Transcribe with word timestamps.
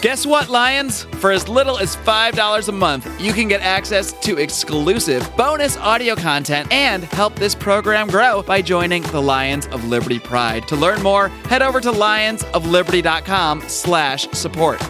Guess 0.00 0.24
what, 0.24 0.48
Lions? 0.48 1.02
For 1.20 1.30
as 1.30 1.46
little 1.46 1.76
as 1.76 1.94
$5 1.94 2.68
a 2.68 2.72
month, 2.72 3.20
you 3.20 3.34
can 3.34 3.48
get 3.48 3.60
access 3.60 4.14
to 4.20 4.38
exclusive 4.38 5.30
bonus 5.36 5.76
audio 5.76 6.16
content 6.16 6.72
and 6.72 7.04
help 7.04 7.34
this 7.34 7.54
program 7.54 8.08
grow 8.08 8.42
by 8.42 8.62
joining 8.62 9.02
the 9.02 9.20
Lions 9.20 9.66
of 9.66 9.84
Liberty 9.84 10.18
Pride. 10.18 10.66
To 10.68 10.76
learn 10.76 11.02
more, 11.02 11.28
head 11.50 11.60
over 11.60 11.82
to 11.82 11.92
lionsofliberty.com 11.92 13.60
slash 13.68 14.26
support. 14.30 14.80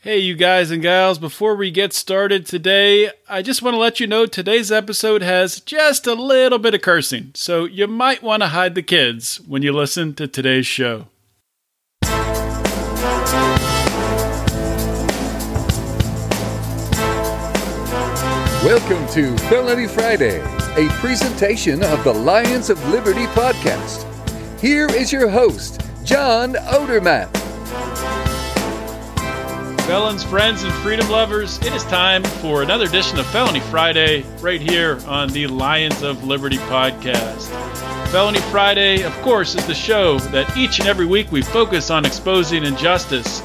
Hey, 0.00 0.18
you 0.18 0.34
guys 0.34 0.72
and 0.72 0.82
gals, 0.82 1.20
before 1.20 1.54
we 1.54 1.70
get 1.70 1.92
started 1.92 2.46
today, 2.46 3.10
I 3.28 3.42
just 3.42 3.62
want 3.62 3.74
to 3.74 3.78
let 3.78 4.00
you 4.00 4.08
know 4.08 4.26
today's 4.26 4.72
episode 4.72 5.22
has 5.22 5.60
just 5.60 6.08
a 6.08 6.14
little 6.14 6.58
bit 6.58 6.74
of 6.74 6.82
cursing, 6.82 7.30
so 7.34 7.64
you 7.64 7.86
might 7.86 8.24
want 8.24 8.42
to 8.42 8.48
hide 8.48 8.74
the 8.74 8.82
kids 8.82 9.36
when 9.46 9.62
you 9.62 9.72
listen 9.72 10.14
to 10.14 10.26
today's 10.26 10.66
show. 10.66 11.06
Welcome 18.64 19.06
to 19.08 19.36
Felony 19.50 19.86
Friday, 19.86 20.40
a 20.74 20.88
presentation 20.92 21.84
of 21.84 22.02
the 22.02 22.14
Lions 22.14 22.70
of 22.70 22.82
Liberty 22.88 23.26
podcast. 23.26 24.08
Here 24.58 24.86
is 24.86 25.12
your 25.12 25.28
host, 25.28 25.82
John 26.02 26.54
Odermatt. 26.54 27.28
Felons, 29.82 30.24
friends, 30.24 30.62
and 30.62 30.72
freedom 30.76 31.06
lovers, 31.10 31.58
it 31.58 31.74
is 31.74 31.84
time 31.84 32.24
for 32.24 32.62
another 32.62 32.86
edition 32.86 33.18
of 33.18 33.26
Felony 33.26 33.60
Friday 33.60 34.22
right 34.40 34.62
here 34.62 34.98
on 35.06 35.28
the 35.28 35.46
Lions 35.46 36.02
of 36.02 36.24
Liberty 36.24 36.56
podcast. 36.56 37.48
Felony 38.08 38.40
Friday, 38.50 39.02
of 39.02 39.12
course, 39.20 39.54
is 39.54 39.66
the 39.66 39.74
show 39.74 40.18
that 40.30 40.56
each 40.56 40.78
and 40.78 40.88
every 40.88 41.04
week 41.04 41.30
we 41.30 41.42
focus 41.42 41.90
on 41.90 42.06
exposing 42.06 42.64
injustice 42.64 43.42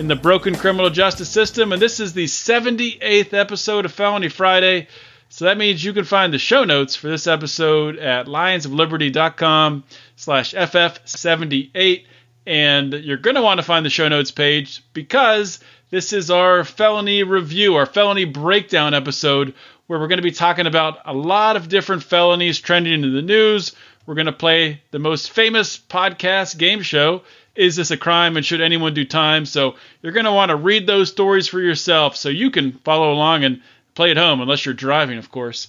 in 0.00 0.08
the 0.08 0.16
broken 0.16 0.54
criminal 0.54 0.88
justice 0.88 1.28
system. 1.28 1.72
And 1.72 1.82
this 1.82 2.00
is 2.00 2.14
the 2.14 2.24
78th 2.24 3.34
episode 3.34 3.84
of 3.84 3.92
Felony 3.92 4.30
Friday. 4.30 4.88
So 5.28 5.44
that 5.44 5.58
means 5.58 5.84
you 5.84 5.92
can 5.92 6.04
find 6.04 6.32
the 6.32 6.38
show 6.38 6.64
notes 6.64 6.96
for 6.96 7.10
this 7.10 7.26
episode 7.26 7.98
at 7.98 8.24
lionsofliberty.com 8.24 9.84
slash 10.16 10.54
FF78. 10.54 12.06
And 12.46 12.94
you're 12.94 13.18
going 13.18 13.36
to 13.36 13.42
want 13.42 13.58
to 13.58 13.62
find 13.62 13.84
the 13.84 13.90
show 13.90 14.08
notes 14.08 14.30
page 14.30 14.82
because 14.94 15.60
this 15.90 16.14
is 16.14 16.30
our 16.30 16.64
felony 16.64 17.22
review, 17.22 17.74
our 17.74 17.84
felony 17.84 18.24
breakdown 18.24 18.94
episode, 18.94 19.52
where 19.86 20.00
we're 20.00 20.08
going 20.08 20.16
to 20.16 20.22
be 20.22 20.30
talking 20.30 20.66
about 20.66 21.00
a 21.04 21.12
lot 21.12 21.56
of 21.56 21.68
different 21.68 22.04
felonies 22.04 22.58
trending 22.58 23.04
in 23.04 23.12
the 23.12 23.20
news. 23.20 23.76
We're 24.06 24.14
going 24.14 24.24
to 24.24 24.32
play 24.32 24.80
the 24.92 24.98
most 24.98 25.30
famous 25.30 25.76
podcast 25.76 26.56
game 26.56 26.80
show 26.80 27.22
is 27.54 27.76
this 27.76 27.90
a 27.90 27.96
crime 27.96 28.36
and 28.36 28.46
should 28.46 28.60
anyone 28.60 28.94
do 28.94 29.04
time? 29.04 29.44
So 29.46 29.76
you're 30.02 30.12
going 30.12 30.24
to 30.24 30.32
want 30.32 30.50
to 30.50 30.56
read 30.56 30.86
those 30.86 31.10
stories 31.10 31.48
for 31.48 31.60
yourself 31.60 32.16
so 32.16 32.28
you 32.28 32.50
can 32.50 32.72
follow 32.72 33.12
along 33.12 33.44
and 33.44 33.62
play 33.94 34.10
at 34.10 34.16
home, 34.16 34.40
unless 34.40 34.64
you're 34.64 34.74
driving, 34.74 35.18
of 35.18 35.30
course. 35.30 35.68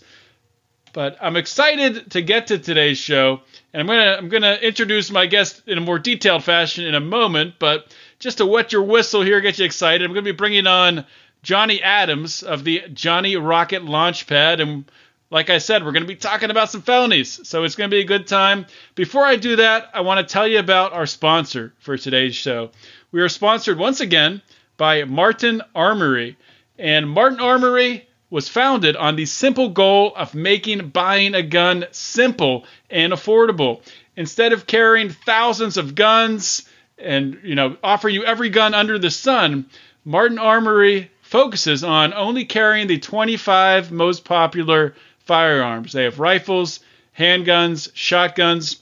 But 0.94 1.18
I'm 1.22 1.38
excited 1.38 2.12
to 2.12 2.22
get 2.22 2.48
to 2.48 2.60
today's 2.60 2.98
show, 2.98 3.42
and 3.74 3.82
I'm 3.82 3.88
gonna 3.88 4.16
I'm 4.18 4.30
gonna 4.30 4.56
introduce 4.62 5.10
my 5.10 5.26
guest 5.26 5.62
in 5.66 5.78
a 5.78 5.82
more 5.82 6.00
detailed 6.00 6.44
fashion 6.44 6.86
in 6.86 6.96
a 6.96 7.00
moment. 7.00 7.56
But 7.60 7.96
just 8.20 8.40
to 8.40 8.46
wet 8.46 8.74
your 8.74 8.84
whistle 8.84 9.22
here, 9.22 9.40
get 9.40 9.58
you 9.58 9.66
excited, 9.66 10.04
I'm 10.04 10.14
gonna 10.14 10.24
be 10.24 10.32
bringing 10.34 10.68
on 10.68 11.06
Johnny 11.44 11.82
Adams 11.82 12.44
of 12.44 12.66
the 12.66 12.84
Johnny 12.94 13.38
Rocket 13.38 13.84
Launchpad, 13.84 14.62
and 14.62 14.92
like 15.32 15.50
I 15.50 15.60
said, 15.60 15.84
we're 15.84 15.94
going 15.94 16.04
to 16.04 16.08
be 16.08 16.18
talking 16.18 16.52
about 16.52 16.70
some 16.70 16.82
felonies, 16.82 17.48
so 17.48 17.64
it's 17.64 17.76
going 17.76 17.90
to 17.90 17.96
be 17.96 18.02
a 18.02 18.06
good 18.06 18.28
time. 18.28 18.66
Before 18.96 19.26
I 19.26 19.38
do 19.38 19.56
that, 19.56 19.90
I 19.94 20.02
want 20.02 20.20
to 20.20 20.32
tell 20.32 20.46
you 20.46 20.60
about 20.60 20.92
our 20.92 21.06
sponsor 21.06 21.74
for 21.80 21.98
today's 21.98 22.36
show. 22.36 22.72
We 23.14 23.22
are 23.22 23.30
sponsored 23.30 23.78
once 23.78 24.02
again 24.02 24.42
by 24.76 25.06
Martin 25.06 25.62
Armory, 25.74 26.38
and 26.78 27.10
Martin 27.10 27.40
Armory 27.40 28.10
was 28.30 28.50
founded 28.50 28.98
on 28.98 29.16
the 29.16 29.26
simple 29.26 29.70
goal 29.70 30.14
of 30.16 30.36
making 30.36 30.90
buying 30.90 31.34
a 31.34 31.44
gun 31.44 31.86
simple 31.92 32.66
and 32.90 33.14
affordable. 33.14 33.82
Instead 34.18 34.52
of 34.52 34.68
carrying 34.68 35.10
thousands 35.10 35.78
of 35.78 35.96
guns 35.96 36.68
and 36.98 37.40
you 37.44 37.56
know 37.56 37.78
offering 37.84 38.16
you 38.16 38.26
every 38.26 38.50
gun 38.50 38.74
under 38.74 39.00
the 39.00 39.12
sun, 39.12 39.66
Martin 40.04 40.40
Armory 40.40 41.10
focuses 41.22 41.84
on 41.84 42.14
only 42.14 42.44
carrying 42.44 42.88
the 42.88 43.00
25 43.00 43.92
most 43.92 44.26
popular 44.26 44.94
firearms. 45.32 45.94
They 45.94 46.04
have 46.04 46.20
rifles, 46.20 46.82
handguns, 47.18 47.90
shotguns, 47.94 48.82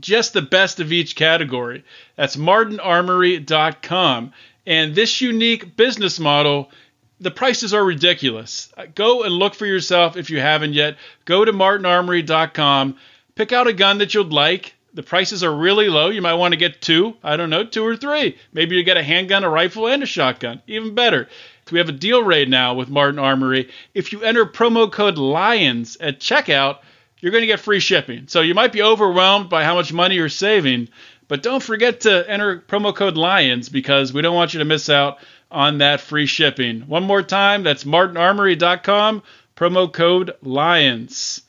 just 0.00 0.32
the 0.32 0.42
best 0.42 0.80
of 0.80 0.90
each 0.90 1.14
category. 1.14 1.84
That's 2.16 2.34
martinarmory.com. 2.34 4.32
And 4.66 4.96
this 4.96 5.20
unique 5.20 5.76
business 5.76 6.18
model, 6.18 6.72
the 7.20 7.30
prices 7.30 7.72
are 7.72 7.84
ridiculous. 7.84 8.72
Uh, 8.76 8.86
go 8.92 9.22
and 9.22 9.32
look 9.32 9.54
for 9.54 9.64
yourself 9.64 10.16
if 10.16 10.28
you 10.28 10.40
haven't 10.40 10.72
yet. 10.72 10.96
Go 11.24 11.44
to 11.44 11.52
martinarmory.com, 11.52 12.96
pick 13.36 13.52
out 13.52 13.68
a 13.68 13.72
gun 13.72 13.98
that 13.98 14.12
you'd 14.12 14.32
like. 14.32 14.74
The 14.92 15.04
prices 15.04 15.44
are 15.44 15.54
really 15.54 15.88
low. 15.88 16.08
You 16.08 16.20
might 16.20 16.34
want 16.34 16.50
to 16.50 16.58
get 16.58 16.82
two, 16.82 17.14
I 17.22 17.36
don't 17.36 17.50
know, 17.50 17.62
two 17.62 17.86
or 17.86 17.96
three. 17.96 18.38
Maybe 18.52 18.74
you 18.74 18.82
get 18.82 18.96
a 18.96 19.04
handgun, 19.04 19.44
a 19.44 19.48
rifle, 19.48 19.86
and 19.86 20.02
a 20.02 20.06
shotgun. 20.06 20.62
Even 20.66 20.96
better. 20.96 21.28
We 21.72 21.78
have 21.78 21.88
a 21.88 21.92
deal 21.92 22.22
right 22.22 22.48
now 22.48 22.74
with 22.74 22.88
Martin 22.88 23.18
Armory. 23.18 23.70
If 23.92 24.12
you 24.12 24.22
enter 24.22 24.46
promo 24.46 24.90
code 24.90 25.18
LIONS 25.18 25.96
at 26.00 26.20
checkout, 26.20 26.78
you're 27.18 27.32
going 27.32 27.42
to 27.42 27.48
get 27.48 27.58
free 27.58 27.80
shipping. 27.80 28.28
So 28.28 28.40
you 28.40 28.54
might 28.54 28.70
be 28.70 28.82
overwhelmed 28.82 29.50
by 29.50 29.64
how 29.64 29.74
much 29.74 29.92
money 29.92 30.14
you're 30.14 30.28
saving, 30.28 30.90
but 31.26 31.42
don't 31.42 31.62
forget 31.62 32.02
to 32.02 32.30
enter 32.30 32.60
promo 32.60 32.94
code 32.94 33.16
LIONS 33.16 33.68
because 33.68 34.12
we 34.12 34.22
don't 34.22 34.36
want 34.36 34.54
you 34.54 34.60
to 34.60 34.64
miss 34.64 34.88
out 34.88 35.18
on 35.50 35.78
that 35.78 36.00
free 36.00 36.26
shipping. 36.26 36.82
One 36.82 37.02
more 37.02 37.22
time, 37.22 37.64
that's 37.64 37.82
martinarmory.com, 37.82 39.24
promo 39.56 39.92
code 39.92 40.36
LIONS. 40.42 41.42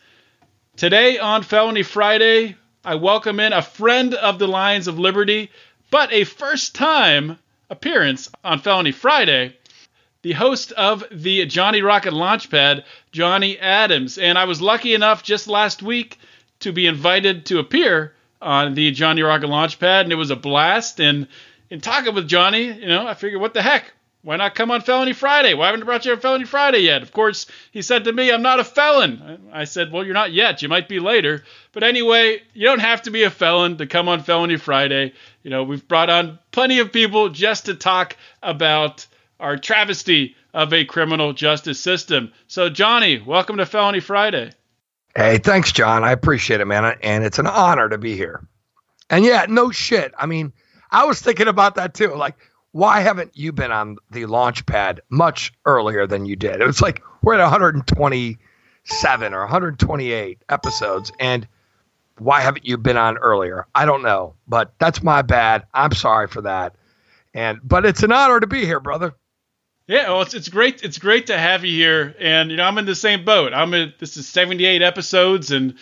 Today 0.78 1.20
on 1.20 1.44
Felony 1.44 1.84
Friday, 1.84 2.56
I 2.84 2.96
welcome 2.96 3.40
in 3.40 3.54
a 3.54 3.62
friend 3.62 4.16
of 4.16 4.40
the 4.40 4.48
Lions 4.48 4.88
of 4.88 4.98
Liberty, 4.98 5.52
but 5.92 6.12
a 6.12 6.24
first 6.24 6.74
time 6.74 7.38
appearance 7.70 8.32
on 8.44 8.60
Felony 8.62 8.92
Friday 8.92 9.58
the 10.28 10.34
host 10.34 10.74
of 10.74 11.06
the 11.10 11.46
Johnny 11.46 11.82
Rocket 11.82 12.12
Launchpad, 12.12 12.84
Johnny 13.14 13.58
Adams. 13.60 14.18
And 14.18 14.38
I 14.38 14.44
was 14.44 14.62
lucky 14.62 14.94
enough 14.94 15.24
just 15.24 15.48
last 15.48 15.82
week 15.82 16.20
to 16.60 16.74
be 16.74 16.86
invited 16.86 17.46
to 17.46 17.60
appear 17.60 18.14
on 18.42 18.74
the 18.74 18.92
Johnny 18.92 19.22
Rocket 19.22 19.48
Launchpad, 19.48 20.02
and 20.02 20.12
it 20.12 20.16
was 20.16 20.30
a 20.30 20.36
blast. 20.36 21.00
And 21.00 21.30
in 21.70 21.80
talking 21.80 22.14
with 22.14 22.28
Johnny, 22.28 22.66
you 22.66 22.88
know, 22.88 23.08
I 23.08 23.14
figured, 23.14 23.40
what 23.40 23.54
the 23.54 23.62
heck? 23.62 23.94
Why 24.22 24.36
not 24.36 24.54
come 24.54 24.70
on 24.70 24.82
Felony 24.82 25.14
Friday? 25.14 25.54
Why 25.54 25.68
haven't 25.68 25.84
I 25.84 25.86
brought 25.86 26.04
you 26.04 26.12
on 26.12 26.20
Felony 26.20 26.44
Friday 26.44 26.80
yet? 26.80 27.04
Of 27.04 27.14
course, 27.14 27.46
he 27.72 27.82
said 27.82 28.04
to 28.04 28.12
me, 28.12 28.30
I'm 28.30 28.42
not 28.42 28.60
a 28.60 28.66
felon. 28.66 29.48
I 29.54 29.64
said, 29.64 29.94
Well, 29.94 30.04
you're 30.04 30.14
not 30.14 30.34
yet. 30.34 30.62
You 30.62 30.68
might 30.68 30.90
be 30.90 31.00
later. 31.00 31.46
But 31.72 31.84
anyway, 31.84 32.42
you 32.54 32.66
don't 32.66 32.80
have 32.80 33.04
to 33.04 33.12
be 33.12 33.24
a 33.24 33.30
felon 33.30 33.78
to 33.78 33.88
come 33.88 34.10
on 34.10 34.24
Felony 34.24 34.58
Friday. 34.58 35.14
You 35.44 35.52
know, 35.52 35.64
we've 35.64 35.88
brought 35.88 36.10
on 36.10 36.40
plenty 36.52 36.80
of 36.80 36.92
people 36.92 37.30
just 37.30 37.68
to 37.68 37.76
talk 37.76 38.18
about 38.44 39.08
our 39.40 39.58
travesty 39.58 40.36
of 40.54 40.74
a 40.74 40.86
criminal 40.86 41.34
justice 41.34 41.80
system. 41.80 42.32
So, 42.48 42.70
Johnny, 42.70 43.20
welcome 43.20 43.58
to 43.58 43.66
Felony 43.66 44.00
Friday. 44.00 44.52
Hey, 45.16 45.38
thanks, 45.38 45.72
John. 45.72 46.04
I 46.04 46.12
appreciate 46.12 46.62
it, 46.62 46.66
man. 46.66 46.98
And 47.02 47.24
it's 47.24 47.40
an 47.40 47.48
honor 47.48 47.90
to 47.90 47.98
be 47.98 48.16
here. 48.16 48.46
And 49.10 49.24
yeah, 49.24 49.46
no 49.50 49.72
shit. 49.72 50.14
I 50.18 50.26
mean, 50.26 50.54
I 50.92 51.06
was 51.06 51.22
thinking 51.22 51.48
about 51.48 51.76
that 51.76 51.94
too. 51.94 52.14
Like, 52.16 52.36
why 52.72 53.02
haven't 53.02 53.36
you 53.36 53.52
been 53.52 53.72
on 53.72 53.98
the 54.12 54.26
launch 54.26 54.66
pad 54.66 55.02
much 55.10 55.54
earlier 55.66 56.06
than 56.08 56.26
you 56.26 56.36
did? 56.36 56.62
It 56.62 56.68
was 56.68 56.82
like 56.82 57.02
we're 57.22 57.34
at 57.36 57.42
127 57.42 59.34
or 59.34 59.40
128 59.40 60.44
episodes. 60.50 61.12
And 61.20 61.48
why 62.20 62.42
haven't 62.42 62.66
you 62.66 62.78
been 62.78 62.98
on 62.98 63.18
earlier? 63.18 63.66
I 63.74 63.86
don't 63.86 64.04
know, 64.04 64.36
but 64.48 64.74
that's 64.80 65.02
my 65.02 65.22
bad. 65.22 65.66
I'm 65.74 65.94
sorry 65.94 66.28
for 66.28 66.42
that. 66.42 66.76
And 67.34 67.60
but 67.64 67.86
it's 67.86 68.04
an 68.04 68.12
honor 68.12 68.40
to 68.40 68.48
be 68.48 68.66
here, 68.66 68.80
brother. 68.80 69.14
Yeah, 69.88 70.10
well, 70.10 70.22
it's, 70.22 70.34
it's 70.34 70.50
great. 70.50 70.84
It's 70.84 71.00
great 71.00 71.28
to 71.28 71.38
have 71.38 71.64
you 71.64 71.72
here, 71.72 72.14
and 72.20 72.52
you 72.52 72.58
know 72.58 72.66
I'm 72.66 72.78
in 72.78 72.86
the 72.86 72.96
same 72.96 73.24
boat. 73.24 73.54
I'm 73.54 73.74
in 73.74 73.94
this 74.00 74.18
is 74.18 74.28
78 74.28 74.82
episodes, 74.82 75.52
and 75.52 75.76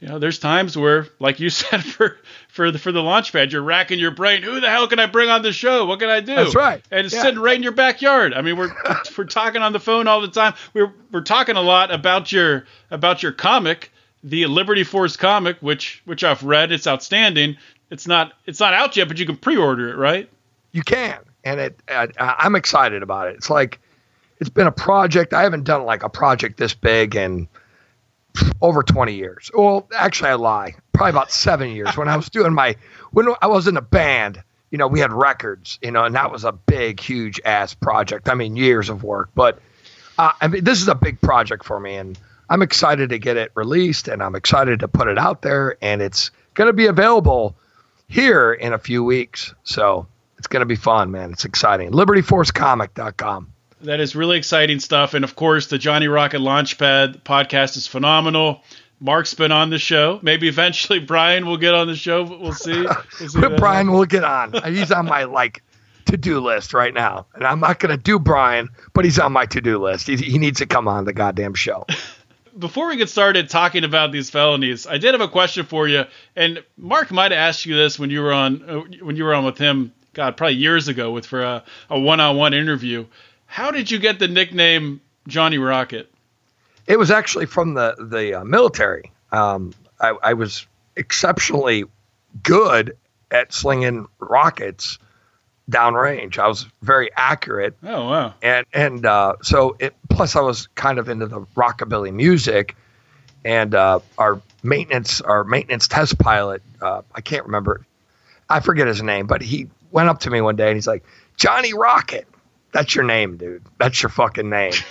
you 0.00 0.08
know 0.08 0.18
there's 0.18 0.38
times 0.38 0.78
where, 0.78 1.08
like 1.18 1.40
you 1.40 1.50
said, 1.50 1.84
for 1.84 2.16
for 2.48 2.70
the 2.70 2.78
for 2.78 2.90
the 2.90 3.02
launch 3.02 3.32
pad, 3.32 3.52
you're 3.52 3.62
racking 3.62 3.98
your 3.98 4.12
brain. 4.12 4.42
Who 4.42 4.60
the 4.60 4.70
hell 4.70 4.88
can 4.88 4.98
I 4.98 5.04
bring 5.04 5.28
on 5.28 5.42
the 5.42 5.52
show? 5.52 5.84
What 5.84 6.00
can 6.00 6.08
I 6.08 6.20
do? 6.20 6.34
That's 6.34 6.54
right. 6.54 6.82
And 6.90 7.04
it's 7.04 7.14
yeah. 7.14 7.20
sitting 7.20 7.38
right 7.38 7.54
in 7.54 7.62
your 7.62 7.72
backyard. 7.72 8.32
I 8.32 8.40
mean, 8.40 8.56
we're 8.56 8.72
we're 9.18 9.24
talking 9.24 9.60
on 9.60 9.74
the 9.74 9.80
phone 9.80 10.08
all 10.08 10.22
the 10.22 10.28
time. 10.28 10.54
We're 10.72 10.94
we're 11.12 11.20
talking 11.20 11.56
a 11.56 11.62
lot 11.62 11.92
about 11.92 12.32
your 12.32 12.64
about 12.90 13.22
your 13.22 13.32
comic, 13.32 13.92
the 14.24 14.46
Liberty 14.46 14.84
Force 14.84 15.18
comic, 15.18 15.58
which 15.60 16.00
which 16.06 16.24
I've 16.24 16.42
read. 16.42 16.72
It's 16.72 16.86
outstanding. 16.86 17.58
It's 17.90 18.06
not 18.06 18.32
it's 18.46 18.60
not 18.60 18.72
out 18.72 18.96
yet, 18.96 19.06
but 19.08 19.18
you 19.18 19.26
can 19.26 19.36
pre-order 19.36 19.90
it, 19.90 19.96
right? 19.96 20.30
You 20.72 20.82
can 20.82 21.18
and 21.50 21.60
it 21.60 21.80
uh, 21.88 22.06
I'm 22.18 22.54
excited 22.54 23.02
about 23.02 23.28
it. 23.28 23.36
It's 23.36 23.50
like 23.50 23.80
it's 24.38 24.50
been 24.50 24.66
a 24.66 24.72
project. 24.72 25.34
I 25.34 25.42
haven't 25.42 25.64
done 25.64 25.84
like 25.84 26.02
a 26.02 26.08
project 26.08 26.56
this 26.56 26.74
big 26.74 27.16
in 27.16 27.48
over 28.60 28.82
20 28.82 29.14
years. 29.14 29.50
Well, 29.52 29.88
actually, 29.94 30.30
I 30.30 30.34
lie. 30.34 30.74
Probably 30.92 31.10
about 31.10 31.30
seven 31.30 31.70
years 31.70 31.96
when 31.96 32.08
I 32.08 32.16
was 32.16 32.30
doing 32.30 32.54
my 32.54 32.76
when 33.10 33.28
I 33.40 33.48
was 33.48 33.66
in 33.66 33.76
a 33.76 33.82
band 33.82 34.42
you 34.70 34.78
know, 34.78 34.86
we 34.86 35.00
had 35.00 35.12
records, 35.12 35.78
you 35.82 35.90
know, 35.90 36.04
and 36.04 36.14
that 36.14 36.30
was 36.30 36.44
a 36.44 36.52
big, 36.52 37.00
huge 37.00 37.40
ass 37.44 37.74
project. 37.74 38.28
I 38.28 38.34
mean, 38.34 38.56
years 38.56 38.88
of 38.88 39.02
work, 39.02 39.30
but 39.34 39.58
uh, 40.16 40.32
I 40.40 40.48
mean, 40.48 40.64
this 40.64 40.80
is 40.80 40.88
a 40.88 40.94
big 40.94 41.20
project 41.20 41.64
for 41.64 41.78
me, 41.78 41.96
and 41.96 42.18
I'm 42.48 42.62
excited 42.62 43.10
to 43.10 43.18
get 43.18 43.36
it 43.36 43.50
released, 43.54 44.06
and 44.06 44.22
I'm 44.22 44.36
excited 44.36 44.80
to 44.80 44.88
put 44.88 45.08
it 45.08 45.18
out 45.18 45.42
there, 45.42 45.76
and 45.82 46.00
it's 46.00 46.30
going 46.54 46.66
to 46.68 46.72
be 46.72 46.86
available 46.86 47.56
here 48.06 48.52
in 48.52 48.72
a 48.72 48.78
few 48.78 49.02
weeks. 49.02 49.54
So 49.64 50.06
it's 50.40 50.46
going 50.46 50.60
to 50.60 50.66
be 50.66 50.74
fun, 50.74 51.10
man. 51.10 51.32
It's 51.32 51.44
exciting. 51.44 51.90
LibertyForceComic.com. 51.90 53.52
That 53.82 54.00
is 54.00 54.16
really 54.16 54.38
exciting 54.38 54.80
stuff. 54.80 55.12
And 55.12 55.22
of 55.22 55.36
course, 55.36 55.66
the 55.66 55.76
Johnny 55.76 56.08
Rocket 56.08 56.40
Launchpad 56.40 57.24
podcast 57.24 57.76
is 57.76 57.86
phenomenal. 57.86 58.62
Mark's 59.00 59.34
been 59.34 59.52
on 59.52 59.68
the 59.68 59.78
show. 59.78 60.18
Maybe 60.22 60.48
eventually 60.48 60.98
Brian 61.12 61.44
will 61.44 61.58
get 61.58 61.74
on 61.74 61.88
the 61.88 61.94
show. 61.94 62.22
We'll 62.22 62.54
see. 62.54 62.86
We'll 63.20 63.28
see 63.28 63.48
Brian 63.58 63.92
will 63.92 64.06
get 64.06 64.24
on. 64.24 64.54
He's 64.64 64.90
on 64.90 65.04
my 65.04 65.24
like 65.24 65.62
to 66.06 66.16
do 66.16 66.40
list 66.40 66.72
right 66.72 66.94
now, 66.94 67.26
and 67.34 67.44
I'm 67.46 67.60
not 67.60 67.78
going 67.78 67.94
to 67.94 68.02
do 68.02 68.18
Brian, 68.18 68.70
but 68.94 69.04
he's 69.04 69.18
on 69.18 69.32
my 69.32 69.44
to 69.44 69.60
do 69.60 69.76
list. 69.76 70.06
He, 70.06 70.16
he 70.16 70.38
needs 70.38 70.60
to 70.60 70.66
come 70.66 70.88
on 70.88 71.04
the 71.04 71.12
goddamn 71.12 71.52
show. 71.52 71.84
Before 72.58 72.88
we 72.88 72.96
get 72.96 73.10
started 73.10 73.50
talking 73.50 73.84
about 73.84 74.10
these 74.10 74.30
felonies, 74.30 74.86
I 74.86 74.96
did 74.96 75.12
have 75.12 75.20
a 75.20 75.28
question 75.28 75.66
for 75.66 75.86
you, 75.86 76.04
and 76.34 76.64
Mark 76.78 77.10
might 77.10 77.30
have 77.30 77.38
asked 77.38 77.66
you 77.66 77.76
this 77.76 77.98
when 77.98 78.08
you 78.08 78.22
were 78.22 78.32
on 78.32 78.62
uh, 78.62 78.80
when 79.04 79.16
you 79.16 79.24
were 79.24 79.34
on 79.34 79.44
with 79.44 79.58
him. 79.58 79.92
God, 80.12 80.36
probably 80.36 80.56
years 80.56 80.88
ago, 80.88 81.12
with 81.12 81.26
for 81.26 81.42
a, 81.42 81.64
a 81.88 81.98
one-on-one 81.98 82.54
interview. 82.54 83.06
How 83.46 83.70
did 83.70 83.90
you 83.90 83.98
get 83.98 84.18
the 84.18 84.28
nickname 84.28 85.00
Johnny 85.28 85.58
Rocket? 85.58 86.12
It 86.86 86.98
was 86.98 87.10
actually 87.10 87.46
from 87.46 87.74
the 87.74 87.94
the 87.98 88.40
uh, 88.40 88.44
military. 88.44 89.12
Um, 89.30 89.72
I, 90.00 90.08
I, 90.22 90.34
was 90.34 90.66
exceptionally 90.96 91.84
good 92.42 92.96
at 93.30 93.52
slinging 93.52 94.08
rockets 94.18 94.98
downrange. 95.70 96.38
I 96.38 96.48
was 96.48 96.66
very 96.82 97.10
accurate. 97.14 97.76
Oh 97.84 98.08
wow! 98.08 98.34
And 98.42 98.66
and 98.72 99.06
uh, 99.06 99.36
so 99.42 99.76
it. 99.78 99.94
Plus, 100.08 100.34
I 100.34 100.40
was 100.40 100.66
kind 100.74 100.98
of 100.98 101.08
into 101.08 101.26
the 101.26 101.42
rockabilly 101.56 102.12
music, 102.12 102.76
and 103.44 103.74
uh, 103.74 104.00
our 104.18 104.40
maintenance 104.62 105.20
our 105.20 105.44
maintenance 105.44 105.86
test 105.86 106.18
pilot. 106.18 106.62
Uh, 106.80 107.02
I 107.14 107.20
can't 107.20 107.46
remember. 107.46 107.86
I 108.48 108.60
forget 108.60 108.88
his 108.88 109.00
name, 109.00 109.28
but 109.28 109.42
he 109.42 109.68
went 109.90 110.08
up 110.08 110.20
to 110.20 110.30
me 110.30 110.40
one 110.40 110.56
day 110.56 110.68
and 110.68 110.76
he's 110.76 110.86
like, 110.86 111.04
"Johnny 111.36 111.72
Rocket, 111.72 112.26
that's 112.72 112.94
your 112.94 113.04
name, 113.04 113.36
dude. 113.36 113.64
That's 113.78 114.02
your 114.02 114.10
fucking 114.10 114.48
name." 114.48 114.72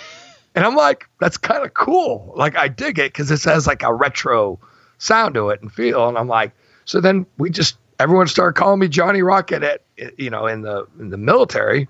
And 0.54 0.64
I'm 0.64 0.74
like, 0.74 1.08
that's 1.20 1.36
kind 1.36 1.64
of 1.64 1.74
cool. 1.74 2.32
Like 2.36 2.56
I 2.56 2.68
dig 2.68 2.98
it 2.98 3.12
because 3.12 3.30
it 3.30 3.42
has 3.44 3.66
like 3.66 3.82
a 3.82 3.94
retro 3.94 4.58
sound 4.98 5.34
to 5.34 5.50
it 5.50 5.62
and 5.62 5.72
feel. 5.72 6.08
And 6.08 6.18
I'm 6.18 6.28
like, 6.28 6.52
so 6.84 7.00
then 7.00 7.26
we 7.38 7.50
just 7.50 7.76
everyone 7.98 8.26
started 8.26 8.58
calling 8.58 8.80
me 8.80 8.88
Johnny 8.88 9.22
Rocket 9.22 9.62
at 9.62 9.82
you 10.18 10.30
know 10.30 10.46
in 10.46 10.62
the 10.62 10.86
in 10.98 11.10
the 11.10 11.16
military. 11.16 11.88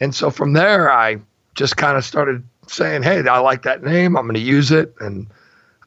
And 0.00 0.14
so 0.14 0.30
from 0.30 0.52
there 0.52 0.90
I 0.90 1.18
just 1.54 1.76
kind 1.76 1.96
of 1.96 2.04
started 2.04 2.42
saying, 2.66 3.02
Hey, 3.02 3.26
I 3.26 3.38
like 3.38 3.62
that 3.62 3.82
name. 3.82 4.16
I'm 4.16 4.26
gonna 4.26 4.38
use 4.40 4.72
it. 4.72 4.94
And 5.00 5.28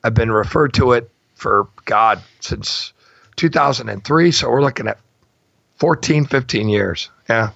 I've 0.03 0.13
been 0.13 0.31
referred 0.31 0.73
to 0.75 0.93
it 0.93 1.11
for 1.35 1.67
God 1.85 2.21
since 2.39 2.93
2003. 3.35 4.31
So 4.31 4.49
we're 4.49 4.61
looking 4.61 4.87
at 4.87 4.99
14, 5.79 6.25
15 6.25 6.69
years. 6.69 7.09
Yeah. 7.29 7.51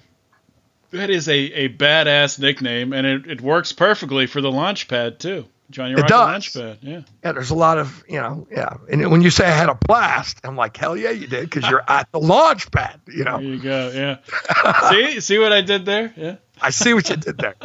That 0.92 1.10
is 1.10 1.28
a, 1.28 1.34
a 1.34 1.70
badass 1.70 2.40
nickname, 2.40 2.94
and 2.94 3.06
it, 3.06 3.28
it 3.28 3.42
works 3.42 3.72
perfectly 3.72 4.28
for 4.28 4.42
the 4.42 4.52
launch 4.52 4.88
pad, 4.88 5.20
too. 5.20 5.46
Johnny 5.74 5.96
Rocket 5.96 6.14
Launchpad, 6.14 6.78
yeah. 6.82 7.02
Yeah, 7.24 7.32
there's 7.32 7.50
a 7.50 7.56
lot 7.56 7.80
of 7.80 8.04
you 8.08 8.20
know, 8.20 8.48
yeah. 8.52 8.76
And 8.92 9.10
when 9.10 9.22
you 9.22 9.32
say 9.32 9.46
I 9.46 9.52
had 9.52 9.70
a 9.70 9.76
blast, 9.76 10.40
I'm 10.44 10.56
like, 10.56 10.78
hell 10.78 10.96
yeah, 10.96 11.10
you 11.10 11.26
did, 11.26 11.50
because 11.50 11.68
you're 11.70 11.84
at 11.88 12.12
the 12.12 12.20
launch 12.20 12.70
pad, 12.72 13.02
you 13.08 13.24
know. 13.24 13.38
There 13.38 13.48
you 13.48 13.60
go, 13.60 13.92
yeah. 13.94 14.90
see, 14.90 15.20
see 15.20 15.40
what 15.40 15.52
I 15.52 15.62
did 15.62 15.86
there? 15.86 16.14
Yeah. 16.16 16.36
I 16.62 16.70
see 16.70 16.94
what 16.94 17.10
you 17.10 17.16
did 17.16 17.38
there. 17.38 17.56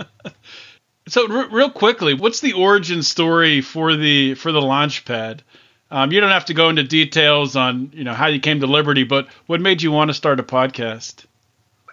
so, 1.09 1.31
r- 1.31 1.49
real 1.51 1.71
quickly, 1.71 2.15
what's 2.15 2.41
the 2.41 2.55
origin 2.55 3.03
story 3.03 3.61
for 3.61 3.95
the 3.95 4.35
for 4.35 4.53
the 4.53 4.61
Launchpad? 4.61 5.41
Um, 5.91 6.13
you 6.13 6.21
don't 6.21 6.31
have 6.31 6.47
to 6.47 6.55
go 6.55 6.69
into 6.69 6.83
details 6.83 7.57
on 7.57 7.91
you 7.95 8.05
know 8.05 8.13
how 8.13 8.27
you 8.27 8.41
came 8.41 8.61
to 8.61 8.67
Liberty, 8.67 9.05
but 9.05 9.29
what 9.47 9.61
made 9.61 9.83
you 9.83 9.91
want 9.91 10.11
to 10.11 10.15
start 10.15 10.39
a 10.41 10.43
podcast? 10.43 11.25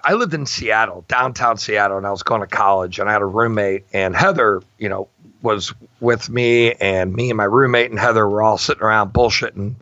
I 0.04 0.14
lived 0.14 0.34
in 0.34 0.46
Seattle, 0.46 1.04
downtown 1.08 1.58
Seattle, 1.58 1.98
and 1.98 2.06
I 2.06 2.12
was 2.12 2.22
going 2.22 2.42
to 2.42 2.48
college, 2.48 3.00
and 3.00 3.10
I 3.10 3.14
had 3.14 3.24
a 3.24 3.26
roommate, 3.26 3.86
and 3.92 4.16
Heather, 4.16 4.62
you 4.78 4.90
know, 4.90 5.08
was 5.42 5.74
with 6.00 6.30
me, 6.30 6.74
and 6.74 7.14
me 7.14 7.30
and 7.32 7.38
my 7.38 7.46
roommate 7.46 7.90
and 7.90 8.00
Heather 8.00 8.28
were 8.28 8.44
all 8.44 8.58
sitting 8.58 8.84
around 8.84 9.14
bullshitting 9.14 9.76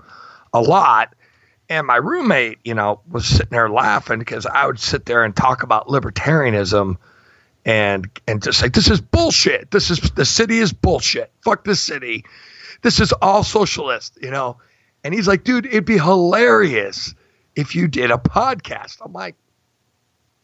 a 0.53 0.61
lot. 0.61 1.13
And 1.69 1.87
my 1.87 1.95
roommate, 1.95 2.59
you 2.63 2.73
know, 2.75 3.01
was 3.09 3.25
sitting 3.25 3.49
there 3.49 3.69
laughing 3.69 4.19
because 4.19 4.45
I 4.45 4.65
would 4.67 4.79
sit 4.79 5.05
there 5.05 5.23
and 5.23 5.35
talk 5.35 5.63
about 5.63 5.87
libertarianism 5.87 6.97
and 7.65 8.09
and 8.27 8.43
just 8.43 8.59
say 8.59 8.67
this 8.67 8.89
is 8.89 9.01
bullshit. 9.01 9.71
This 9.71 9.89
is 9.89 9.99
the 9.99 10.25
city 10.25 10.59
is 10.59 10.73
bullshit. 10.73 11.31
Fuck 11.41 11.63
this 11.63 11.81
city. 11.81 12.25
This 12.83 12.99
is 12.99 13.13
all 13.13 13.43
socialist, 13.43 14.19
you 14.21 14.29
know. 14.29 14.57
And 15.03 15.13
he's 15.13 15.27
like, 15.27 15.43
dude, 15.43 15.65
it'd 15.65 15.85
be 15.85 15.97
hilarious 15.97 17.15
if 17.55 17.75
you 17.75 17.87
did 17.87 18.11
a 18.11 18.17
podcast. 18.17 18.97
I'm 19.03 19.13
like, 19.13 19.35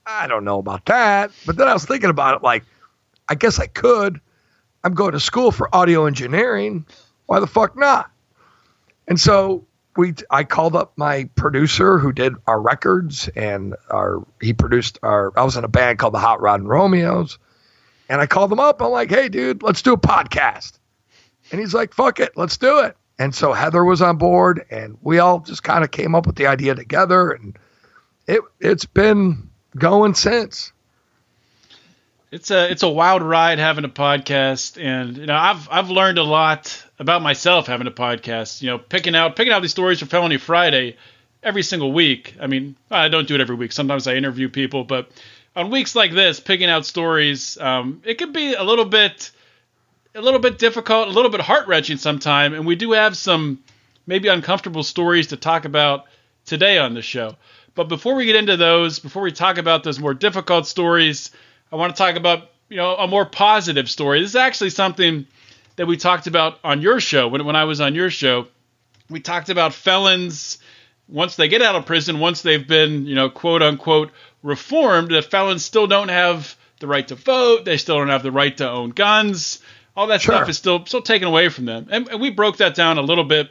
I 0.05 0.27
don't 0.27 0.43
know 0.43 0.57
about 0.57 0.85
that. 0.85 1.31
But 1.45 1.57
then 1.57 1.67
I 1.67 1.73
was 1.73 1.85
thinking 1.85 2.09
about 2.09 2.37
it 2.37 2.43
like, 2.43 2.63
I 3.27 3.35
guess 3.35 3.59
I 3.59 3.67
could. 3.67 4.19
I'm 4.83 4.93
going 4.93 5.11
to 5.11 5.19
school 5.19 5.51
for 5.51 5.73
audio 5.75 6.05
engineering. 6.05 6.85
Why 7.25 7.39
the 7.39 7.47
fuck 7.47 7.77
not? 7.77 8.09
And 9.07 9.19
so 9.19 9.67
we 9.97 10.13
I 10.31 10.45
called 10.45 10.75
up 10.75 10.93
my 10.97 11.29
producer 11.35 11.99
who 11.99 12.13
did 12.13 12.35
our 12.47 12.59
records 12.59 13.27
and 13.27 13.75
our 13.89 14.25
he 14.41 14.53
produced 14.53 14.99
our 15.03 15.37
I 15.37 15.43
was 15.43 15.57
in 15.57 15.63
a 15.63 15.67
band 15.67 15.99
called 15.99 16.13
the 16.13 16.19
Hot 16.19 16.41
Rod 16.41 16.61
and 16.61 16.69
Romeos. 16.69 17.37
And 18.07 18.19
I 18.19 18.25
called 18.25 18.51
him 18.51 18.59
up. 18.59 18.81
I'm 18.81 18.91
like, 18.91 19.09
hey 19.09 19.29
dude, 19.29 19.61
let's 19.61 19.81
do 19.81 19.93
a 19.93 19.97
podcast. 19.97 20.78
And 21.51 21.59
he's 21.59 21.73
like, 21.73 21.93
fuck 21.93 22.19
it, 22.19 22.33
let's 22.35 22.57
do 22.57 22.79
it. 22.79 22.95
And 23.17 23.35
so 23.35 23.53
Heather 23.53 23.83
was 23.83 24.01
on 24.01 24.17
board 24.17 24.65
and 24.69 24.97
we 25.01 25.19
all 25.19 25.39
just 25.39 25.63
kind 25.63 25.83
of 25.83 25.91
came 25.91 26.15
up 26.15 26.25
with 26.25 26.35
the 26.35 26.47
idea 26.47 26.75
together 26.75 27.31
and 27.31 27.57
it 28.29 28.41
it's 28.59 28.85
been 28.85 29.49
going 29.75 30.13
since. 30.13 30.71
It's 32.31 32.51
a 32.51 32.69
it's 32.69 32.83
a 32.83 32.89
wild 32.89 33.23
ride 33.23 33.57
having 33.57 33.85
a 33.85 33.89
podcast, 33.89 34.81
and 34.81 35.17
you 35.17 35.25
know 35.25 35.35
I've 35.35 35.67
I've 35.71 35.89
learned 35.89 36.19
a 36.19 36.23
lot 36.23 36.85
about 36.99 37.23
myself 37.23 37.65
having 37.65 37.87
a 37.87 37.91
podcast. 37.91 38.61
You 38.61 38.69
know, 38.69 38.77
picking 38.77 39.15
out 39.15 39.35
picking 39.35 39.51
out 39.51 39.63
these 39.63 39.71
stories 39.71 39.99
for 39.99 40.05
Felony 40.05 40.37
Friday 40.37 40.95
every 41.41 41.63
single 41.63 41.91
week. 41.91 42.35
I 42.39 42.45
mean, 42.45 42.75
I 42.91 43.07
don't 43.07 43.27
do 43.27 43.33
it 43.33 43.41
every 43.41 43.55
week. 43.55 43.71
Sometimes 43.71 44.05
I 44.05 44.13
interview 44.13 44.47
people, 44.47 44.83
but 44.83 45.09
on 45.55 45.71
weeks 45.71 45.95
like 45.95 46.11
this, 46.11 46.39
picking 46.39 46.69
out 46.69 46.85
stories, 46.85 47.57
um, 47.57 48.03
it 48.05 48.19
could 48.19 48.31
be 48.31 48.53
a 48.53 48.63
little 48.63 48.85
bit 48.85 49.31
a 50.19 50.21
little 50.21 50.39
bit 50.39 50.59
difficult, 50.59 51.07
a 51.07 51.11
little 51.11 51.31
bit 51.31 51.41
heart 51.41 51.67
wrenching 51.67 51.97
sometimes, 51.97 52.55
and 52.55 52.65
we 52.65 52.75
do 52.75 52.91
have 52.91 53.15
some 53.15 53.59
maybe 54.05 54.27
uncomfortable 54.27 54.83
stories 54.83 55.27
to 55.27 55.37
talk 55.37 55.65
about 55.65 56.05
today 56.45 56.77
on 56.77 56.93
the 56.93 57.01
show. 57.01 57.35
But 57.73 57.85
before 57.85 58.15
we 58.15 58.25
get 58.25 58.35
into 58.35 58.57
those, 58.57 58.99
before 58.99 59.21
we 59.21 59.31
talk 59.31 59.57
about 59.57 59.83
those 59.83 59.99
more 59.99 60.13
difficult 60.13 60.67
stories, 60.67 61.31
I 61.71 61.77
want 61.77 61.95
to 61.95 61.97
talk 61.97 62.15
about 62.15 62.49
you 62.67 62.77
know 62.77 62.95
a 62.97 63.07
more 63.07 63.25
positive 63.25 63.89
story. 63.89 64.19
This 64.19 64.31
is 64.31 64.35
actually 64.35 64.71
something 64.71 65.25
that 65.77 65.87
we 65.87 65.95
talked 65.95 66.27
about 66.27 66.59
on 66.63 66.81
your 66.81 66.99
show 66.99 67.29
when 67.29 67.45
when 67.45 67.55
I 67.55 67.63
was 67.63 67.79
on 67.79 67.95
your 67.95 68.09
show. 68.09 68.47
We 69.09 69.21
talked 69.21 69.49
about 69.49 69.73
felons 69.73 70.59
once 71.07 71.35
they 71.37 71.47
get 71.47 71.61
out 71.61 71.75
of 71.75 71.85
prison, 71.85 72.19
once 72.19 72.41
they've 72.41 72.67
been 72.67 73.05
you 73.05 73.15
know 73.15 73.29
quote 73.29 73.61
unquote 73.61 74.11
reformed, 74.43 75.11
the 75.11 75.21
felons 75.21 75.63
still 75.63 75.87
don't 75.87 76.09
have 76.09 76.57
the 76.79 76.87
right 76.87 77.07
to 77.07 77.15
vote. 77.15 77.65
They 77.65 77.77
still 77.77 77.97
don't 77.97 78.09
have 78.09 78.23
the 78.23 78.31
right 78.31 78.55
to 78.57 78.69
own 78.69 78.89
guns. 78.89 79.59
All 79.95 80.07
that 80.07 80.21
sure. 80.21 80.35
stuff 80.35 80.49
is 80.49 80.57
still 80.57 80.85
still 80.85 81.01
taken 81.01 81.27
away 81.27 81.49
from 81.49 81.65
them. 81.65 81.87
And, 81.89 82.07
and 82.09 82.21
we 82.21 82.29
broke 82.29 82.57
that 82.57 82.75
down 82.75 82.97
a 82.97 83.01
little 83.01 83.23
bit 83.23 83.49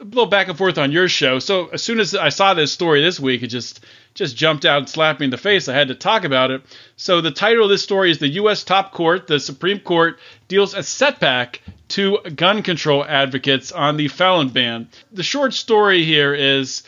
a 0.00 0.04
little 0.04 0.26
back 0.26 0.48
and 0.48 0.58
forth 0.58 0.78
on 0.78 0.90
your 0.92 1.08
show. 1.08 1.38
So 1.38 1.68
as 1.68 1.82
soon 1.82 2.00
as 2.00 2.14
I 2.14 2.28
saw 2.28 2.54
this 2.54 2.72
story 2.72 3.02
this 3.02 3.20
week, 3.20 3.42
it 3.42 3.48
just 3.48 3.84
just 4.14 4.36
jumped 4.36 4.64
out 4.64 4.78
and 4.78 4.88
slapped 4.88 5.20
me 5.20 5.24
in 5.24 5.30
the 5.30 5.38
face. 5.38 5.68
I 5.68 5.74
had 5.74 5.88
to 5.88 5.94
talk 5.94 6.24
about 6.24 6.50
it. 6.50 6.62
So 6.96 7.20
the 7.20 7.30
title 7.30 7.64
of 7.64 7.70
this 7.70 7.82
story 7.82 8.10
is 8.10 8.18
the 8.18 8.28
U.S. 8.28 8.64
Top 8.64 8.92
Court, 8.92 9.26
the 9.26 9.40
Supreme 9.40 9.78
Court, 9.78 10.18
deals 10.48 10.74
a 10.74 10.82
setback 10.82 11.62
to 11.88 12.18
gun 12.36 12.62
control 12.62 13.04
advocates 13.04 13.72
on 13.72 13.96
the 13.96 14.08
felon 14.08 14.48
ban. 14.48 14.88
The 15.12 15.22
short 15.22 15.54
story 15.54 16.04
here 16.04 16.34
is 16.34 16.82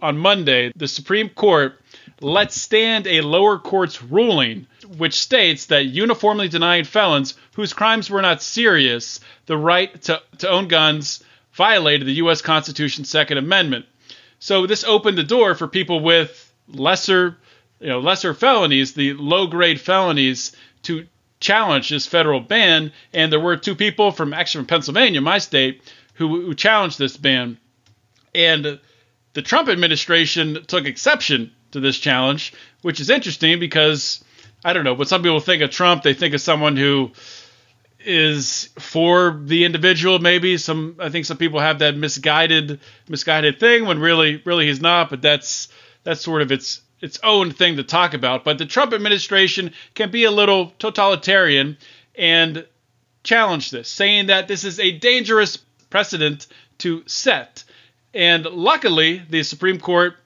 on 0.00 0.18
Monday, 0.18 0.72
the 0.76 0.88
Supreme 0.88 1.28
Court 1.30 1.80
let 2.20 2.52
stand 2.52 3.06
a 3.06 3.22
lower 3.22 3.58
court's 3.58 4.02
ruling 4.02 4.66
which 4.84 5.20
states 5.20 5.66
that 5.66 5.86
uniformly 5.86 6.48
denying 6.48 6.84
felons 6.84 7.34
whose 7.54 7.72
crimes 7.72 8.10
were 8.10 8.22
not 8.22 8.42
serious 8.42 9.20
the 9.46 9.56
right 9.56 10.02
to, 10.02 10.22
to 10.38 10.48
own 10.48 10.68
guns 10.68 11.22
violated 11.52 12.06
the 12.06 12.14
U.S. 12.14 12.42
Constitution's 12.42 13.08
Second 13.08 13.38
Amendment. 13.38 13.86
So 14.38 14.66
this 14.66 14.84
opened 14.84 15.16
the 15.16 15.22
door 15.22 15.54
for 15.54 15.68
people 15.68 16.00
with 16.00 16.52
lesser, 16.68 17.38
you 17.80 17.88
know, 17.88 18.00
lesser 18.00 18.34
felonies, 18.34 18.94
the 18.94 19.14
low-grade 19.14 19.80
felonies, 19.80 20.54
to 20.82 21.06
challenge 21.40 21.88
this 21.88 22.06
federal 22.06 22.40
ban. 22.40 22.92
And 23.12 23.32
there 23.32 23.40
were 23.40 23.56
two 23.56 23.74
people 23.74 24.10
from 24.10 24.32
actually 24.32 24.60
from 24.60 24.68
Pennsylvania, 24.68 25.20
my 25.20 25.38
state, 25.38 25.82
who, 26.14 26.42
who 26.46 26.54
challenged 26.54 26.98
this 26.98 27.16
ban. 27.16 27.58
And 28.34 28.80
the 29.34 29.42
Trump 29.42 29.68
administration 29.68 30.64
took 30.66 30.86
exception 30.86 31.52
to 31.72 31.80
this 31.80 31.98
challenge, 31.98 32.52
which 32.82 33.00
is 33.00 33.10
interesting 33.10 33.60
because 33.60 34.23
I 34.64 34.72
don't 34.72 34.84
know, 34.84 34.94
but 34.94 35.08
some 35.08 35.22
people 35.22 35.40
think 35.40 35.62
of 35.62 35.70
Trump, 35.70 36.02
they 36.02 36.14
think 36.14 36.34
of 36.34 36.40
someone 36.40 36.76
who 36.76 37.12
is 38.04 38.70
for 38.78 39.40
the 39.44 39.64
individual 39.64 40.18
maybe. 40.18 40.56
Some 40.58 40.96
i 40.98 41.08
think 41.08 41.24
some 41.24 41.36
people 41.36 41.60
have 41.60 41.78
that 41.80 41.96
misguided 41.96 42.80
misguided 43.08 43.58
thing 43.58 43.86
when 43.86 43.98
really 43.98 44.42
really 44.44 44.66
he's 44.66 44.80
not 44.80 45.10
but 45.10 45.22
that's 45.22 45.68
that's 46.02 46.20
sort 46.20 46.42
of 46.42 46.52
its 46.52 46.82
its 47.00 47.18
own 47.22 47.50
thing 47.50 47.76
to 47.76 47.82
talk 47.82 48.14
about. 48.14 48.44
But 48.44 48.58
the 48.58 48.66
trump 48.66 48.92
administration 48.92 49.72
can 49.94 50.10
be 50.10 50.24
a 50.24 50.30
little 50.30 50.72
totalitarian 50.78 51.78
and 52.16 52.66
challenge 53.22 53.70
this 53.70 53.88
saying 53.88 54.26
that 54.26 54.48
this 54.48 54.64
is 54.64 54.78
a 54.78 54.92
dangerous 54.98 55.56
precedent 55.90 56.46
to 56.78 57.02
set. 57.06 57.64
And 58.12 58.44
luckily 58.44 59.22
the 59.28 59.42
supreme 59.42 59.80
court 59.80 60.16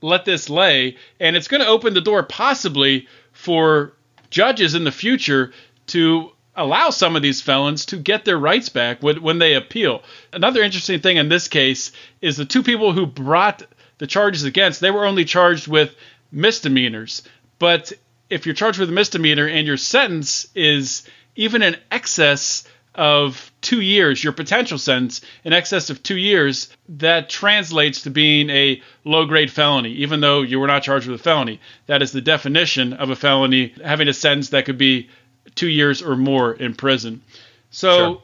let 0.00 0.24
this 0.24 0.48
lay 0.48 0.96
and 1.20 1.36
it's 1.36 1.48
going 1.48 1.62
to 1.62 1.68
open 1.68 1.94
the 1.94 2.00
door 2.00 2.22
possibly 2.22 3.08
for 3.44 3.92
judges 4.30 4.74
in 4.74 4.84
the 4.84 4.90
future 4.90 5.52
to 5.86 6.30
allow 6.56 6.88
some 6.88 7.14
of 7.14 7.22
these 7.22 7.42
felons 7.42 7.86
to 7.86 7.96
get 7.96 8.24
their 8.24 8.38
rights 8.38 8.70
back 8.70 9.02
when, 9.02 9.20
when 9.22 9.38
they 9.38 9.54
appeal. 9.54 10.02
Another 10.32 10.62
interesting 10.62 11.00
thing 11.00 11.18
in 11.18 11.28
this 11.28 11.48
case 11.48 11.92
is 12.22 12.36
the 12.36 12.46
two 12.46 12.62
people 12.62 12.92
who 12.92 13.06
brought 13.06 13.62
the 13.98 14.06
charges 14.06 14.44
against, 14.44 14.80
they 14.80 14.90
were 14.90 15.04
only 15.04 15.24
charged 15.24 15.68
with 15.68 15.94
misdemeanors. 16.32 17.22
But 17.58 17.92
if 18.30 18.46
you're 18.46 18.54
charged 18.54 18.78
with 18.78 18.88
a 18.88 18.92
misdemeanor 18.92 19.46
and 19.46 19.66
your 19.66 19.76
sentence 19.76 20.48
is 20.54 21.06
even 21.36 21.62
in 21.62 21.76
excess 21.90 22.66
of 22.94 23.50
two 23.60 23.80
years, 23.80 24.22
your 24.22 24.32
potential 24.32 24.78
sentence 24.78 25.20
in 25.42 25.52
excess 25.52 25.90
of 25.90 26.02
two 26.02 26.16
years, 26.16 26.68
that 26.88 27.28
translates 27.28 28.02
to 28.02 28.10
being 28.10 28.50
a 28.50 28.80
low 29.04 29.26
grade 29.26 29.50
felony, 29.50 29.92
even 29.92 30.20
though 30.20 30.42
you 30.42 30.60
were 30.60 30.66
not 30.66 30.82
charged 30.82 31.06
with 31.06 31.20
a 31.20 31.22
felony. 31.22 31.60
That 31.86 32.02
is 32.02 32.12
the 32.12 32.20
definition 32.20 32.92
of 32.92 33.10
a 33.10 33.16
felony, 33.16 33.74
having 33.82 34.08
a 34.08 34.12
sentence 34.12 34.50
that 34.50 34.64
could 34.64 34.78
be 34.78 35.08
two 35.54 35.68
years 35.68 36.02
or 36.02 36.16
more 36.16 36.52
in 36.52 36.74
prison. 36.74 37.22
So, 37.70 37.96
sure. 37.96 38.22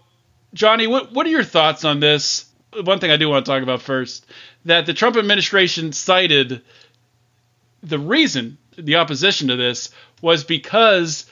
Johnny, 0.55 0.87
what 0.87 1.13
what 1.13 1.27
are 1.27 1.31
your 1.31 1.45
thoughts 1.45 1.85
on 1.85 2.01
this? 2.01 2.47
One 2.73 3.01
thing 3.01 3.11
I 3.11 3.17
do 3.17 3.29
want 3.29 3.45
to 3.45 3.51
talk 3.51 3.63
about 3.63 3.83
first 3.83 4.25
that 4.65 4.87
the 4.87 4.95
Trump 4.95 5.17
administration 5.17 5.93
cited 5.93 6.63
the 7.83 7.99
reason 7.99 8.59
the 8.77 8.97
opposition 8.97 9.49
to 9.49 9.57
this 9.57 9.91
was 10.21 10.45
because 10.45 11.27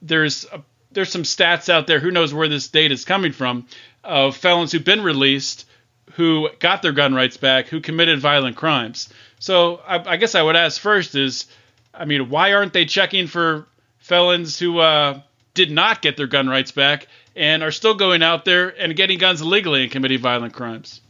there's 0.00 0.46
a, 0.52 0.62
there's 0.92 1.10
some 1.10 1.22
stats 1.22 1.68
out 1.68 1.86
there. 1.86 2.00
Who 2.00 2.10
knows 2.10 2.32
where 2.32 2.48
this 2.48 2.68
data 2.68 2.94
is 2.94 3.04
coming 3.04 3.32
from? 3.32 3.66
Of 4.04 4.36
felons 4.36 4.72
who've 4.72 4.84
been 4.84 5.02
released 5.02 5.66
who 6.12 6.48
got 6.58 6.82
their 6.82 6.92
gun 6.92 7.14
rights 7.14 7.36
back, 7.36 7.68
who 7.68 7.80
committed 7.80 8.20
violent 8.20 8.56
crimes. 8.56 9.08
So 9.38 9.80
I, 9.86 10.12
I 10.12 10.16
guess 10.16 10.34
I 10.34 10.42
would 10.42 10.56
ask 10.56 10.80
first 10.80 11.14
is, 11.14 11.46
I 11.94 12.04
mean, 12.04 12.28
why 12.28 12.52
aren't 12.52 12.72
they 12.72 12.84
checking 12.84 13.26
for 13.26 13.66
felons 13.98 14.58
who 14.58 14.78
uh, 14.78 15.20
did 15.54 15.70
not 15.70 16.02
get 16.02 16.16
their 16.16 16.26
gun 16.26 16.48
rights 16.48 16.72
back 16.72 17.06
and 17.34 17.62
are 17.62 17.70
still 17.70 17.94
going 17.94 18.22
out 18.22 18.44
there 18.44 18.68
and 18.68 18.94
getting 18.94 19.18
guns 19.18 19.40
illegally 19.40 19.82
and 19.82 19.92
committing 19.92 20.20
violent 20.20 20.52
crimes? 20.52 21.00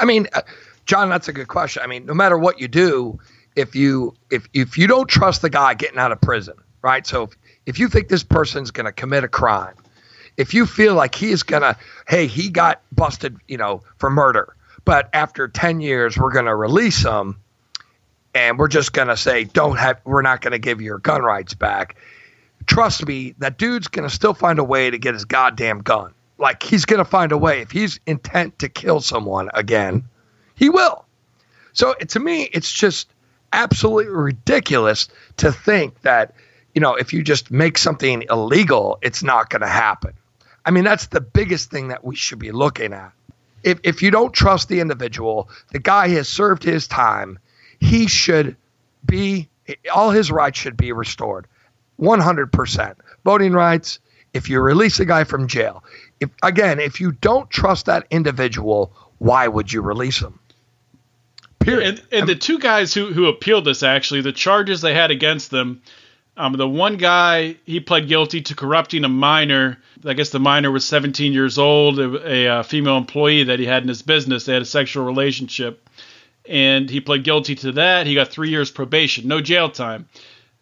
I 0.00 0.04
mean, 0.04 0.26
uh, 0.32 0.42
John, 0.86 1.08
that's 1.08 1.28
a 1.28 1.32
good 1.32 1.48
question. 1.48 1.82
I 1.82 1.86
mean, 1.86 2.06
no 2.06 2.14
matter 2.14 2.36
what 2.36 2.60
you 2.60 2.68
do, 2.68 3.20
if 3.54 3.74
you 3.74 4.14
if 4.30 4.48
if 4.52 4.78
you 4.78 4.86
don't 4.86 5.08
trust 5.08 5.42
the 5.42 5.50
guy 5.50 5.74
getting 5.74 5.98
out 5.98 6.12
of 6.12 6.20
prison, 6.20 6.54
right? 6.82 7.06
So 7.06 7.24
if, 7.24 7.37
if 7.68 7.78
you 7.78 7.88
think 7.88 8.08
this 8.08 8.24
person's 8.24 8.70
going 8.70 8.86
to 8.86 8.92
commit 8.92 9.24
a 9.24 9.28
crime, 9.28 9.74
if 10.38 10.54
you 10.54 10.64
feel 10.64 10.94
like 10.94 11.14
he 11.14 11.30
is 11.30 11.42
going 11.42 11.60
to, 11.60 11.76
hey, 12.08 12.26
he 12.26 12.48
got 12.48 12.80
busted, 12.90 13.36
you 13.46 13.58
know, 13.58 13.82
for 13.98 14.08
murder, 14.08 14.56
but 14.86 15.10
after 15.12 15.48
10 15.48 15.82
years 15.82 16.16
we're 16.16 16.32
going 16.32 16.46
to 16.46 16.54
release 16.54 17.02
him 17.02 17.36
and 18.34 18.58
we're 18.58 18.68
just 18.68 18.94
going 18.94 19.08
to 19.08 19.18
say 19.18 19.44
don't 19.44 19.76
have 19.76 20.00
we're 20.04 20.22
not 20.22 20.40
going 20.40 20.52
to 20.52 20.58
give 20.58 20.80
your 20.80 20.98
gun 20.98 21.20
rights 21.20 21.52
back 21.52 21.96
trust 22.66 23.06
me 23.06 23.34
that 23.36 23.58
dude's 23.58 23.88
going 23.88 24.08
to 24.08 24.14
still 24.14 24.32
find 24.32 24.58
a 24.58 24.64
way 24.64 24.88
to 24.90 24.98
get 24.98 25.12
his 25.12 25.26
goddamn 25.26 25.80
gun. 25.80 26.14
Like 26.38 26.62
he's 26.62 26.84
going 26.84 26.98
to 26.98 27.04
find 27.04 27.32
a 27.32 27.38
way. 27.38 27.60
If 27.60 27.70
he's 27.70 28.00
intent 28.06 28.60
to 28.60 28.70
kill 28.70 29.00
someone 29.00 29.50
again 29.52 30.04
he 30.54 30.70
will. 30.70 31.04
So 31.74 31.92
to 31.92 32.18
me 32.18 32.44
it's 32.44 32.72
just 32.72 33.10
absolutely 33.52 34.10
ridiculous 34.10 35.08
to 35.38 35.52
think 35.52 36.00
that 36.00 36.34
you 36.78 36.80
know 36.80 36.94
if 36.94 37.12
you 37.12 37.24
just 37.24 37.50
make 37.50 37.76
something 37.76 38.22
illegal 38.30 39.00
it's 39.02 39.24
not 39.24 39.50
going 39.50 39.62
to 39.62 39.66
happen. 39.66 40.12
I 40.64 40.70
mean 40.70 40.84
that's 40.84 41.08
the 41.08 41.20
biggest 41.20 41.72
thing 41.72 41.88
that 41.88 42.04
we 42.04 42.14
should 42.14 42.38
be 42.38 42.52
looking 42.52 42.92
at. 42.92 43.10
If, 43.64 43.80
if 43.82 44.00
you 44.00 44.12
don't 44.12 44.32
trust 44.32 44.68
the 44.68 44.78
individual 44.78 45.50
the 45.72 45.80
guy 45.80 46.06
has 46.10 46.28
served 46.28 46.62
his 46.62 46.86
time 46.86 47.40
he 47.80 48.06
should 48.06 48.56
be 49.04 49.48
all 49.92 50.12
his 50.12 50.30
rights 50.30 50.56
should 50.60 50.76
be 50.76 50.92
restored 50.92 51.48
100% 52.00 52.94
voting 53.24 53.52
rights 53.52 53.98
if 54.32 54.48
you 54.48 54.60
release 54.60 55.00
a 55.00 55.04
guy 55.04 55.24
from 55.24 55.48
jail. 55.48 55.82
If 56.20 56.30
again 56.44 56.78
if 56.78 57.00
you 57.00 57.10
don't 57.10 57.50
trust 57.50 57.86
that 57.86 58.06
individual 58.08 58.92
why 59.18 59.48
would 59.48 59.72
you 59.72 59.82
release 59.82 60.20
him? 60.20 60.38
Period 61.58 61.88
and, 62.12 62.20
and 62.20 62.28
the 62.28 62.36
two 62.36 62.60
guys 62.60 62.94
who, 62.94 63.12
who 63.12 63.26
appealed 63.26 63.64
this 63.64 63.82
actually 63.82 64.20
the 64.20 64.30
charges 64.30 64.80
they 64.80 64.94
had 64.94 65.10
against 65.10 65.50
them 65.50 65.82
um, 66.38 66.54
the 66.54 66.68
one 66.68 66.96
guy 66.96 67.56
he 67.66 67.80
pled 67.80 68.08
guilty 68.08 68.40
to 68.40 68.54
corrupting 68.54 69.04
a 69.04 69.08
minor 69.08 69.78
i 70.04 70.14
guess 70.14 70.30
the 70.30 70.40
minor 70.40 70.70
was 70.70 70.86
17 70.86 71.32
years 71.32 71.58
old 71.58 71.98
a, 71.98 72.32
a, 72.32 72.60
a 72.60 72.62
female 72.64 72.96
employee 72.96 73.44
that 73.44 73.58
he 73.58 73.66
had 73.66 73.82
in 73.82 73.88
his 73.88 74.02
business 74.02 74.44
they 74.44 74.54
had 74.54 74.62
a 74.62 74.66
sexual 74.66 75.04
relationship 75.04 75.88
and 76.48 76.88
he 76.88 77.00
pled 77.00 77.24
guilty 77.24 77.54
to 77.56 77.72
that. 77.72 78.06
He 78.06 78.14
got 78.14 78.28
three 78.28 78.48
years 78.48 78.70
probation, 78.70 79.28
no 79.28 79.40
jail 79.40 79.70
time. 79.70 80.08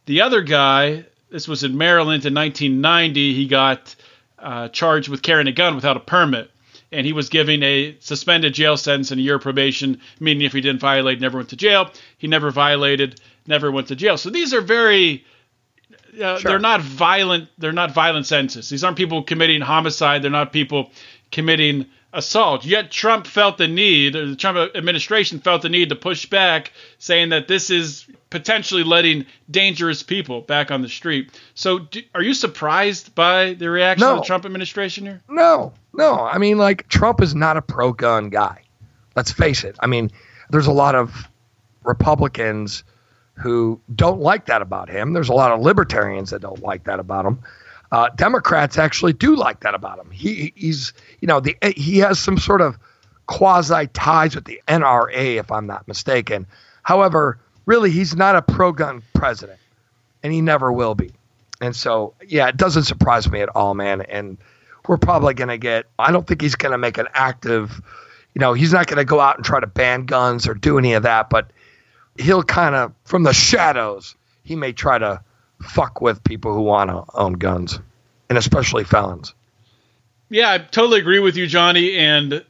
The 0.06 0.22
other 0.22 0.42
guy, 0.42 1.04
this 1.30 1.48
was 1.48 1.64
in 1.64 1.78
Maryland 1.78 2.26
in 2.26 2.34
1990, 2.34 3.34
he 3.34 3.46
got 3.46 3.94
uh, 4.38 4.68
charged 4.68 5.08
with 5.08 5.22
carrying 5.22 5.46
a 5.46 5.52
gun 5.52 5.74
without 5.74 5.96
a 5.96 6.00
permit. 6.00 6.50
And 6.92 7.06
he 7.06 7.12
was 7.12 7.28
given 7.28 7.62
a 7.62 7.96
suspended 8.00 8.54
jail 8.54 8.76
sentence 8.76 9.10
and 9.10 9.20
a 9.20 9.22
year 9.22 9.38
probation, 9.38 10.00
meaning 10.20 10.44
if 10.44 10.52
he 10.52 10.60
didn't 10.60 10.80
violate, 10.80 11.20
never 11.20 11.38
went 11.38 11.50
to 11.50 11.56
jail. 11.56 11.90
He 12.18 12.26
never 12.26 12.50
violated, 12.50 13.20
never 13.46 13.70
went 13.70 13.88
to 13.88 13.96
jail. 13.96 14.16
So 14.16 14.30
these 14.30 14.54
are 14.54 14.60
very, 14.60 15.24
uh, 16.20 16.38
sure. 16.38 16.50
they're 16.50 16.58
not 16.58 16.80
violent. 16.80 17.48
They're 17.58 17.72
not 17.72 17.92
violent 17.92 18.26
sentences. 18.26 18.68
These 18.68 18.84
aren't 18.84 18.96
people 18.96 19.22
committing 19.22 19.60
homicide. 19.60 20.22
They're 20.22 20.30
not 20.30 20.52
people 20.52 20.90
committing 21.30 21.86
assault. 22.12 22.64
Yet 22.64 22.90
Trump 22.90 23.26
felt 23.26 23.58
the 23.58 23.68
need, 23.68 24.16
or 24.16 24.26
the 24.26 24.36
Trump 24.36 24.74
administration 24.74 25.38
felt 25.38 25.62
the 25.62 25.68
need 25.68 25.90
to 25.90 25.96
push 25.96 26.26
back, 26.26 26.72
saying 26.98 27.28
that 27.28 27.46
this 27.46 27.70
is 27.70 28.06
potentially 28.30 28.82
letting 28.82 29.26
dangerous 29.50 30.02
people 30.02 30.40
back 30.40 30.70
on 30.70 30.82
the 30.82 30.88
street. 30.88 31.30
So, 31.54 31.80
do, 31.80 32.02
are 32.14 32.22
you 32.22 32.34
surprised 32.34 33.14
by 33.14 33.54
the 33.54 33.70
reaction 33.70 34.06
no. 34.06 34.14
of 34.14 34.20
the 34.20 34.26
Trump 34.26 34.44
administration 34.44 35.04
here? 35.04 35.22
No, 35.28 35.72
no. 35.92 36.20
I 36.20 36.38
mean, 36.38 36.58
like 36.58 36.88
Trump 36.88 37.20
is 37.20 37.34
not 37.34 37.56
a 37.56 37.62
pro-gun 37.62 38.30
guy. 38.30 38.62
Let's 39.14 39.32
face 39.32 39.64
it. 39.64 39.76
I 39.80 39.86
mean, 39.86 40.10
there's 40.50 40.66
a 40.66 40.72
lot 40.72 40.94
of 40.94 41.28
Republicans 41.84 42.84
who 43.36 43.80
don't 43.94 44.20
like 44.20 44.46
that 44.46 44.62
about 44.62 44.88
him. 44.88 45.12
There's 45.12 45.28
a 45.28 45.34
lot 45.34 45.52
of 45.52 45.60
libertarians 45.60 46.30
that 46.30 46.40
don't 46.40 46.62
like 46.62 46.84
that 46.84 46.98
about 46.98 47.26
him. 47.26 47.38
Uh, 47.92 48.08
Democrats 48.10 48.78
actually 48.78 49.12
do 49.12 49.36
like 49.36 49.60
that 49.60 49.74
about 49.74 49.98
him. 49.98 50.10
He 50.10 50.52
he's 50.56 50.92
you 51.20 51.28
know 51.28 51.40
the 51.40 51.56
he 51.76 51.98
has 51.98 52.18
some 52.18 52.38
sort 52.38 52.60
of 52.60 52.76
quasi 53.26 53.86
ties 53.88 54.34
with 54.34 54.44
the 54.44 54.60
NRA 54.66 55.38
if 55.38 55.52
I'm 55.52 55.66
not 55.66 55.86
mistaken. 55.86 56.46
However, 56.82 57.38
really 57.64 57.90
he's 57.90 58.16
not 58.16 58.36
a 58.36 58.42
pro-gun 58.42 59.02
president, 59.14 59.60
and 60.22 60.32
he 60.32 60.40
never 60.40 60.72
will 60.72 60.94
be. 60.94 61.12
And 61.60 61.76
so 61.76 62.14
yeah, 62.26 62.48
it 62.48 62.56
doesn't 62.56 62.84
surprise 62.84 63.30
me 63.30 63.40
at 63.40 63.50
all, 63.54 63.74
man. 63.74 64.00
And 64.00 64.38
we're 64.88 64.96
probably 64.98 65.34
going 65.34 65.48
to 65.48 65.58
get. 65.58 65.86
I 65.98 66.10
don't 66.10 66.26
think 66.26 66.40
he's 66.40 66.56
going 66.56 66.72
to 66.72 66.78
make 66.78 66.98
an 66.98 67.08
active. 67.14 67.80
You 68.34 68.40
know, 68.40 68.52
he's 68.52 68.72
not 68.72 68.86
going 68.86 68.98
to 68.98 69.04
go 69.04 69.20
out 69.20 69.36
and 69.36 69.44
try 69.44 69.60
to 69.60 69.66
ban 69.66 70.06
guns 70.06 70.46
or 70.48 70.54
do 70.54 70.78
any 70.78 70.92
of 70.94 71.04
that, 71.04 71.30
but 71.30 71.50
he'll 72.18 72.42
kind 72.42 72.74
of 72.74 72.92
from 73.04 73.22
the 73.22 73.32
shadows 73.32 74.14
he 74.42 74.56
may 74.56 74.72
try 74.72 74.98
to 74.98 75.22
fuck 75.62 76.00
with 76.00 76.22
people 76.22 76.54
who 76.54 76.62
want 76.62 76.90
to 76.90 77.04
own 77.14 77.34
guns, 77.34 77.80
and 78.28 78.38
especially 78.38 78.84
felons. 78.84 79.34
Yeah, 80.28 80.50
I 80.50 80.58
totally 80.58 81.00
agree 81.00 81.20
with 81.20 81.36
you, 81.36 81.46
Johnny, 81.46 81.96
and 81.96 82.44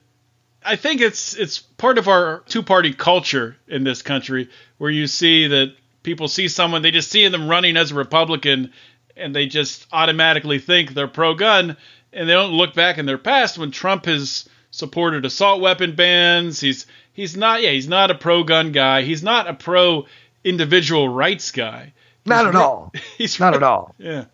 I 0.65 0.77
think 0.77 1.01
it's 1.01 1.35
it's 1.35 1.59
part 1.59 1.99
of 1.99 2.09
our 2.09 2.41
two-party 2.47 2.95
culture 2.95 3.57
in 3.69 3.85
this 3.85 4.03
country 4.03 4.49
where 4.79 4.91
you 4.91 5.07
see 5.07 5.47
that 5.49 5.75
people 6.03 6.29
see 6.29 6.49
someone 6.49 6.83
they 6.83 6.91
just 6.91 7.11
see 7.11 7.27
them 7.29 7.49
running 7.49 7.77
as 7.77 7.91
a 7.91 7.95
Republican 7.95 8.73
and 9.17 9.35
they 9.35 9.47
just 9.47 9.87
automatically 9.93 10.59
think 10.59 10.93
they're 10.93 11.09
pro-gun 11.09 11.77
and 12.13 12.29
they 12.29 12.33
don't 12.33 12.53
look 12.53 12.75
back 12.75 12.99
in 12.99 13.07
their 13.07 13.19
past 13.19 13.59
when 13.59 13.71
Trump 13.71 14.07
has 14.07 14.49
supported 14.71 15.25
assault 15.25 15.61
weapon 15.61 15.95
bans. 15.95 16.61
He's 16.61 16.87
he's 17.17 17.37
not 17.37 17.63
yeah, 17.63 17.71
he's 17.71 17.89
not 17.89 18.11
a 18.11 18.15
pro-gun 18.15 18.71
guy. 18.71 19.03
He's 19.03 19.23
not 19.23 19.49
a 19.49 19.55
pro 19.55 20.07
individual 20.45 21.09
rights 21.09 21.51
guy. 21.51 21.95
Not 22.25 22.47
at 22.47 22.55
all. 22.55 22.93
He's 23.19 23.41
not 23.41 23.55
at 23.55 23.63
all. 23.65 23.95
Yeah. 23.99 24.27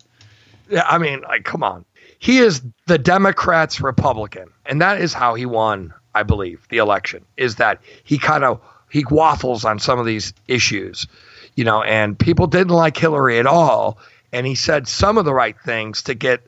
Yeah. 0.68 0.84
I 0.86 0.98
mean, 0.98 1.22
like, 1.22 1.44
come 1.44 1.62
on. 1.62 1.84
He 2.18 2.38
is 2.38 2.62
the 2.86 2.98
Democrats' 2.98 3.80
Republican, 3.80 4.48
and 4.66 4.80
that 4.82 5.00
is 5.00 5.12
how 5.14 5.34
he 5.34 5.46
won. 5.46 5.94
I 6.14 6.24
believe 6.24 6.66
the 6.68 6.78
election 6.78 7.24
is 7.36 7.56
that 7.56 7.80
he 8.04 8.18
kind 8.18 8.44
of 8.44 8.60
he 8.90 9.04
waffles 9.10 9.64
on 9.64 9.78
some 9.78 9.98
of 9.98 10.04
these 10.04 10.34
issues, 10.46 11.06
you 11.54 11.64
know, 11.64 11.82
and 11.82 12.18
people 12.18 12.46
didn't 12.46 12.74
like 12.74 12.96
Hillary 12.96 13.38
at 13.38 13.46
all. 13.46 13.98
And 14.32 14.46
he 14.46 14.54
said 14.54 14.86
some 14.86 15.18
of 15.18 15.24
the 15.24 15.32
right 15.32 15.56
things 15.58 16.02
to 16.02 16.14
get 16.14 16.42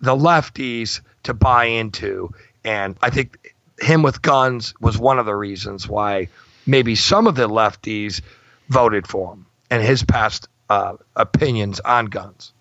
the 0.00 0.16
lefties 0.16 1.00
to 1.24 1.34
buy 1.34 1.66
into. 1.66 2.34
And 2.64 2.96
I 3.02 3.10
think 3.10 3.51
him 3.80 4.02
with 4.02 4.22
guns 4.22 4.74
was 4.80 4.98
one 4.98 5.18
of 5.18 5.26
the 5.26 5.34
reasons 5.34 5.88
why 5.88 6.28
maybe 6.66 6.94
some 6.94 7.26
of 7.26 7.34
the 7.34 7.48
lefties 7.48 8.20
voted 8.68 9.06
for 9.06 9.32
him 9.32 9.46
and 9.70 9.82
his 9.82 10.02
past 10.02 10.48
uh, 10.68 10.94
opinions 11.16 11.80
on 11.80 12.06
guns. 12.06 12.52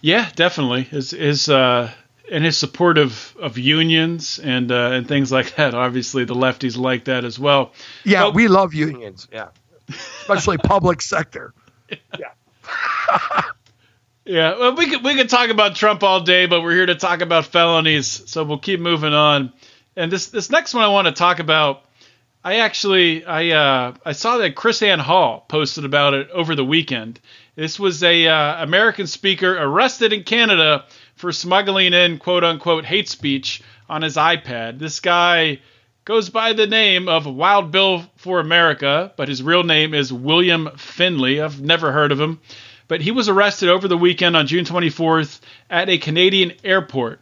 Yeah, 0.00 0.28
definitely. 0.34 0.82
His 0.82 1.12
his 1.12 1.48
uh, 1.48 1.90
and 2.30 2.44
his 2.44 2.56
support 2.56 2.98
of, 2.98 3.36
of 3.38 3.58
unions 3.58 4.38
and 4.38 4.72
uh, 4.72 4.90
and 4.92 5.06
things 5.06 5.30
like 5.30 5.56
that. 5.56 5.74
Obviously, 5.74 6.24
the 6.24 6.34
lefties 6.34 6.76
like 6.76 7.04
that 7.04 7.24
as 7.24 7.38
well. 7.38 7.72
Yeah, 8.04 8.30
we 8.30 8.48
love 8.48 8.74
unions. 8.74 9.28
Yeah, 9.32 9.48
especially 9.88 10.58
public 10.64 11.02
sector. 11.02 11.54
Yeah. 11.90 12.30
yeah, 14.24 14.58
well, 14.58 14.74
we 14.74 14.90
could 14.90 15.04
we 15.04 15.14
could 15.14 15.28
talk 15.28 15.50
about 15.50 15.76
Trump 15.76 16.02
all 16.02 16.20
day, 16.20 16.46
but 16.46 16.62
we're 16.62 16.74
here 16.74 16.86
to 16.86 16.94
talk 16.94 17.20
about 17.20 17.46
felonies, 17.46 18.22
so 18.26 18.44
we'll 18.44 18.58
keep 18.58 18.80
moving 18.80 19.14
on. 19.14 19.52
And 19.96 20.10
this 20.10 20.26
this 20.28 20.50
next 20.50 20.74
one 20.74 20.84
I 20.84 20.88
want 20.88 21.06
to 21.06 21.12
talk 21.12 21.38
about. 21.38 21.84
I 22.44 22.56
actually 22.56 23.24
I 23.24 23.50
uh, 23.50 23.94
I 24.04 24.12
saw 24.12 24.38
that 24.38 24.56
Chris 24.56 24.82
Ann 24.82 24.98
Hall 24.98 25.44
posted 25.48 25.84
about 25.84 26.14
it 26.14 26.30
over 26.30 26.54
the 26.54 26.64
weekend. 26.64 27.20
This 27.54 27.78
was 27.78 28.02
a 28.02 28.26
uh, 28.26 28.62
American 28.62 29.06
speaker 29.06 29.56
arrested 29.56 30.12
in 30.12 30.24
Canada 30.24 30.86
for 31.14 31.30
smuggling 31.30 31.92
in 31.92 32.18
quote 32.18 32.42
unquote 32.42 32.84
hate 32.84 33.08
speech 33.08 33.62
on 33.88 34.02
his 34.02 34.16
iPad. 34.16 34.78
This 34.78 35.00
guy 35.00 35.60
goes 36.04 36.30
by 36.30 36.52
the 36.52 36.66
name 36.66 37.08
of 37.08 37.26
Wild 37.26 37.70
Bill 37.70 38.04
for 38.16 38.40
America, 38.40 39.12
but 39.16 39.28
his 39.28 39.42
real 39.42 39.62
name 39.62 39.94
is 39.94 40.12
William 40.12 40.70
Finley. 40.76 41.40
I've 41.40 41.60
never 41.60 41.92
heard 41.92 42.10
of 42.10 42.20
him. 42.20 42.40
But 42.88 43.02
he 43.02 43.12
was 43.12 43.28
arrested 43.28 43.68
over 43.68 43.86
the 43.86 43.96
weekend 43.96 44.36
on 44.36 44.46
June 44.46 44.64
24th 44.64 45.40
at 45.70 45.88
a 45.88 45.98
Canadian 45.98 46.52
airport. 46.64 47.20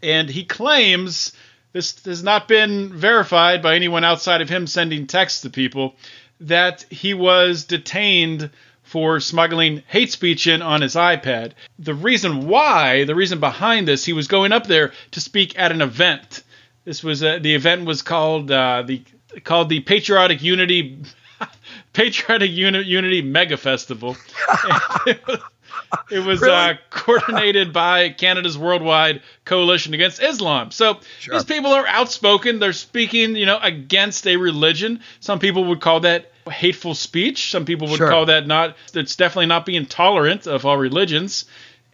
And 0.00 0.28
he 0.28 0.44
claims 0.44 1.32
this 1.78 2.04
has 2.06 2.24
not 2.24 2.48
been 2.48 2.92
verified 2.92 3.62
by 3.62 3.76
anyone 3.76 4.02
outside 4.02 4.40
of 4.40 4.48
him 4.48 4.66
sending 4.66 5.06
texts 5.06 5.42
to 5.42 5.50
people 5.50 5.94
that 6.40 6.84
he 6.90 7.14
was 7.14 7.66
detained 7.66 8.50
for 8.82 9.20
smuggling 9.20 9.84
hate 9.86 10.10
speech 10.10 10.48
in 10.48 10.60
on 10.60 10.80
his 10.80 10.96
iPad. 10.96 11.52
The 11.78 11.94
reason 11.94 12.48
why, 12.48 13.04
the 13.04 13.14
reason 13.14 13.38
behind 13.38 13.86
this, 13.86 14.04
he 14.04 14.12
was 14.12 14.26
going 14.26 14.50
up 14.50 14.66
there 14.66 14.92
to 15.12 15.20
speak 15.20 15.56
at 15.56 15.70
an 15.70 15.80
event. 15.80 16.42
This 16.84 17.04
was 17.04 17.22
uh, 17.22 17.38
the 17.40 17.54
event 17.54 17.84
was 17.84 18.02
called 18.02 18.50
uh, 18.50 18.82
the 18.84 19.04
called 19.44 19.68
the 19.68 19.78
Patriotic 19.78 20.42
Unity 20.42 20.98
Patriotic 21.92 22.50
Uni- 22.50 22.82
Unity 22.82 23.22
Mega 23.22 23.56
Festival. 23.56 24.16
it 26.10 26.20
was, 26.20 26.40
really? 26.40 26.54
uh, 26.54 26.74
coordinated 26.90 27.72
by 27.72 28.10
Canada's 28.10 28.58
Worldwide 28.58 29.22
Coalition 29.44 29.94
Against 29.94 30.22
Islam. 30.22 30.70
So 30.70 31.00
sure. 31.18 31.34
these 31.34 31.44
people 31.44 31.72
are 31.72 31.86
outspoken. 31.86 32.58
They're 32.58 32.72
speaking, 32.72 33.36
you 33.36 33.46
know, 33.46 33.58
against 33.60 34.26
a 34.26 34.36
religion. 34.36 35.00
Some 35.20 35.38
people 35.38 35.64
would 35.64 35.80
call 35.80 36.00
that 36.00 36.32
hateful 36.50 36.94
speech. 36.94 37.50
Some 37.50 37.64
people 37.64 37.88
would 37.88 37.98
sure. 37.98 38.10
call 38.10 38.26
that 38.26 38.46
not. 38.46 38.76
It's 38.94 39.16
definitely 39.16 39.46
not 39.46 39.66
being 39.66 39.86
tolerant 39.86 40.46
of 40.46 40.66
all 40.66 40.76
religions. 40.76 41.44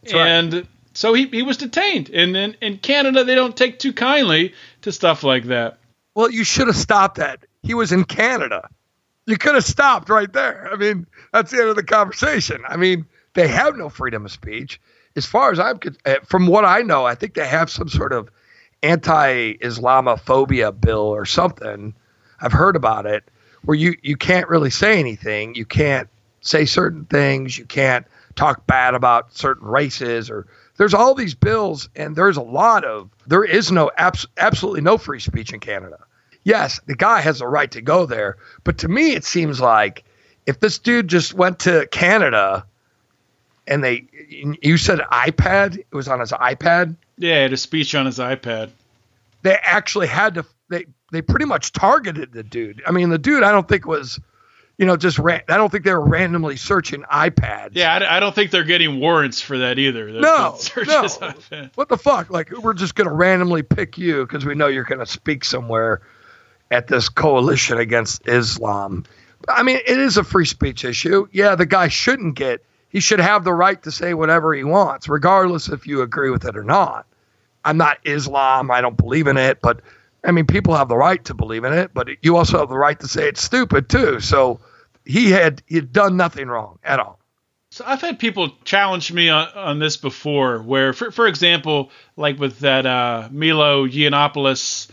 That's 0.02 0.14
and 0.14 0.54
right. 0.54 0.66
so 0.92 1.14
he, 1.14 1.26
he 1.26 1.42
was 1.42 1.56
detained. 1.56 2.10
And 2.10 2.36
in, 2.36 2.56
in 2.60 2.78
Canada, 2.78 3.24
they 3.24 3.34
don't 3.34 3.56
take 3.56 3.78
too 3.78 3.92
kindly 3.92 4.54
to 4.82 4.92
stuff 4.92 5.22
like 5.22 5.44
that. 5.44 5.78
Well, 6.14 6.30
you 6.30 6.44
should 6.44 6.68
have 6.68 6.76
stopped 6.76 7.16
that. 7.16 7.44
He 7.62 7.74
was 7.74 7.92
in 7.92 8.04
Canada. 8.04 8.68
You 9.26 9.36
could 9.38 9.54
have 9.54 9.64
stopped 9.64 10.08
right 10.10 10.32
there. 10.32 10.68
I 10.70 10.76
mean, 10.76 11.06
that's 11.32 11.50
the 11.50 11.60
end 11.60 11.70
of 11.70 11.76
the 11.76 11.82
conversation. 11.82 12.62
I 12.68 12.76
mean, 12.76 13.06
they 13.34 13.48
have 13.48 13.76
no 13.76 13.88
freedom 13.88 14.24
of 14.24 14.32
speech. 14.32 14.80
As 15.16 15.26
far 15.26 15.52
as 15.52 15.60
I'm, 15.60 15.78
eh, 16.04 16.18
from 16.24 16.46
what 16.46 16.64
I 16.64 16.82
know, 16.82 17.04
I 17.04 17.14
think 17.14 17.34
they 17.34 17.46
have 17.46 17.70
some 17.70 17.88
sort 17.88 18.12
of 18.12 18.30
anti-Islamophobia 18.82 20.80
bill 20.80 20.98
or 20.98 21.24
something. 21.24 21.94
I've 22.40 22.52
heard 22.52 22.76
about 22.76 23.06
it 23.06 23.24
where 23.64 23.76
you 23.76 23.96
you 24.02 24.16
can't 24.16 24.48
really 24.48 24.70
say 24.70 24.98
anything. 24.98 25.54
You 25.54 25.64
can't 25.64 26.08
say 26.40 26.64
certain 26.66 27.04
things. 27.06 27.56
You 27.56 27.64
can't 27.64 28.06
talk 28.34 28.66
bad 28.66 28.94
about 28.94 29.34
certain 29.34 29.66
races 29.66 30.30
or 30.30 30.46
there's 30.76 30.94
all 30.94 31.14
these 31.14 31.34
bills 31.34 31.88
and 31.94 32.16
there's 32.16 32.36
a 32.36 32.42
lot 32.42 32.84
of 32.84 33.08
there 33.26 33.44
is 33.44 33.70
no 33.70 33.90
abs- 33.96 34.26
absolutely 34.36 34.80
no 34.80 34.98
free 34.98 35.20
speech 35.20 35.52
in 35.52 35.60
Canada. 35.60 35.98
Yes, 36.42 36.80
the 36.86 36.96
guy 36.96 37.20
has 37.20 37.40
a 37.40 37.48
right 37.48 37.70
to 37.70 37.80
go 37.80 38.06
there, 38.06 38.36
but 38.64 38.78
to 38.78 38.88
me 38.88 39.12
it 39.12 39.24
seems 39.24 39.60
like 39.60 40.04
if 40.46 40.60
this 40.60 40.78
dude 40.78 41.08
just 41.08 41.32
went 41.32 41.60
to 41.60 41.86
Canada 41.90 42.66
and 43.66 43.82
they 43.82 44.06
you 44.62 44.76
said 44.76 45.00
iPad, 45.00 45.78
it 45.78 45.86
was 45.92 46.08
on 46.08 46.20
his 46.20 46.32
iPad? 46.32 46.96
Yeah, 47.18 47.36
he 47.36 47.42
had 47.42 47.52
a 47.52 47.56
speech 47.56 47.94
on 47.94 48.06
his 48.06 48.18
iPad. 48.18 48.70
They 49.42 49.56
actually 49.62 50.06
had 50.06 50.34
to 50.34 50.44
they 50.68 50.86
they 51.12 51.22
pretty 51.22 51.46
much 51.46 51.72
targeted 51.72 52.32
the 52.32 52.42
dude. 52.42 52.82
I 52.86 52.90
mean, 52.90 53.10
the 53.10 53.18
dude 53.18 53.42
I 53.42 53.52
don't 53.52 53.68
think 53.68 53.86
was, 53.86 54.18
you 54.78 54.86
know, 54.86 54.96
just 54.96 55.18
ran. 55.18 55.42
I 55.48 55.56
don't 55.56 55.70
think 55.70 55.84
they 55.84 55.92
were 55.92 56.04
randomly 56.04 56.56
searching 56.56 57.02
iPads. 57.02 57.70
Yeah, 57.72 57.92
I, 57.94 58.16
I 58.16 58.20
don't 58.20 58.34
think 58.34 58.50
they're 58.50 58.64
getting 58.64 59.00
warrants 59.00 59.40
for 59.40 59.58
that 59.58 59.78
either. 59.78 60.12
They're, 60.12 60.20
no, 60.20 60.58
no. 60.86 61.08
What 61.74 61.88
the 61.88 61.98
fuck? 61.98 62.30
Like 62.30 62.50
we're 62.50 62.74
just 62.74 62.94
gonna 62.94 63.12
randomly 63.12 63.62
pick 63.62 63.98
you 63.98 64.26
because 64.26 64.44
we 64.44 64.54
know 64.54 64.66
you're 64.66 64.84
gonna 64.84 65.06
speak 65.06 65.44
somewhere 65.44 66.02
at 66.70 66.88
this 66.88 67.08
coalition 67.08 67.78
against 67.78 68.26
Islam. 68.26 69.04
I 69.48 69.62
mean, 69.62 69.76
it 69.76 69.98
is 69.98 70.16
a 70.16 70.24
free 70.24 70.46
speech 70.46 70.84
issue. 70.84 71.28
Yeah, 71.30 71.54
the 71.54 71.66
guy 71.66 71.88
shouldn't 71.88 72.34
get. 72.34 72.64
He 72.94 73.00
should 73.00 73.18
have 73.18 73.42
the 73.42 73.52
right 73.52 73.82
to 73.82 73.90
say 73.90 74.14
whatever 74.14 74.54
he 74.54 74.62
wants, 74.62 75.08
regardless 75.08 75.68
if 75.68 75.88
you 75.88 76.02
agree 76.02 76.30
with 76.30 76.44
it 76.44 76.56
or 76.56 76.62
not. 76.62 77.06
I'm 77.64 77.76
not 77.76 77.98
Islam. 78.04 78.70
I 78.70 78.82
don't 78.82 78.96
believe 78.96 79.26
in 79.26 79.36
it, 79.36 79.60
but 79.60 79.80
I 80.22 80.30
mean, 80.30 80.46
people 80.46 80.76
have 80.76 80.88
the 80.88 80.96
right 80.96 81.22
to 81.24 81.34
believe 81.34 81.64
in 81.64 81.72
it, 81.72 81.90
but 81.92 82.08
you 82.22 82.36
also 82.36 82.60
have 82.60 82.68
the 82.68 82.78
right 82.78 82.98
to 83.00 83.08
say 83.08 83.26
it's 83.26 83.42
stupid 83.42 83.88
too. 83.88 84.20
So 84.20 84.60
he 85.04 85.32
had 85.32 85.60
he 85.66 85.74
had 85.74 85.92
done 85.92 86.16
nothing 86.16 86.46
wrong 86.46 86.78
at 86.84 87.00
all. 87.00 87.18
So 87.70 87.82
I've 87.84 88.00
had 88.00 88.20
people 88.20 88.52
challenge 88.62 89.12
me 89.12 89.28
on, 89.28 89.48
on 89.56 89.78
this 89.80 89.96
before, 89.96 90.62
where, 90.62 90.92
for, 90.92 91.10
for 91.10 91.26
example, 91.26 91.90
like 92.16 92.38
with 92.38 92.60
that 92.60 92.86
uh, 92.86 93.28
Milo 93.32 93.88
Yiannopoulos, 93.88 94.88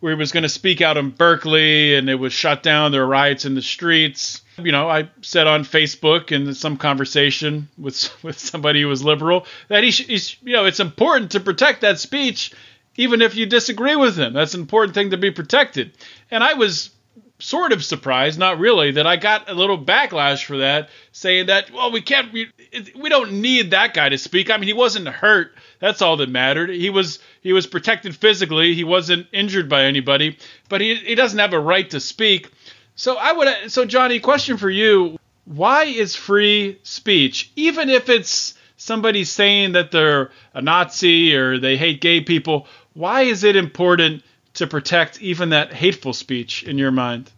where 0.00 0.14
he 0.14 0.18
was 0.18 0.32
going 0.32 0.44
to 0.44 0.48
speak 0.48 0.80
out 0.80 0.96
in 0.96 1.10
Berkeley 1.10 1.94
and 1.94 2.08
it 2.08 2.14
was 2.14 2.32
shut 2.32 2.62
down. 2.62 2.90
There 2.90 3.02
were 3.02 3.06
riots 3.06 3.44
in 3.44 3.54
the 3.54 3.60
streets. 3.60 4.40
You 4.56 4.72
know, 4.72 4.88
I 4.88 5.08
said 5.22 5.46
on 5.46 5.64
Facebook 5.64 6.30
in 6.30 6.54
some 6.54 6.76
conversation 6.76 7.68
with 7.76 8.10
with 8.22 8.38
somebody 8.38 8.82
who 8.82 8.88
was 8.88 9.04
liberal 9.04 9.46
that 9.68 9.84
he, 9.84 9.90
he's, 9.90 10.36
you 10.42 10.52
know, 10.52 10.64
it's 10.64 10.80
important 10.80 11.32
to 11.32 11.40
protect 11.40 11.80
that 11.80 11.98
speech 11.98 12.52
even 12.96 13.22
if 13.22 13.34
you 13.34 13.46
disagree 13.46 13.96
with 13.96 14.16
him. 14.16 14.32
That's 14.32 14.54
an 14.54 14.60
important 14.60 14.94
thing 14.94 15.10
to 15.10 15.16
be 15.16 15.30
protected. 15.30 15.92
And 16.30 16.44
I 16.44 16.54
was 16.54 16.90
sort 17.38 17.72
of 17.72 17.84
surprised, 17.84 18.38
not 18.38 18.58
really, 18.58 18.92
that 18.92 19.06
I 19.06 19.16
got 19.16 19.50
a 19.50 19.54
little 19.54 19.82
backlash 19.82 20.44
for 20.44 20.58
that, 20.58 20.88
saying 21.12 21.46
that, 21.46 21.70
well, 21.72 21.90
we 21.90 22.00
can't, 22.00 22.32
we, 22.32 22.50
we 22.94 23.08
don't 23.08 23.40
need 23.40 23.72
that 23.72 23.94
guy 23.94 24.08
to 24.08 24.18
speak. 24.18 24.50
I 24.50 24.56
mean, 24.56 24.68
he 24.68 24.72
wasn't 24.72 25.08
hurt. 25.08 25.56
That's 25.80 26.00
all 26.00 26.16
that 26.18 26.28
mattered. 26.28 26.70
He 26.70 26.90
was 26.90 27.18
he 27.42 27.52
was 27.52 27.66
protected 27.66 28.16
physically. 28.16 28.74
He 28.74 28.84
wasn't 28.84 29.26
injured 29.32 29.68
by 29.68 29.82
anybody, 29.82 30.38
but 30.68 30.80
he 30.80 30.94
he 30.94 31.14
doesn't 31.14 31.38
have 31.38 31.52
a 31.52 31.60
right 31.60 31.88
to 31.90 32.00
speak. 32.00 32.50
So 32.96 33.16
I 33.16 33.32
would 33.32 33.48
uh, 33.48 33.68
so 33.68 33.84
Johnny, 33.84 34.20
question 34.20 34.56
for 34.56 34.70
you: 34.70 35.18
Why 35.44 35.84
is 35.84 36.16
free 36.16 36.78
speech, 36.82 37.50
even 37.56 37.90
if 37.90 38.08
it's 38.08 38.54
somebody 38.76 39.24
saying 39.24 39.72
that 39.72 39.90
they're 39.90 40.30
a 40.52 40.60
Nazi 40.60 41.34
or 41.36 41.58
they 41.58 41.76
hate 41.76 42.00
gay 42.00 42.20
people? 42.20 42.66
why 42.94 43.22
is 43.22 43.44
it 43.44 43.56
important 43.56 44.22
to 44.54 44.66
protect 44.66 45.20
even 45.20 45.50
that 45.50 45.72
hateful 45.72 46.12
speech 46.12 46.62
in 46.62 46.78
your 46.78 46.92
mind? 46.92 47.30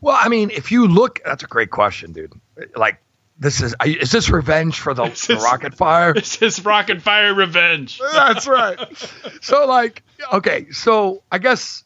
Well, 0.00 0.16
I 0.18 0.28
mean, 0.28 0.50
if 0.50 0.72
you 0.72 0.88
look, 0.88 1.20
that's 1.24 1.44
a 1.44 1.46
great 1.46 1.70
question, 1.70 2.12
dude. 2.12 2.32
Like, 2.76 2.98
this 3.38 3.62
is 3.62 3.74
is 3.84 4.10
this 4.10 4.28
revenge 4.28 4.78
for 4.78 4.92
the, 4.92 5.04
the 5.28 5.40
rocket 5.42 5.74
fire? 5.74 6.12
This 6.14 6.42
is 6.42 6.64
rocket 6.64 7.00
fire 7.00 7.32
revenge. 7.32 8.00
that's 8.12 8.46
right. 8.46 8.78
so, 9.40 9.66
like, 9.66 10.02
okay, 10.32 10.70
so 10.72 11.22
I 11.30 11.38
guess 11.38 11.84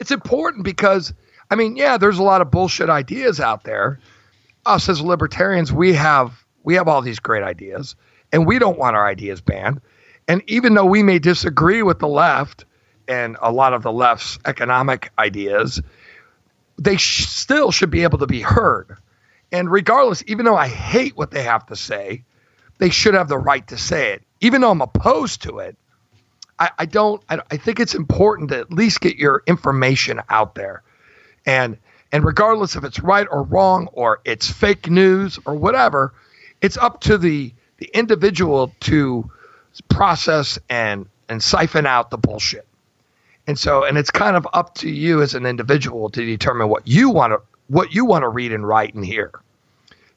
it's 0.00 0.10
important 0.10 0.64
because, 0.64 1.14
I 1.50 1.56
mean, 1.56 1.76
yeah, 1.76 1.98
there's 1.98 2.18
a 2.18 2.22
lot 2.22 2.40
of 2.40 2.50
bullshit 2.50 2.90
ideas 2.90 3.40
out 3.40 3.64
there. 3.64 4.00
Us 4.66 4.88
as 4.88 5.00
libertarians, 5.00 5.72
we 5.72 5.94
have 5.94 6.32
we 6.62 6.74
have 6.74 6.88
all 6.88 7.02
these 7.02 7.20
great 7.20 7.42
ideas, 7.42 7.96
and 8.32 8.46
we 8.46 8.58
don't 8.58 8.78
want 8.78 8.96
our 8.96 9.06
ideas 9.06 9.40
banned. 9.40 9.80
And 10.26 10.42
even 10.46 10.74
though 10.74 10.86
we 10.86 11.02
may 11.02 11.18
disagree 11.18 11.82
with 11.82 11.98
the 11.98 12.08
left 12.08 12.64
and 13.06 13.36
a 13.40 13.52
lot 13.52 13.74
of 13.74 13.82
the 13.82 13.92
left's 13.92 14.38
economic 14.46 15.12
ideas, 15.18 15.82
they 16.78 16.96
sh- 16.96 17.26
still 17.26 17.70
should 17.70 17.90
be 17.90 18.04
able 18.04 18.18
to 18.18 18.26
be 18.26 18.40
heard. 18.40 18.96
And 19.52 19.70
regardless, 19.70 20.24
even 20.26 20.46
though 20.46 20.56
I 20.56 20.68
hate 20.68 21.16
what 21.16 21.30
they 21.30 21.42
have 21.42 21.66
to 21.66 21.76
say, 21.76 22.24
they 22.78 22.90
should 22.90 23.14
have 23.14 23.28
the 23.28 23.38
right 23.38 23.66
to 23.68 23.76
say 23.76 24.12
it. 24.12 24.22
Even 24.40 24.62
though 24.62 24.70
I'm 24.70 24.80
opposed 24.80 25.42
to 25.42 25.58
it, 25.58 25.76
I, 26.58 26.70
I 26.78 26.86
don't. 26.86 27.22
I, 27.28 27.40
I 27.50 27.56
think 27.56 27.80
it's 27.80 27.94
important 27.94 28.50
to 28.50 28.58
at 28.58 28.72
least 28.72 29.00
get 29.00 29.16
your 29.16 29.42
information 29.46 30.20
out 30.28 30.54
there, 30.54 30.82
and 31.46 31.78
And 32.12 32.24
regardless 32.24 32.76
if 32.76 32.84
it's 32.84 33.00
right 33.00 33.26
or 33.28 33.42
wrong 33.42 33.88
or 33.92 34.20
it's 34.24 34.48
fake 34.48 34.88
news 34.88 35.40
or 35.44 35.56
whatever, 35.56 36.14
it's 36.60 36.76
up 36.76 37.00
to 37.00 37.18
the 37.18 37.52
the 37.78 37.90
individual 37.92 38.72
to 38.80 39.28
process 39.88 40.60
and 40.68 41.06
and 41.28 41.42
siphon 41.42 41.86
out 41.86 42.10
the 42.10 42.18
bullshit. 42.18 42.66
And 43.48 43.58
so 43.58 43.84
and 43.84 43.98
it's 43.98 44.12
kind 44.12 44.36
of 44.36 44.46
up 44.52 44.76
to 44.76 44.88
you 44.88 45.22
as 45.22 45.34
an 45.34 45.44
individual 45.44 46.08
to 46.10 46.24
determine 46.24 46.68
what 46.68 46.86
you 46.86 47.10
want 47.10 47.32
to 47.32 47.40
what 47.66 47.92
you 47.92 48.04
want 48.04 48.22
to 48.22 48.28
read 48.28 48.52
and 48.52 48.66
write 48.66 48.94
and 48.94 49.04
hear. 49.04 49.32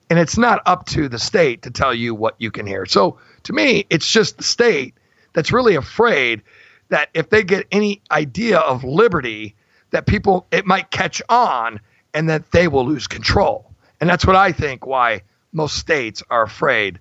And 0.10 0.20
it's 0.20 0.38
not 0.38 0.62
up 0.68 0.86
to 0.90 1.10
the 1.10 1.20
state 1.20 1.64
to 1.64 1.72
tell 1.72 1.94
you 1.96 2.14
what 2.14 2.36
you 2.38 2.52
can 2.52 2.68
hear. 2.68 2.86
So 2.86 3.18
to 3.44 3.54
me, 3.54 3.86
it's 3.90 4.10
just 4.10 4.38
the 4.38 4.44
state 4.44 4.94
that's 5.34 5.52
really 5.52 5.76
afraid 5.76 6.44
that 6.90 7.10
if 7.14 7.30
they 7.30 7.44
get 7.44 7.68
any 7.72 8.02
idea 8.12 8.60
of 8.60 8.84
liberty, 8.84 9.56
that 9.92 10.06
people 10.06 10.48
it 10.52 10.66
might 10.66 10.92
catch 10.92 11.22
on 11.30 11.80
and 12.14 12.30
that 12.30 12.52
they 12.52 12.68
will 12.68 12.86
lose 12.86 13.08
control. 13.08 13.72
And 14.00 14.10
that's 14.10 14.26
what 14.26 14.36
I 14.36 14.52
think 14.52 14.86
why 14.86 15.24
most 15.52 15.78
states 15.78 16.24
are 16.30 16.44
afraid 16.44 17.00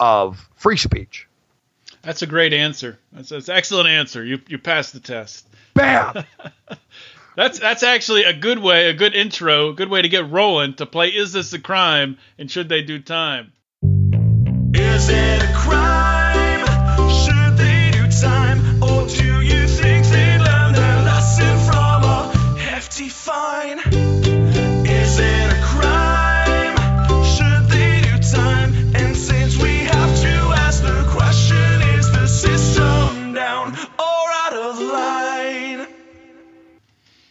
of 0.00 0.48
free 0.54 0.76
speech. 0.76 1.26
That's 2.02 2.22
a 2.22 2.26
great 2.26 2.52
answer. 2.52 2.98
That's, 3.12 3.28
that's 3.28 3.48
an 3.48 3.56
excellent 3.56 3.88
answer. 3.88 4.24
You 4.24 4.40
you 4.46 4.58
passed 4.58 4.92
the 4.92 5.00
test. 5.00 5.46
Bam. 5.74 6.24
that's 7.36 7.58
that's 7.58 7.82
actually 7.82 8.24
a 8.24 8.32
good 8.32 8.58
way, 8.58 8.88
a 8.88 8.94
good 8.94 9.14
intro, 9.14 9.70
a 9.70 9.74
good 9.74 9.90
way 9.90 10.02
to 10.02 10.08
get 10.08 10.30
rolling 10.30 10.74
to 10.74 10.86
play. 10.86 11.08
Is 11.08 11.32
this 11.32 11.52
a 11.52 11.58
crime? 11.58 12.18
And 12.38 12.50
should 12.50 12.68
they 12.68 12.82
do 12.82 13.00
time? 13.00 13.52
Is 14.74 15.08
it 15.08 15.42
a 15.42 15.52
crime? 15.54 15.77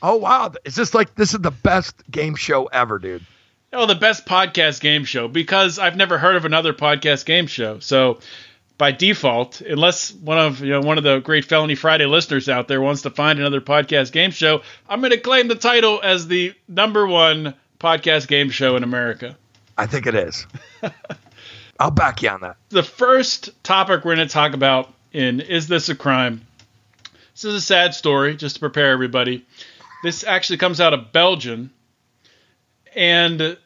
Oh 0.01 0.17
wow. 0.17 0.51
Is 0.65 0.75
this 0.75 0.93
like 0.93 1.15
this 1.15 1.33
is 1.33 1.39
the 1.39 1.51
best 1.51 1.95
game 2.09 2.35
show 2.35 2.65
ever, 2.65 2.99
dude? 2.99 3.25
Oh, 3.73 3.85
the 3.85 3.95
best 3.95 4.25
podcast 4.25 4.79
game 4.81 5.03
show 5.03 5.27
because 5.27 5.79
I've 5.79 5.97
never 5.97 6.17
heard 6.17 6.35
of 6.35 6.45
another 6.45 6.73
podcast 6.73 7.25
game 7.25 7.47
show. 7.47 7.79
So 7.79 8.19
by 8.77 8.91
default, 8.91 9.61
unless 9.61 10.13
one 10.13 10.37
of 10.37 10.61
you 10.61 10.71
know 10.71 10.81
one 10.81 10.97
of 10.97 11.03
the 11.03 11.19
great 11.19 11.45
Felony 11.45 11.75
Friday 11.75 12.05
listeners 12.05 12.47
out 12.47 12.67
there 12.67 12.81
wants 12.81 13.01
to 13.03 13.09
find 13.09 13.39
another 13.39 13.61
podcast 13.61 14.11
game 14.11 14.31
show, 14.31 14.61
I'm 14.87 14.99
going 14.99 15.11
to 15.11 15.19
claim 15.19 15.47
the 15.47 15.55
title 15.55 15.99
as 16.03 16.27
the 16.27 16.53
number 16.67 17.05
one 17.07 17.55
podcast 17.79 18.27
game 18.27 18.49
show 18.49 18.75
in 18.75 18.83
America. 18.83 19.37
I 19.77 19.85
think 19.85 20.07
it 20.07 20.15
is. 20.15 20.47
I'll 21.79 21.91
back 21.91 22.21
you 22.21 22.29
on 22.29 22.41
that. 22.41 22.57
The 22.69 22.83
first 22.83 23.51
topic 23.63 24.03
we're 24.03 24.15
going 24.15 24.27
to 24.27 24.33
talk 24.33 24.53
about 24.53 24.91
in 25.13 25.39
Is 25.39 25.67
This 25.67 25.89
a 25.89 25.95
Crime? 25.95 26.41
This 27.33 27.45
is 27.45 27.53
a 27.53 27.61
sad 27.61 27.93
story, 27.93 28.35
just 28.35 28.55
to 28.55 28.59
prepare 28.59 28.89
everybody. 28.91 29.45
This 30.03 30.23
actually 30.23 30.57
comes 30.57 30.79
out 30.79 30.93
of 30.93 31.11
Belgium. 31.11 31.71
And 32.95 33.57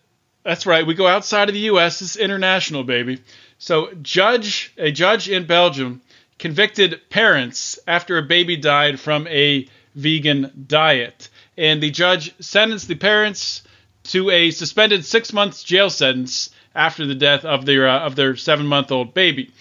that's 0.44 0.66
right, 0.66 0.86
we 0.86 0.94
go 0.94 1.08
outside 1.08 1.50
of 1.50 1.54
the 1.54 1.62
US, 1.62 2.02
it's 2.02 2.16
international, 2.16 2.84
baby. 2.84 3.22
So, 3.58 3.94
judge 4.02 4.74
a 4.78 4.92
judge 4.92 5.30
in 5.30 5.46
Belgium 5.46 6.02
convicted 6.40 7.00
parents 7.10 7.78
after 7.88 8.18
a 8.18 8.24
baby 8.24 8.58
died 8.58 9.00
from 9.00 9.28
a 9.28 9.68
vegan 9.94 10.66
diet. 10.68 11.30
And 11.56 11.82
the 11.84 11.92
judge 11.92 12.34
sentenced 12.40 12.88
the 12.88 12.96
parents 12.96 13.62
to 14.06 14.32
a 14.32 14.50
suspended 14.50 15.06
6 15.06 15.34
months 15.34 15.64
jail 15.64 15.92
sentence 15.92 16.50
after 16.74 17.06
the 17.06 17.14
death 17.14 17.46
of 17.46 17.66
their 17.66 17.88
uh, 17.88 18.00
of 18.00 18.16
their 18.16 18.34
7-month-old 18.34 19.14
baby. 19.14 19.52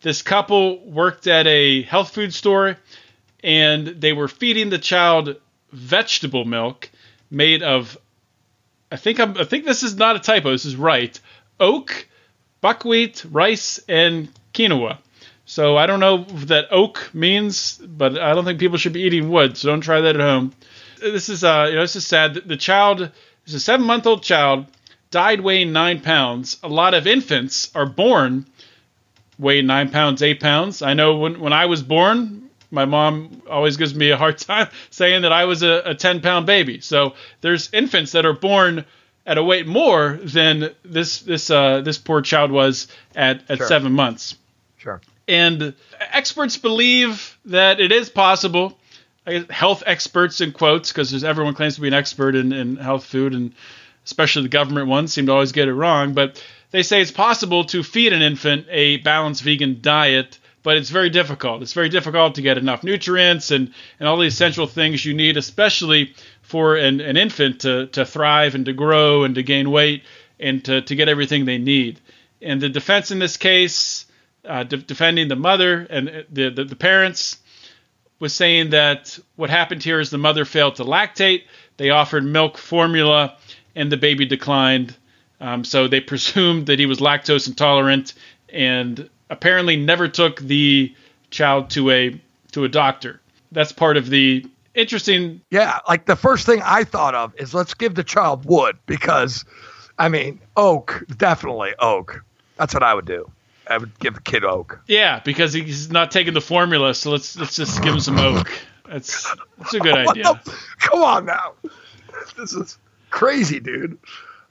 This 0.00 0.22
couple 0.22 0.78
worked 0.84 1.26
at 1.26 1.46
a 1.46 1.82
health 1.82 2.14
food 2.14 2.32
store 2.32 2.78
and 3.44 3.86
they 3.86 4.14
were 4.14 4.28
feeding 4.28 4.70
the 4.70 4.78
child 4.78 5.36
vegetable 5.72 6.44
milk 6.44 6.90
made 7.30 7.62
of 7.62 7.98
I 8.92 8.96
think 8.96 9.18
I'm, 9.18 9.38
I 9.38 9.44
think 9.44 9.64
this 9.64 9.82
is 9.82 9.96
not 9.96 10.16
a 10.16 10.18
typo. 10.18 10.50
This 10.50 10.66
is 10.66 10.76
right. 10.76 11.18
Oak, 11.58 12.06
buckwheat, 12.60 13.24
rice, 13.30 13.80
and 13.88 14.28
quinoa. 14.52 14.98
So 15.46 15.78
I 15.78 15.86
don't 15.86 16.00
know 16.00 16.24
that 16.24 16.66
oak 16.70 17.10
means, 17.14 17.78
but 17.78 18.18
I 18.18 18.34
don't 18.34 18.44
think 18.44 18.60
people 18.60 18.76
should 18.76 18.92
be 18.92 19.02
eating 19.02 19.30
wood. 19.30 19.56
So 19.56 19.70
don't 19.70 19.80
try 19.80 20.02
that 20.02 20.14
at 20.14 20.20
home. 20.20 20.52
This 21.00 21.30
is 21.30 21.42
uh, 21.42 21.66
you 21.70 21.76
know, 21.76 21.80
this 21.80 21.96
is 21.96 22.06
sad. 22.06 22.34
The 22.34 22.56
child 22.56 23.10
is 23.46 23.54
a 23.54 23.60
seven-month-old 23.60 24.22
child, 24.22 24.66
died 25.10 25.40
weighing 25.40 25.72
nine 25.72 26.00
pounds. 26.00 26.58
A 26.62 26.68
lot 26.68 26.94
of 26.94 27.06
infants 27.06 27.74
are 27.74 27.86
born 27.86 28.46
weighing 29.38 29.66
nine 29.66 29.90
pounds, 29.90 30.22
eight 30.22 30.40
pounds. 30.40 30.82
I 30.82 30.94
know 30.94 31.16
when 31.16 31.40
when 31.40 31.52
I 31.52 31.66
was 31.66 31.82
born, 31.82 32.50
my 32.72 32.84
mom 32.84 33.42
always 33.48 33.76
gives 33.76 33.94
me 33.94 34.10
a 34.10 34.16
hard 34.16 34.38
time 34.38 34.68
saying 34.90 35.22
that 35.22 35.32
I 35.32 35.44
was 35.44 35.62
a, 35.62 35.82
a 35.86 35.94
10 35.94 36.20
pound 36.20 36.46
baby. 36.46 36.80
So 36.80 37.14
there's 37.42 37.72
infants 37.72 38.12
that 38.12 38.26
are 38.26 38.32
born 38.32 38.84
at 39.24 39.38
a 39.38 39.42
weight 39.44 39.68
more 39.68 40.18
than 40.24 40.70
this 40.84 41.20
this 41.20 41.48
uh, 41.50 41.80
this 41.82 41.98
poor 41.98 42.22
child 42.22 42.50
was 42.50 42.88
at, 43.14 43.48
at 43.48 43.58
Sure. 43.58 43.66
seven 43.68 43.92
months. 43.92 44.34
Sure. 44.78 45.00
And 45.28 45.74
experts 46.00 46.56
believe 46.56 47.38
that 47.44 47.78
it 47.80 47.92
is 47.92 48.10
possible. 48.10 48.76
I 49.24 49.32
guess 49.38 49.50
health 49.50 49.84
experts 49.86 50.40
in 50.40 50.50
quotes, 50.50 50.90
because 50.90 51.22
everyone 51.22 51.54
claims 51.54 51.76
to 51.76 51.80
be 51.80 51.86
an 51.86 51.94
expert 51.94 52.34
in, 52.34 52.52
in 52.52 52.74
health 52.76 53.04
food, 53.04 53.34
and 53.34 53.54
especially 54.04 54.42
the 54.42 54.48
government 54.48 54.88
ones 54.88 55.12
seem 55.12 55.26
to 55.26 55.32
always 55.32 55.52
get 55.52 55.68
it 55.68 55.74
wrong. 55.74 56.12
But 56.14 56.44
they 56.72 56.82
say 56.82 57.00
it's 57.00 57.12
possible 57.12 57.62
to 57.66 57.84
feed 57.84 58.12
an 58.12 58.22
infant 58.22 58.66
a 58.68 58.96
balanced 58.96 59.42
vegan 59.44 59.78
diet, 59.80 60.38
but 60.62 60.76
it's 60.76 60.90
very 60.90 61.10
difficult. 61.10 61.62
It's 61.62 61.72
very 61.72 61.88
difficult 61.88 62.36
to 62.36 62.42
get 62.42 62.58
enough 62.58 62.84
nutrients 62.84 63.50
and, 63.50 63.72
and 63.98 64.08
all 64.08 64.16
the 64.16 64.26
essential 64.26 64.66
things 64.66 65.04
you 65.04 65.14
need, 65.14 65.36
especially 65.36 66.14
for 66.42 66.76
an, 66.76 67.00
an 67.00 67.16
infant 67.16 67.60
to, 67.62 67.86
to 67.88 68.04
thrive 68.04 68.54
and 68.54 68.64
to 68.66 68.72
grow 68.72 69.24
and 69.24 69.34
to 69.34 69.42
gain 69.42 69.70
weight 69.70 70.04
and 70.38 70.64
to, 70.64 70.82
to 70.82 70.94
get 70.94 71.08
everything 71.08 71.44
they 71.44 71.58
need. 71.58 72.00
And 72.40 72.60
the 72.60 72.68
defense 72.68 73.10
in 73.10 73.18
this 73.18 73.36
case, 73.36 74.06
uh, 74.44 74.64
de- 74.64 74.78
defending 74.78 75.28
the 75.28 75.36
mother 75.36 75.86
and 75.88 76.08
uh, 76.08 76.22
the, 76.30 76.50
the, 76.50 76.64
the 76.64 76.76
parents, 76.76 77.38
was 78.18 78.32
saying 78.32 78.70
that 78.70 79.18
what 79.34 79.50
happened 79.50 79.82
here 79.82 79.98
is 79.98 80.10
the 80.10 80.16
mother 80.16 80.44
failed 80.44 80.76
to 80.76 80.84
lactate. 80.84 81.42
They 81.76 81.90
offered 81.90 82.24
milk 82.24 82.56
formula, 82.56 83.36
and 83.74 83.90
the 83.90 83.96
baby 83.96 84.26
declined. 84.26 84.96
Um, 85.40 85.64
so 85.64 85.88
they 85.88 86.00
presumed 86.12 86.66
that 86.66 86.78
he 86.78 86.86
was 86.86 87.00
lactose 87.00 87.48
intolerant, 87.48 88.14
and 88.48 89.10
apparently 89.32 89.76
never 89.76 90.06
took 90.06 90.38
the 90.40 90.94
child 91.30 91.70
to 91.70 91.90
a 91.90 92.20
to 92.52 92.64
a 92.64 92.68
doctor. 92.68 93.20
That's 93.50 93.72
part 93.72 93.96
of 93.96 94.08
the 94.08 94.46
interesting. 94.74 95.40
Yeah, 95.50 95.80
like 95.88 96.06
the 96.06 96.16
first 96.16 96.46
thing 96.46 96.60
I 96.64 96.84
thought 96.84 97.14
of 97.14 97.34
is 97.40 97.54
let's 97.54 97.74
give 97.74 97.94
the 97.94 98.04
child 98.04 98.44
wood 98.44 98.78
because, 98.86 99.44
I 99.98 100.08
mean, 100.08 100.40
oak, 100.56 101.04
definitely 101.16 101.74
oak. 101.78 102.22
That's 102.56 102.74
what 102.74 102.82
I 102.82 102.94
would 102.94 103.06
do. 103.06 103.30
I 103.66 103.78
would 103.78 103.98
give 103.98 104.14
the 104.14 104.20
kid 104.20 104.44
oak. 104.44 104.80
Yeah, 104.86 105.20
because 105.24 105.52
he's 105.52 105.90
not 105.90 106.10
taking 106.10 106.34
the 106.34 106.40
formula, 106.40 106.94
so 106.94 107.10
let's 107.10 107.36
let's 107.36 107.56
just 107.56 107.82
give 107.82 107.94
him 107.94 108.00
some 108.00 108.18
oak. 108.18 108.50
That's 108.88 109.34
that's 109.58 109.74
a 109.74 109.80
good 109.80 109.96
idea. 110.08 110.24
The- 110.44 110.54
come 110.78 111.02
on 111.02 111.26
now. 111.26 111.54
This 112.36 112.52
is 112.52 112.78
crazy, 113.10 113.58
dude. 113.58 113.98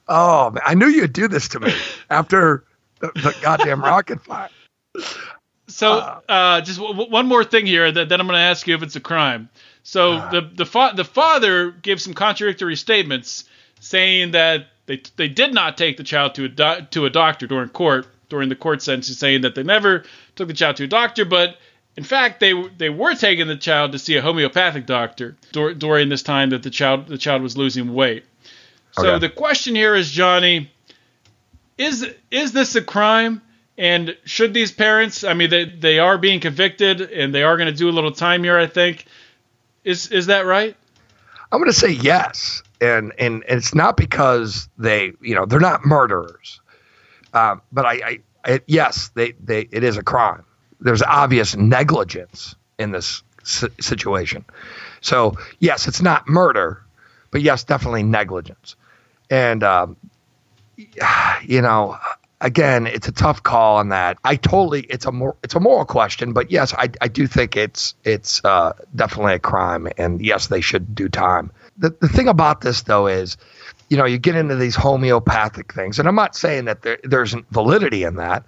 Oh, 0.08 0.50
man. 0.50 0.62
I 0.66 0.74
knew 0.74 0.88
you'd 0.88 1.12
do 1.12 1.26
this 1.28 1.48
to 1.50 1.60
me 1.60 1.72
after 2.10 2.64
the, 2.98 3.12
the 3.14 3.34
goddamn 3.40 3.80
rocket 3.82 4.20
fire. 4.20 4.50
So, 5.68 6.20
uh, 6.28 6.60
just 6.60 6.78
w- 6.78 7.10
one 7.10 7.26
more 7.26 7.44
thing 7.44 7.66
here 7.66 7.90
that 7.90 8.08
then 8.08 8.20
I'm 8.20 8.26
going 8.26 8.36
to 8.36 8.42
ask 8.42 8.66
you 8.66 8.74
if 8.74 8.82
it's 8.82 8.96
a 8.96 9.00
crime. 9.00 9.48
So 9.84 10.18
the 10.30 10.42
the 10.54 10.66
fa- 10.66 10.92
the 10.94 11.04
father 11.04 11.70
gives 11.70 12.04
some 12.04 12.14
contradictory 12.14 12.76
statements, 12.76 13.44
saying 13.80 14.32
that 14.32 14.66
they 14.86 15.02
they 15.16 15.28
did 15.28 15.54
not 15.54 15.76
take 15.76 15.96
the 15.96 16.04
child 16.04 16.34
to 16.36 16.44
a 16.44 16.48
do- 16.48 16.86
to 16.90 17.06
a 17.06 17.10
doctor 17.10 17.46
during 17.46 17.68
court 17.70 18.06
during 18.28 18.48
the 18.48 18.54
court 18.54 18.82
sentence, 18.82 19.16
saying 19.18 19.42
that 19.42 19.54
they 19.54 19.62
never 19.62 20.04
took 20.36 20.48
the 20.48 20.54
child 20.54 20.76
to 20.76 20.84
a 20.84 20.88
doctor, 20.88 21.24
but 21.24 21.56
in 21.96 22.04
fact 22.04 22.38
they 22.40 22.52
they 22.78 22.90
were 22.90 23.14
taking 23.14 23.46
the 23.48 23.56
child 23.56 23.92
to 23.92 23.98
see 23.98 24.16
a 24.16 24.22
homeopathic 24.22 24.86
doctor 24.86 25.36
dur- 25.52 25.74
during 25.74 26.08
this 26.08 26.22
time 26.22 26.50
that 26.50 26.62
the 26.62 26.70
child 26.70 27.08
the 27.08 27.18
child 27.18 27.42
was 27.42 27.56
losing 27.56 27.92
weight. 27.94 28.24
So 28.92 29.14
Okay. 29.14 29.18
the 29.18 29.30
question 29.30 29.74
here 29.74 29.94
is, 29.94 30.10
Johnny, 30.10 30.70
is 31.78 32.06
is 32.30 32.52
this 32.52 32.76
a 32.76 32.82
crime? 32.82 33.42
And 33.78 34.16
should 34.24 34.52
these 34.54 34.70
parents? 34.70 35.24
I 35.24 35.34
mean, 35.34 35.50
they 35.50 35.64
they 35.64 35.98
are 35.98 36.18
being 36.18 36.40
convicted, 36.40 37.00
and 37.00 37.34
they 37.34 37.42
are 37.42 37.56
going 37.56 37.70
to 37.70 37.76
do 37.76 37.88
a 37.88 37.92
little 37.92 38.12
time 38.12 38.44
here. 38.44 38.58
I 38.58 38.66
think. 38.66 39.06
Is 39.84 40.08
is 40.12 40.26
that 40.26 40.46
right? 40.46 40.76
I'm 41.50 41.58
going 41.58 41.70
to 41.70 41.78
say 41.78 41.90
yes, 41.90 42.62
and 42.80 43.12
and 43.18 43.44
it's 43.46 43.74
not 43.74 43.96
because 43.96 44.68
they, 44.78 45.12
you 45.20 45.34
know, 45.34 45.44
they're 45.44 45.60
not 45.60 45.84
murderers, 45.84 46.60
um, 47.34 47.60
but 47.70 47.84
I, 47.84 47.92
I, 47.92 48.18
I, 48.44 48.60
yes, 48.66 49.10
they, 49.14 49.32
they, 49.32 49.68
it 49.70 49.84
is 49.84 49.98
a 49.98 50.02
crime. 50.02 50.44
There's 50.80 51.02
obvious 51.02 51.54
negligence 51.54 52.54
in 52.78 52.90
this 52.90 53.22
si- 53.44 53.68
situation, 53.80 54.46
so 55.02 55.36
yes, 55.58 55.88
it's 55.88 56.00
not 56.00 56.26
murder, 56.26 56.82
but 57.30 57.42
yes, 57.42 57.64
definitely 57.64 58.02
negligence. 58.02 58.76
And 59.28 59.62
um, 59.62 59.96
you 60.76 61.60
know, 61.60 61.98
again, 62.42 62.86
it's 62.86 63.08
a 63.08 63.12
tough 63.12 63.42
call 63.42 63.76
on 63.76 63.90
that. 63.90 64.18
I 64.24 64.36
totally, 64.36 64.82
it's 64.82 65.06
a 65.06 65.12
more, 65.12 65.36
it's 65.42 65.54
a 65.54 65.60
moral 65.60 65.86
question, 65.86 66.32
but 66.32 66.50
yes, 66.50 66.74
I, 66.74 66.90
I 67.00 67.08
do 67.08 67.26
think 67.26 67.56
it's, 67.56 67.94
it's 68.04 68.44
uh, 68.44 68.72
definitely 68.94 69.34
a 69.34 69.38
crime, 69.38 69.88
and 69.96 70.20
yes, 70.20 70.48
they 70.48 70.60
should 70.60 70.94
do 70.94 71.08
time. 71.08 71.52
The, 71.78 71.96
the 72.00 72.08
thing 72.08 72.28
about 72.28 72.60
this 72.60 72.82
though 72.82 73.06
is, 73.06 73.38
you 73.88 73.96
know, 73.96 74.04
you 74.04 74.18
get 74.18 74.34
into 74.34 74.56
these 74.56 74.74
homeopathic 74.74 75.72
things, 75.72 75.98
and 75.98 76.08
I'm 76.08 76.14
not 76.16 76.36
saying 76.36 76.66
that 76.66 76.82
there, 76.82 76.98
there's 77.04 77.34
validity 77.50 78.04
in 78.04 78.16
that, 78.16 78.44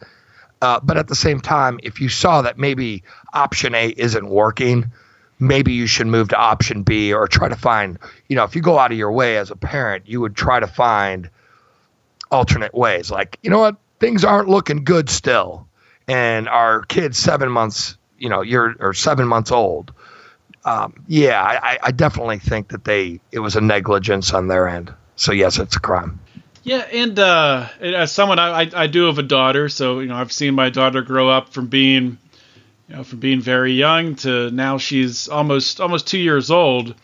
uh, 0.61 0.81
but 0.83 0.97
at 0.97 1.09
the 1.09 1.15
same 1.15 1.41
time, 1.41 1.79
if 1.83 2.01
you 2.01 2.09
saw 2.09 2.43
that 2.43 2.59
maybe 2.59 3.05
option 3.33 3.75
A 3.75 3.89
isn't 3.89 4.29
working, 4.29 4.91
maybe 5.39 5.73
you 5.73 5.87
should 5.87 6.07
move 6.07 6.29
to 6.31 6.37
option 6.37 6.83
B 6.83 7.13
or 7.13 7.29
try 7.29 7.49
to 7.49 7.57
find, 7.57 7.99
you 8.29 8.37
know, 8.37 8.45
if 8.45 8.57
you 8.57 8.63
go 8.63 8.79
out 8.79 8.91
of 8.91 8.99
your 8.99 9.13
way 9.13 9.37
as 9.37 9.51
a 9.51 9.57
parent, 9.57 10.09
you 10.09 10.21
would 10.21 10.35
try 10.35 10.59
to 10.59 10.67
find 10.67 11.31
alternate 12.31 12.75
ways. 12.75 13.11
Like, 13.11 13.39
you 13.43 13.51
know 13.51 13.61
what, 13.61 13.77
things 14.05 14.23
aren't 14.23 14.51
looking 14.51 14.85
good 14.85 15.09
still, 15.09 15.67
and 16.07 16.47
our 16.47 16.83
kid's 16.83 17.17
seven 17.17 17.51
months, 17.51 17.97
you 18.19 18.29
know, 18.29 18.43
you're 18.43 18.77
or 18.79 18.93
seven 18.93 19.27
months 19.27 19.51
old. 19.51 19.95
Um, 20.63 21.05
yeah, 21.09 21.43
I, 21.43 21.79
I 21.83 21.91
definitely 21.91 22.39
think 22.39 22.69
that 22.69 22.85
they 22.85 23.21
it 23.33 23.39
was 23.39 23.57
a 23.57 23.63
negligence 23.63 24.35
on 24.35 24.47
their 24.47 24.69
end. 24.69 24.93
So 25.17 25.33
yes, 25.33 25.59
it's 25.59 25.77
a 25.77 25.81
crime. 25.81 26.21
Yeah, 26.65 26.87
and 26.93 27.19
uh, 27.19 27.69
as 27.81 28.13
someone 28.13 28.39
I, 28.39 28.71
I, 28.75 28.87
do 28.89 29.05
have 29.05 29.19
a 29.19 29.23
daughter, 29.23 29.71
so 29.71 30.01
you 30.01 30.09
know 30.09 30.17
I've 30.17 30.33
seen 30.33 30.55
my 30.55 30.69
daughter 30.69 31.01
grow 31.01 31.31
up 31.31 31.55
from 31.55 31.69
being, 31.69 32.19
you 32.89 32.97
know, 32.97 33.05
from 33.05 33.21
being 33.21 33.41
very 33.41 33.73
young 33.73 34.17
to 34.17 34.51
now 34.51 34.77
she's 34.77 35.29
almost 35.29 35.81
almost 35.81 36.07
two 36.09 36.19
years 36.19 36.51
old, 36.51 36.95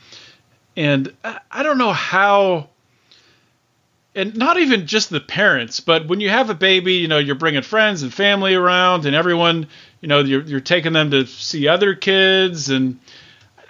and 0.76 1.14
I 1.24 1.62
don't 1.62 1.78
know 1.78 1.94
how. 1.94 2.68
And 4.14 4.36
not 4.36 4.58
even 4.58 4.86
just 4.86 5.10
the 5.10 5.20
parents, 5.20 5.78
but 5.80 6.08
when 6.08 6.20
you 6.20 6.30
have 6.30 6.50
a 6.50 6.54
baby, 6.54 6.94
you 6.94 7.06
know, 7.06 7.18
you're 7.18 7.36
bringing 7.36 7.62
friends 7.62 8.02
and 8.02 8.12
family 8.12 8.54
around, 8.54 9.06
and 9.06 9.14
everyone, 9.14 9.68
you 10.00 10.08
know, 10.08 10.18
you're 10.20 10.42
you're 10.42 10.60
taking 10.60 10.92
them 10.92 11.12
to 11.12 11.26
see 11.26 11.68
other 11.68 11.94
kids, 11.94 12.70
and 12.70 12.98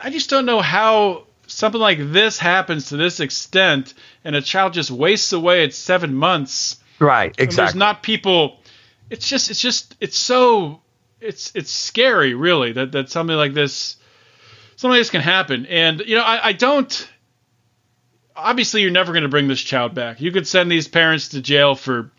I 0.01 0.09
just 0.09 0.31
don't 0.31 0.47
know 0.47 0.61
how 0.61 1.25
something 1.47 1.81
like 1.81 1.99
this 2.13 2.39
happens 2.39 2.89
to 2.89 2.97
this 2.97 3.21
extent 3.21 3.93
and 4.25 4.37
a 4.37 4.41
child 4.41 4.73
just 4.73 4.91
wastes 4.91 5.33
away 5.33 5.65
at 5.65 5.75
seven 5.75 6.15
months. 6.15 6.79
Right, 6.99 7.35
exactly. 7.39 7.57
there's 7.57 7.75
not 7.75 8.03
people 8.03 8.61
it's 9.11 9.29
just 9.29 9.51
it's 9.51 9.61
just 9.61 9.97
it's 10.01 10.17
so 10.17 10.81
it's 11.21 11.53
it's 11.55 11.71
scary 11.71 12.35
really 12.35 12.73
that 12.73 12.93
that 12.93 13.11
something 13.11 13.37
like 13.37 13.53
this 13.53 13.97
something 14.77 14.93
like 14.93 15.01
this 15.01 15.11
can 15.11 15.21
happen. 15.21 15.67
And 15.67 16.01
you 16.01 16.15
know 16.15 16.23
i, 16.23 16.49
I 16.49 16.53
don't 16.53 17.10
obviously 18.43 18.83
you're 18.83 18.91
never 18.91 19.13
going 19.13 19.23
to 19.23 19.29
bring 19.29 19.49
this 19.49 19.61
child 19.61 19.95
back. 19.95 20.21
You 20.21 20.33
could 20.33 20.47
send 20.47 20.71
these 20.71 20.89
parents 20.89 21.29
to 21.31 21.41
jail 21.41 21.75
for 21.75 22.11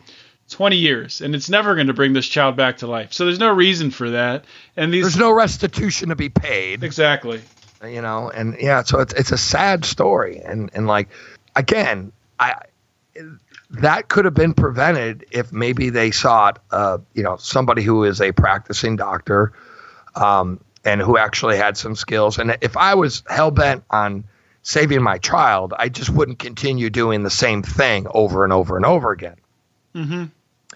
20 0.50 0.76
years 0.76 1.22
and 1.22 1.34
it's 1.34 1.50
never 1.50 1.76
going 1.76 1.88
to 1.88 1.94
bring 1.94 2.14
this 2.14 2.28
child 2.28 2.56
back 2.58 2.78
to 2.78 2.88
life. 2.88 3.14
So 3.14 3.26
there's 3.26 3.40
no 3.40 3.54
reason 3.54 3.90
for 3.92 4.10
that. 4.12 4.46
And 4.76 4.94
these 4.94 5.04
There's 5.04 5.18
no 5.18 5.32
restitution 5.32 6.10
to 6.10 6.16
be 6.16 6.30
paid. 6.30 6.84
exactly. 6.84 7.42
You 7.84 8.02
know 8.02 8.30
and 8.30 8.58
yeah 8.60 8.84
so 8.84 9.00
it's 9.00 9.14
it's 9.14 9.32
a 9.32 9.38
sad 9.38 9.86
story. 9.86 10.40
And 10.40 10.70
and 10.74 10.88
like 10.88 11.10
again 11.56 12.12
i 12.40 12.56
that 13.72 14.10
could 14.10 14.26
have 14.26 14.34
been 14.34 14.54
prevented 14.54 15.26
if 15.32 15.52
maybe 15.54 15.90
they 15.90 16.12
sought 16.12 16.60
uh 16.72 16.98
you 17.14 17.24
know 17.24 17.38
somebody 17.38 17.82
who 17.82 18.04
is 18.04 18.22
a 18.22 18.32
practicing 18.34 18.98
doctor 18.98 19.54
um 20.16 20.60
and 20.84 21.00
who 21.02 21.18
actually 21.18 21.58
had 21.58 21.78
some 21.78 21.96
skills. 21.96 22.38
And 22.40 22.58
if 22.62 22.76
i 22.78 22.96
was 22.96 23.24
hell-bent 23.30 23.84
on 23.90 24.26
saving 24.64 25.02
my 25.02 25.18
child 25.18 25.74
i 25.78 25.90
just 25.90 26.10
wouldn't 26.10 26.40
continue 26.40 26.90
doing 26.90 27.24
the 27.24 27.30
same 27.30 27.64
thing 27.64 28.08
over 28.12 28.44
and 28.44 28.54
over 28.54 28.78
and 28.78 28.86
over 28.86 29.12
again. 29.12 29.36
Hmm 29.94 30.26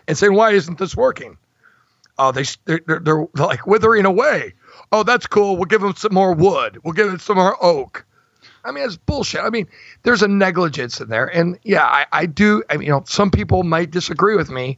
and 0.08 0.18
saying 0.18 0.34
why 0.34 0.52
isn't 0.52 0.78
this 0.78 0.96
working? 0.96 1.38
Oh 2.18 2.32
they 2.32 2.46
they're, 2.66 2.82
they're, 2.86 3.00
they're 3.00 3.28
like 3.36 3.68
withering 3.68 4.06
away. 4.06 4.54
Oh 4.92 5.04
that's 5.04 5.28
cool. 5.28 5.56
We'll 5.56 5.66
give 5.66 5.82
them 5.82 5.96
some 5.96 6.14
more 6.14 6.34
wood. 6.34 6.80
We'll 6.84 6.94
give 6.94 7.08
them 7.08 7.20
some 7.20 7.38
more 7.38 7.62
oak. 7.64 8.06
I 8.64 8.72
mean 8.72 8.86
it's 8.86 8.98
bullshit. 8.98 9.42
I 9.42 9.50
mean 9.50 9.68
there's 10.04 10.22
a 10.22 10.28
negligence 10.28 11.02
in 11.02 11.10
there. 11.10 11.26
And 11.26 11.60
yeah 11.64 11.86
i, 11.86 12.06
I 12.12 12.26
do 12.26 12.64
I 12.70 12.78
mean, 12.78 12.88
you 12.88 12.92
know 12.92 13.04
some 13.08 13.32
people 13.32 13.64
might 13.64 13.92
disagree 13.92 14.36
with 14.36 14.50
me 14.50 14.78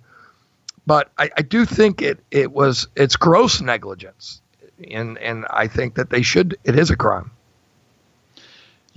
but 0.86 1.12
I, 1.18 1.30
I 1.36 1.42
do 1.42 1.66
think 1.66 2.02
it 2.02 2.20
it 2.32 2.52
was 2.52 2.88
it's 2.96 3.16
gross 3.16 3.62
negligence. 3.62 4.42
And 4.92 5.18
and 5.18 5.46
i 5.50 5.68
think 5.68 5.96
that 5.96 6.10
they 6.10 6.22
should 6.22 6.58
it 6.64 6.78
is 6.78 6.92
a 6.92 6.96
crime 6.96 7.32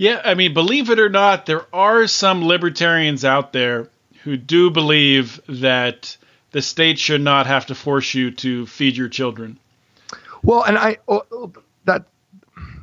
Yeah, 0.01 0.19
I 0.25 0.33
mean, 0.33 0.55
believe 0.55 0.89
it 0.89 0.97
or 0.97 1.09
not, 1.09 1.45
there 1.45 1.63
are 1.71 2.07
some 2.07 2.43
libertarians 2.43 3.23
out 3.23 3.53
there 3.53 3.87
who 4.23 4.35
do 4.35 4.71
believe 4.71 5.39
that 5.47 6.17
the 6.49 6.63
state 6.63 6.97
should 6.97 7.21
not 7.21 7.45
have 7.45 7.67
to 7.67 7.75
force 7.75 8.15
you 8.15 8.31
to 8.31 8.65
feed 8.65 8.97
your 8.97 9.09
children. 9.09 9.59
Well, 10.41 10.63
and 10.63 10.75
I 10.75 10.97
oh, 11.07 11.53
that 11.85 12.05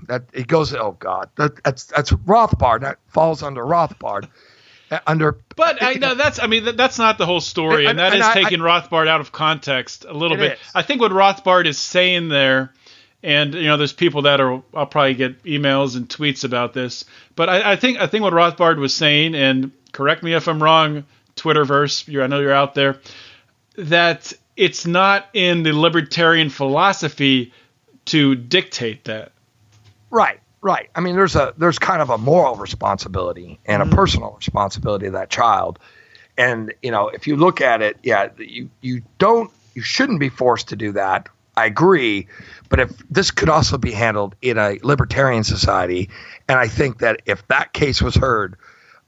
that 0.06 0.26
it 0.32 0.46
goes. 0.46 0.72
Oh 0.72 0.92
God, 0.92 1.28
that, 1.34 1.60
that's 1.64 1.86
that's 1.86 2.12
Rothbard. 2.12 2.82
That 2.82 2.98
falls 3.08 3.42
under 3.42 3.64
Rothbard. 3.64 4.28
Uh, 4.88 5.00
Under 5.04 5.38
But 5.56 5.82
I 5.82 5.94
know 5.94 6.14
that's 6.14 6.38
I 6.38 6.46
mean 6.46 6.66
that, 6.66 6.76
that's 6.76 7.00
not 7.00 7.18
the 7.18 7.26
whole 7.26 7.40
story, 7.40 7.86
and, 7.86 7.90
And- 7.90 7.98
that 7.98 8.12
and 8.12 8.20
is 8.20 8.28
I- 8.28 8.32
taking 8.34 8.60
Rothbard 8.60 9.08
out 9.08 9.20
of 9.20 9.32
context 9.32 10.04
a 10.08 10.12
little 10.14 10.36
bit. 10.36 10.52
is. 10.52 10.58
I 10.72 10.82
think 10.82 11.00
what 11.00 11.10
Rothbard 11.10 11.66
is 11.66 11.78
saying 11.78 12.28
there, 12.28 12.72
and 13.22 13.54
you 13.54 13.64
know, 13.64 13.76
there's 13.76 13.92
people 13.92 14.22
that 14.22 14.40
are 14.40 14.62
I'll 14.74 14.86
probably 14.86 15.14
get 15.14 15.42
emails 15.44 15.96
and 15.96 16.08
tweets 16.08 16.44
about 16.44 16.72
this, 16.72 17.04
but 17.34 17.48
I, 17.48 17.72
I 17.72 17.76
think 17.76 17.98
I 17.98 18.06
think 18.06 18.22
what 18.22 18.32
Rothbard 18.32 18.78
was 18.78 18.94
saying, 18.94 19.34
and 19.34 19.72
correct 19.92 20.22
me 20.22 20.34
if 20.34 20.48
I'm 20.48 20.62
wrong, 20.62 21.04
Twitterverse, 21.36 22.22
I 22.22 22.26
know 22.26 22.40
you're 22.40 22.52
out 22.52 22.74
there, 22.74 23.00
that 23.76 24.32
it's 24.56 24.86
not 24.86 25.28
in 25.32 25.62
the 25.62 25.72
libertarian 25.72 26.50
philosophy 26.50 27.52
to 28.06 28.34
dictate 28.34 29.04
that. 29.04 29.32
Right, 30.10 30.40
right. 30.60 30.88
I 30.94 31.00
mean, 31.00 31.14
there's 31.16 31.36
a 31.36 31.54
there's 31.56 31.78
kind 31.78 32.02
of 32.02 32.10
a 32.10 32.18
moral 32.18 32.56
responsibility 32.56 33.58
and 33.66 33.82
a 33.82 33.84
mm-hmm. 33.84 33.94
personal 33.94 34.32
responsibility 34.32 35.06
of 35.06 35.12
that 35.12 35.30
child. 35.30 35.78
And 36.36 36.72
you 36.82 36.90
know, 36.90 37.08
if 37.08 37.26
you 37.26 37.36
look 37.36 37.60
at 37.60 37.82
it, 37.82 37.96
yeah, 38.02 38.28
you 38.38 38.70
you 38.80 39.02
don't 39.18 39.50
you 39.74 39.82
shouldn't 39.82 40.20
be 40.20 40.28
forced 40.28 40.68
to 40.68 40.76
do 40.76 40.92
that. 40.92 41.28
I 41.58 41.64
agree, 41.64 42.28
but 42.68 42.78
if 42.78 42.92
this 43.10 43.32
could 43.32 43.48
also 43.48 43.78
be 43.78 43.90
handled 43.90 44.36
in 44.40 44.58
a 44.58 44.78
libertarian 44.84 45.42
society, 45.42 46.08
and 46.48 46.56
I 46.56 46.68
think 46.68 46.98
that 46.98 47.22
if 47.26 47.44
that 47.48 47.72
case 47.72 48.00
was 48.00 48.14
heard 48.14 48.54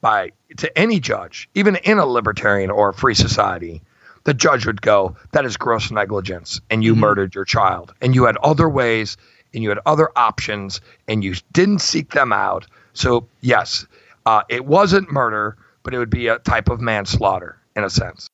by 0.01 0.33
to 0.57 0.77
any 0.77 0.99
judge, 0.99 1.49
even 1.55 1.77
in 1.77 1.99
a 1.99 2.07
libertarian 2.07 2.71
or 2.71 2.89
a 2.89 2.93
free 2.93 3.15
society, 3.15 3.83
the 4.25 4.35
judge 4.35 4.67
would 4.67 4.83
go, 4.83 5.15
"That 5.31 5.45
is 5.45 5.57
gross 5.57 5.93
negligence, 5.93 6.61
and 6.71 6.83
you 6.83 6.97
murdered 6.97 7.37
your 7.37 7.45
child, 7.45 7.95
and 8.01 8.17
you 8.17 8.25
had 8.25 8.37
other 8.39 8.69
ways, 8.69 9.17
and 9.55 9.63
you 9.63 9.69
had 9.69 9.79
other 9.87 10.11
options, 10.17 10.81
and 11.07 11.23
you 11.23 11.37
didn't 11.53 11.83
seek 11.83 12.11
them 12.11 12.33
out." 12.33 12.67
So 12.95 13.29
yes, 13.41 13.87
uh, 14.27 14.43
it 14.49 14.65
wasn't 14.67 15.13
murder, 15.13 15.57
but 15.85 15.95
it 15.95 15.99
would 15.99 16.11
be 16.11 16.27
a 16.27 16.41
type 16.41 16.69
of 16.69 16.81
manslaughter 16.81 17.59
in 17.77 17.85
a 17.85 17.91
sense. 17.91 18.27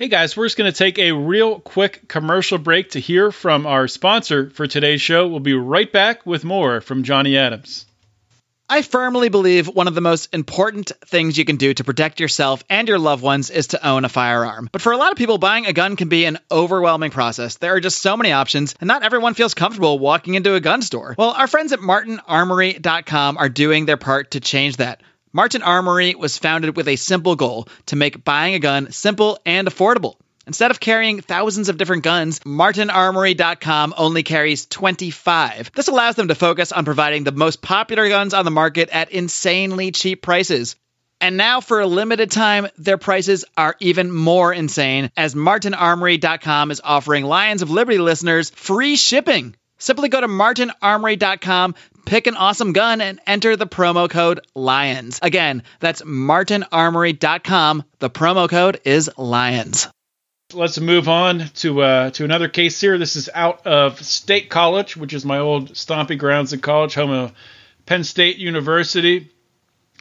Hey 0.00 0.08
guys, 0.08 0.34
we're 0.34 0.46
just 0.46 0.56
going 0.56 0.72
to 0.72 0.78
take 0.78 0.98
a 0.98 1.12
real 1.12 1.60
quick 1.60 2.08
commercial 2.08 2.56
break 2.56 2.92
to 2.92 3.00
hear 3.00 3.30
from 3.30 3.66
our 3.66 3.86
sponsor 3.86 4.48
for 4.48 4.66
today's 4.66 5.02
show. 5.02 5.28
We'll 5.28 5.40
be 5.40 5.52
right 5.52 5.92
back 5.92 6.24
with 6.24 6.42
more 6.42 6.80
from 6.80 7.02
Johnny 7.02 7.36
Adams. 7.36 7.84
I 8.66 8.80
firmly 8.80 9.28
believe 9.28 9.66
one 9.66 9.88
of 9.88 9.94
the 9.94 10.00
most 10.00 10.32
important 10.32 10.90
things 11.04 11.36
you 11.36 11.44
can 11.44 11.56
do 11.56 11.74
to 11.74 11.84
protect 11.84 12.18
yourself 12.18 12.64
and 12.70 12.88
your 12.88 12.98
loved 12.98 13.22
ones 13.22 13.50
is 13.50 13.66
to 13.68 13.86
own 13.86 14.06
a 14.06 14.08
firearm. 14.08 14.70
But 14.72 14.80
for 14.80 14.92
a 14.92 14.96
lot 14.96 15.12
of 15.12 15.18
people, 15.18 15.36
buying 15.36 15.66
a 15.66 15.74
gun 15.74 15.96
can 15.96 16.08
be 16.08 16.24
an 16.24 16.38
overwhelming 16.50 17.10
process. 17.10 17.56
There 17.56 17.74
are 17.74 17.80
just 17.80 18.00
so 18.00 18.16
many 18.16 18.32
options, 18.32 18.74
and 18.80 18.88
not 18.88 19.02
everyone 19.02 19.34
feels 19.34 19.52
comfortable 19.52 19.98
walking 19.98 20.32
into 20.32 20.54
a 20.54 20.60
gun 20.60 20.80
store. 20.80 21.14
Well, 21.18 21.32
our 21.32 21.46
friends 21.46 21.72
at 21.72 21.80
MartinArmory.com 21.80 23.36
are 23.36 23.50
doing 23.50 23.84
their 23.84 23.98
part 23.98 24.30
to 24.30 24.40
change 24.40 24.78
that. 24.78 25.02
Martin 25.32 25.62
Armory 25.62 26.16
was 26.16 26.38
founded 26.38 26.76
with 26.76 26.88
a 26.88 26.96
simple 26.96 27.36
goal 27.36 27.68
to 27.86 27.96
make 27.96 28.24
buying 28.24 28.54
a 28.54 28.58
gun 28.58 28.90
simple 28.90 29.38
and 29.46 29.68
affordable. 29.68 30.16
Instead 30.46 30.72
of 30.72 30.80
carrying 30.80 31.20
thousands 31.20 31.68
of 31.68 31.76
different 31.78 32.02
guns, 32.02 32.40
MartinArmory.com 32.40 33.94
only 33.96 34.24
carries 34.24 34.66
25. 34.66 35.70
This 35.72 35.86
allows 35.86 36.16
them 36.16 36.28
to 36.28 36.34
focus 36.34 36.72
on 36.72 36.84
providing 36.84 37.22
the 37.22 37.30
most 37.30 37.62
popular 37.62 38.08
guns 38.08 38.34
on 38.34 38.44
the 38.44 38.50
market 38.50 38.88
at 38.88 39.12
insanely 39.12 39.92
cheap 39.92 40.22
prices. 40.22 40.74
And 41.20 41.36
now, 41.36 41.60
for 41.60 41.80
a 41.80 41.86
limited 41.86 42.32
time, 42.32 42.66
their 42.78 42.98
prices 42.98 43.44
are 43.56 43.76
even 43.78 44.10
more 44.10 44.52
insane 44.52 45.12
as 45.16 45.36
MartinArmory.com 45.36 46.72
is 46.72 46.80
offering 46.82 47.24
Lions 47.24 47.62
of 47.62 47.70
Liberty 47.70 47.98
listeners 47.98 48.50
free 48.50 48.96
shipping. 48.96 49.54
Simply 49.78 50.08
go 50.08 50.20
to 50.20 50.28
MartinArmory.com, 50.28 51.74
pick 52.10 52.26
an 52.26 52.34
awesome 52.34 52.72
gun, 52.72 53.00
and 53.00 53.20
enter 53.24 53.54
the 53.54 53.68
promo 53.68 54.10
code 54.10 54.40
LIONS. 54.56 55.20
Again, 55.22 55.62
that's 55.78 56.02
MartinArmory.com. 56.02 57.84
The 58.00 58.10
promo 58.10 58.48
code 58.48 58.80
is 58.84 59.08
LIONS. 59.16 59.88
Let's 60.52 60.80
move 60.80 61.08
on 61.08 61.48
to 61.56 61.82
uh, 61.82 62.10
to 62.10 62.24
another 62.24 62.48
case 62.48 62.80
here. 62.80 62.98
This 62.98 63.14
is 63.14 63.30
out 63.32 63.64
of 63.64 64.04
State 64.04 64.50
College, 64.50 64.96
which 64.96 65.14
is 65.14 65.24
my 65.24 65.38
old 65.38 65.76
stomping 65.76 66.18
grounds 66.18 66.52
in 66.52 66.58
college, 66.58 66.94
home 66.94 67.12
of 67.12 67.32
Penn 67.86 68.02
State 68.02 68.38
University. 68.38 69.30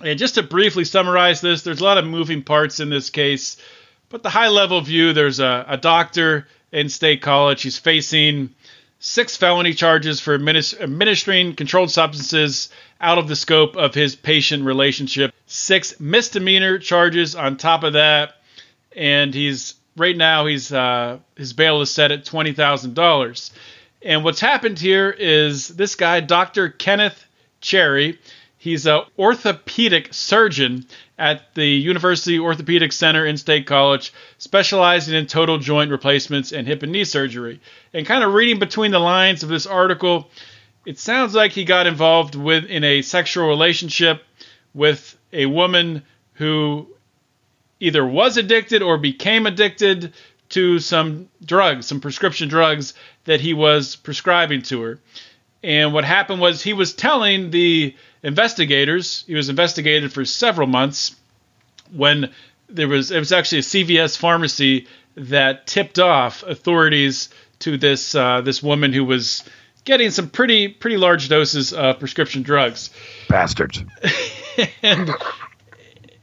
And 0.03 0.17
just 0.17 0.35
to 0.35 0.43
briefly 0.43 0.85
summarize 0.85 1.41
this, 1.41 1.61
there's 1.61 1.81
a 1.81 1.83
lot 1.83 1.99
of 1.99 2.07
moving 2.07 2.41
parts 2.41 2.79
in 2.79 2.89
this 2.89 3.11
case, 3.11 3.57
but 4.09 4.23
the 4.23 4.29
high 4.31 4.47
level 4.47 4.81
view 4.81 5.13
there's 5.13 5.39
a, 5.39 5.65
a 5.67 5.77
doctor 5.77 6.47
in 6.71 6.89
State 6.89 7.21
College. 7.21 7.61
He's 7.61 7.77
facing 7.77 8.55
six 8.99 9.35
felony 9.37 9.73
charges 9.73 10.19
for 10.19 10.37
administ- 10.37 10.79
administering 10.79 11.55
controlled 11.55 11.91
substances 11.91 12.69
out 13.01 13.17
of 13.17 13.27
the 13.27 13.35
scope 13.35 13.75
of 13.75 13.93
his 13.93 14.15
patient 14.15 14.65
relationship, 14.65 15.33
six 15.45 15.99
misdemeanor 15.99 16.77
charges 16.77 17.35
on 17.35 17.57
top 17.57 17.83
of 17.83 17.93
that, 17.93 18.35
and 18.95 19.33
he's 19.33 19.75
right 19.95 20.17
now 20.17 20.45
he's 20.45 20.71
uh, 20.71 21.17
his 21.35 21.53
bail 21.53 21.81
is 21.81 21.89
set 21.89 22.11
at 22.11 22.25
twenty 22.25 22.53
thousand 22.53 22.93
dollars. 22.93 23.51
And 24.01 24.23
what's 24.23 24.39
happened 24.39 24.79
here 24.79 25.09
is 25.09 25.67
this 25.67 25.95
guy, 25.95 26.21
Dr. 26.21 26.69
Kenneth 26.69 27.25
Cherry, 27.59 28.17
he's 28.59 28.85
a 28.85 29.05
orthopedic 29.17 30.13
surgeon 30.13 30.85
at 31.17 31.55
the 31.55 31.65
University 31.65 32.37
Orthopedic 32.37 32.91
Center 32.91 33.25
in 33.25 33.37
State 33.37 33.65
College, 33.65 34.13
specializing 34.37 35.15
in 35.15 35.25
total 35.25 35.57
joint 35.57 35.89
replacements 35.89 36.51
and 36.51 36.67
hip 36.67 36.83
and 36.83 36.91
knee 36.91 37.05
surgery. 37.05 37.59
And 37.93 38.05
kind 38.05 38.23
of 38.23 38.33
reading 38.33 38.59
between 38.59 38.91
the 38.91 38.99
lines 38.99 39.41
of 39.41 39.49
this 39.49 39.65
article, 39.65 40.29
it 40.85 40.99
sounds 40.99 41.33
like 41.33 41.53
he 41.53 41.65
got 41.65 41.87
involved 41.87 42.35
with 42.35 42.65
in 42.65 42.83
a 42.83 43.01
sexual 43.01 43.47
relationship 43.47 44.21
with 44.73 45.17
a 45.33 45.47
woman 45.47 46.03
who 46.33 46.87
either 47.79 48.05
was 48.05 48.37
addicted 48.37 48.81
or 48.81 48.97
became 48.97 49.47
addicted 49.47 50.13
to 50.49 50.79
some 50.79 51.29
drugs, 51.43 51.85
some 51.85 52.01
prescription 52.01 52.49
drugs 52.49 52.93
that 53.25 53.39
he 53.39 53.53
was 53.53 53.95
prescribing 53.95 54.61
to 54.63 54.81
her. 54.81 54.99
And 55.63 55.93
what 55.93 56.05
happened 56.05 56.41
was 56.41 56.61
he 56.61 56.73
was 56.73 56.93
telling 56.93 57.51
the 57.51 57.95
investigators, 58.23 59.23
he 59.27 59.35
was 59.35 59.49
investigated 59.49 60.11
for 60.13 60.25
several 60.25 60.67
months 60.67 61.15
when 61.91 62.31
there 62.67 62.87
was 62.87 63.11
it 63.11 63.19
was 63.19 63.31
actually 63.31 63.59
a 63.59 63.61
CVS 63.61 64.17
pharmacy 64.17 64.87
that 65.15 65.67
tipped 65.67 65.99
off 65.99 66.43
authorities 66.43 67.29
to 67.59 67.77
this 67.77 68.15
uh, 68.15 68.41
this 68.41 68.61
woman 68.61 68.93
who 68.93 69.03
was 69.03 69.43
getting 69.85 70.11
some 70.11 70.29
pretty 70.29 70.67
pretty 70.67 70.97
large 70.97 71.29
doses 71.29 71.73
of 71.73 71.99
prescription 71.99 72.43
drugs. 72.43 72.89
Bastards. 73.27 73.83
and 74.83 75.09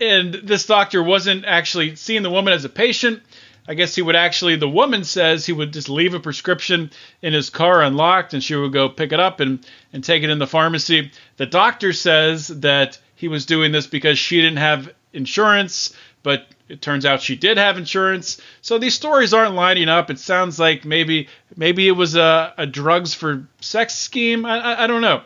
and 0.01 0.35
this 0.35 0.67
doctor 0.67 1.03
wasn't 1.03 1.45
actually 1.45 1.97
seeing 1.97 2.23
the 2.23 2.31
woman 2.31 2.53
as 2.53 2.65
a 2.65 2.69
patient. 2.69 3.23
I 3.69 3.75
guess 3.75 3.95
he 3.95 4.03
would 4.03 4.17
actually, 4.17 4.57
the 4.57 4.69
woman 4.69 5.05
says 5.05 5.45
he 5.45 5.53
would 5.53 5.73
just 5.73 5.89
leave 5.89 6.15
a 6.15 6.21
prescription 6.21 6.91
in 7.23 7.33
his 7.33 7.51
car 7.51 7.83
unlocked 7.83 8.35
and 8.35 8.43
she 8.43 8.55
would 8.55 8.73
go 8.73 8.89
pick 8.89 9.13
it 9.13 9.21
up 9.21 9.41
and, 9.41 9.67
and 9.93 10.05
take 10.05 10.23
it 10.23 10.31
in 10.31 10.39
the 10.39 10.47
pharmacy. 10.47 11.11
The 11.37 11.47
doctor 11.47 11.93
says 11.93 12.49
that 12.49 12.99
he 13.17 13.29
was 13.29 13.47
doing 13.47 13.73
this 13.73 13.87
because 13.87 14.19
she 14.19 14.41
didn't 14.41 14.59
have 14.59 14.93
insurance, 15.13 15.95
but 16.23 16.47
it 16.69 16.83
turns 16.83 17.07
out 17.07 17.23
she 17.23 17.37
did 17.37 17.59
have 17.59 17.79
insurance. 17.79 18.41
So 18.61 18.79
these 18.79 18.95
stories 18.95 19.33
aren't 19.33 19.55
lining 19.55 19.89
up. 19.89 20.11
It 20.11 20.19
sounds 20.19 20.59
like 20.59 20.85
maybe 20.85 21.29
maybe 21.57 21.89
it 21.89 21.93
was 21.93 22.17
a, 22.17 22.55
a 22.59 22.67
drugs 22.67 23.15
for 23.15 23.49
sex 23.61 23.95
scheme. 23.95 24.45
I, 24.45 24.59
I, 24.59 24.85
I 24.85 24.87
don't 24.87 25.03
know. 25.03 25.23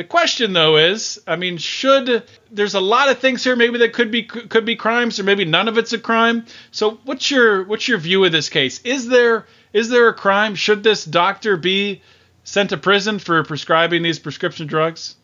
The 0.00 0.04
question 0.04 0.54
though 0.54 0.78
is, 0.78 1.20
I 1.26 1.36
mean, 1.36 1.58
should 1.58 2.22
there's 2.50 2.72
a 2.72 2.80
lot 2.80 3.10
of 3.10 3.18
things 3.18 3.44
here 3.44 3.54
maybe 3.54 3.80
that 3.80 3.92
could 3.92 4.10
be 4.10 4.22
could 4.22 4.64
be 4.64 4.74
crimes 4.74 5.20
or 5.20 5.24
maybe 5.24 5.44
none 5.44 5.68
of 5.68 5.76
it's 5.76 5.92
a 5.92 5.98
crime. 5.98 6.46
So 6.70 6.92
what's 7.04 7.30
your 7.30 7.64
what's 7.64 7.86
your 7.86 7.98
view 7.98 8.24
of 8.24 8.32
this 8.32 8.48
case? 8.48 8.80
Is 8.80 9.08
there 9.08 9.46
is 9.74 9.90
there 9.90 10.08
a 10.08 10.14
crime? 10.14 10.54
Should 10.54 10.82
this 10.82 11.04
doctor 11.04 11.58
be 11.58 12.00
sent 12.44 12.70
to 12.70 12.78
prison 12.78 13.18
for 13.18 13.44
prescribing 13.44 14.02
these 14.02 14.18
prescription 14.18 14.66
drugs? 14.66 15.16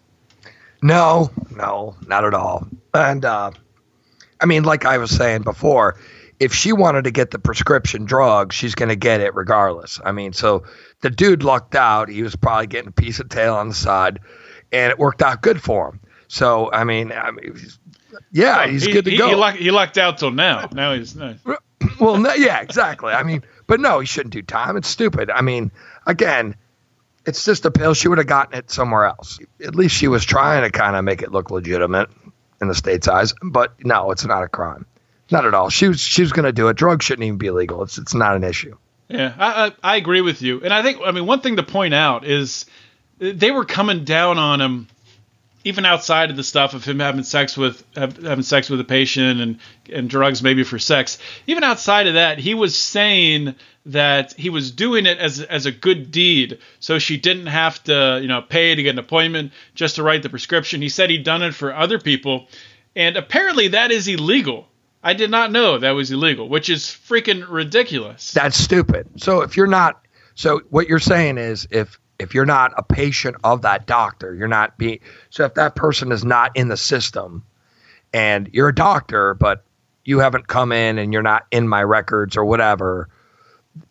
No, 0.82 1.30
no, 1.50 1.96
not 2.06 2.26
at 2.26 2.34
all. 2.34 2.68
And 2.92 3.24
uh, 3.24 3.52
I 4.38 4.44
mean, 4.44 4.64
like 4.64 4.84
I 4.84 4.98
was 4.98 5.10
saying 5.10 5.40
before, 5.40 5.98
if 6.38 6.52
she 6.52 6.74
wanted 6.74 7.04
to 7.04 7.10
get 7.10 7.30
the 7.30 7.38
prescription 7.38 8.04
drug, 8.04 8.52
she's 8.52 8.74
going 8.74 8.90
to 8.90 8.96
get 8.96 9.22
it 9.22 9.34
regardless. 9.34 10.02
I 10.04 10.12
mean, 10.12 10.34
so 10.34 10.64
the 11.00 11.08
dude 11.08 11.44
lucked 11.44 11.74
out. 11.74 12.10
He 12.10 12.22
was 12.22 12.36
probably 12.36 12.66
getting 12.66 12.88
a 12.88 12.92
piece 12.92 13.20
of 13.20 13.30
tail 13.30 13.54
on 13.54 13.68
the 13.68 13.74
side, 13.74 14.20
and 14.72 14.90
it 14.90 14.98
worked 14.98 15.22
out 15.22 15.42
good 15.42 15.60
for 15.62 15.90
him. 15.90 16.00
So 16.28 16.70
I 16.72 16.84
mean, 16.84 17.12
I 17.12 17.30
mean, 17.30 17.56
yeah, 18.32 18.66
he's 18.66 18.84
he, 18.84 18.92
good 18.92 19.04
to 19.04 19.10
he, 19.10 19.16
go. 19.16 19.28
He 19.28 19.34
lucked, 19.34 19.58
he 19.58 19.70
lucked 19.70 19.98
out 19.98 20.18
till 20.18 20.30
now. 20.30 20.68
Now 20.72 20.94
he's 20.94 21.14
no. 21.14 21.36
well, 22.00 22.18
no, 22.18 22.34
yeah, 22.34 22.60
exactly. 22.60 23.12
I 23.12 23.22
mean, 23.22 23.42
but 23.66 23.80
no, 23.80 24.00
he 24.00 24.06
shouldn't 24.06 24.32
do 24.32 24.42
time. 24.42 24.76
It's 24.76 24.88
stupid. 24.88 25.30
I 25.30 25.42
mean, 25.42 25.70
again, 26.06 26.56
it's 27.24 27.44
just 27.44 27.64
a 27.64 27.70
pill. 27.70 27.94
She 27.94 28.08
would 28.08 28.18
have 28.18 28.26
gotten 28.26 28.58
it 28.58 28.70
somewhere 28.70 29.04
else. 29.04 29.38
At 29.62 29.74
least 29.74 29.94
she 29.94 30.08
was 30.08 30.24
trying 30.24 30.62
to 30.62 30.70
kind 30.70 30.96
of 30.96 31.04
make 31.04 31.22
it 31.22 31.32
look 31.32 31.50
legitimate 31.50 32.08
in 32.60 32.68
the 32.68 32.74
state's 32.74 33.08
eyes. 33.08 33.34
But 33.42 33.84
no, 33.84 34.10
it's 34.12 34.24
not 34.24 34.42
a 34.42 34.48
crime. 34.48 34.86
Not 35.30 35.44
at 35.44 35.54
all. 35.54 35.70
She 35.70 35.88
was 35.88 36.00
she 36.00 36.22
was 36.22 36.32
going 36.32 36.44
to 36.44 36.52
do 36.52 36.68
it. 36.68 36.76
Drugs 36.76 37.04
shouldn't 37.04 37.26
even 37.26 37.38
be 37.38 37.48
illegal. 37.48 37.82
It's 37.82 37.98
it's 37.98 38.14
not 38.14 38.36
an 38.36 38.44
issue. 38.44 38.76
Yeah, 39.08 39.34
I, 39.36 39.66
I 39.66 39.72
I 39.82 39.96
agree 39.96 40.20
with 40.20 40.42
you, 40.42 40.60
and 40.62 40.72
I 40.72 40.82
think 40.82 40.98
I 41.04 41.10
mean 41.10 41.26
one 41.26 41.40
thing 41.40 41.56
to 41.56 41.62
point 41.62 41.94
out 41.94 42.24
is 42.24 42.66
they 43.18 43.50
were 43.50 43.64
coming 43.64 44.04
down 44.04 44.38
on 44.38 44.60
him 44.60 44.88
even 45.66 45.84
outside 45.84 46.30
of 46.30 46.36
the 46.36 46.44
stuff 46.44 46.74
of 46.74 46.84
him 46.84 47.00
having 47.00 47.24
sex 47.24 47.56
with 47.56 47.82
having 47.96 48.42
sex 48.42 48.70
with 48.70 48.78
a 48.78 48.84
patient 48.84 49.40
and 49.40 49.58
and 49.92 50.08
drugs 50.08 50.40
maybe 50.40 50.62
for 50.62 50.78
sex. 50.78 51.18
Even 51.48 51.64
outside 51.64 52.06
of 52.06 52.14
that, 52.14 52.38
he 52.38 52.54
was 52.54 52.76
saying 52.76 53.52
that 53.86 54.32
he 54.34 54.48
was 54.48 54.70
doing 54.70 55.06
it 55.06 55.18
as 55.18 55.40
as 55.40 55.66
a 55.66 55.72
good 55.72 56.12
deed, 56.12 56.58
so 56.78 57.00
she 57.00 57.16
didn't 57.16 57.46
have 57.46 57.82
to 57.82 58.20
you 58.22 58.28
know 58.28 58.42
pay 58.42 58.76
to 58.76 58.82
get 58.82 58.90
an 58.90 59.00
appointment 59.00 59.52
just 59.74 59.96
to 59.96 60.04
write 60.04 60.22
the 60.22 60.28
prescription. 60.28 60.80
He 60.80 60.88
said 60.88 61.10
he'd 61.10 61.24
done 61.24 61.42
it 61.42 61.52
for 61.52 61.74
other 61.74 61.98
people, 61.98 62.46
and 62.94 63.16
apparently 63.16 63.68
that 63.68 63.90
is 63.90 64.06
illegal. 64.06 64.68
I 65.02 65.14
did 65.14 65.32
not 65.32 65.50
know 65.50 65.78
that 65.78 65.90
was 65.90 66.12
illegal, 66.12 66.48
which 66.48 66.70
is 66.70 66.84
freaking 66.84 67.44
ridiculous. 67.48 68.32
That's 68.32 68.56
stupid. 68.56 69.20
So 69.20 69.40
if 69.40 69.56
you're 69.56 69.66
not, 69.66 70.00
so 70.36 70.60
what 70.70 70.88
you're 70.88 71.00
saying 71.00 71.38
is 71.38 71.66
if 71.72 71.98
if 72.18 72.34
you're 72.34 72.46
not 72.46 72.72
a 72.76 72.82
patient 72.82 73.36
of 73.44 73.62
that 73.62 73.86
doctor, 73.86 74.34
you're 74.34 74.48
not 74.48 74.78
being. 74.78 75.00
So 75.30 75.44
if 75.44 75.54
that 75.54 75.74
person 75.74 76.12
is 76.12 76.24
not 76.24 76.56
in 76.56 76.68
the 76.68 76.76
system, 76.76 77.44
and 78.12 78.48
you're 78.52 78.68
a 78.68 78.74
doctor, 78.74 79.34
but 79.34 79.64
you 80.04 80.20
haven't 80.20 80.46
come 80.46 80.72
in 80.72 80.98
and 80.98 81.12
you're 81.12 81.22
not 81.22 81.46
in 81.50 81.68
my 81.68 81.82
records 81.82 82.36
or 82.36 82.44
whatever, 82.44 83.08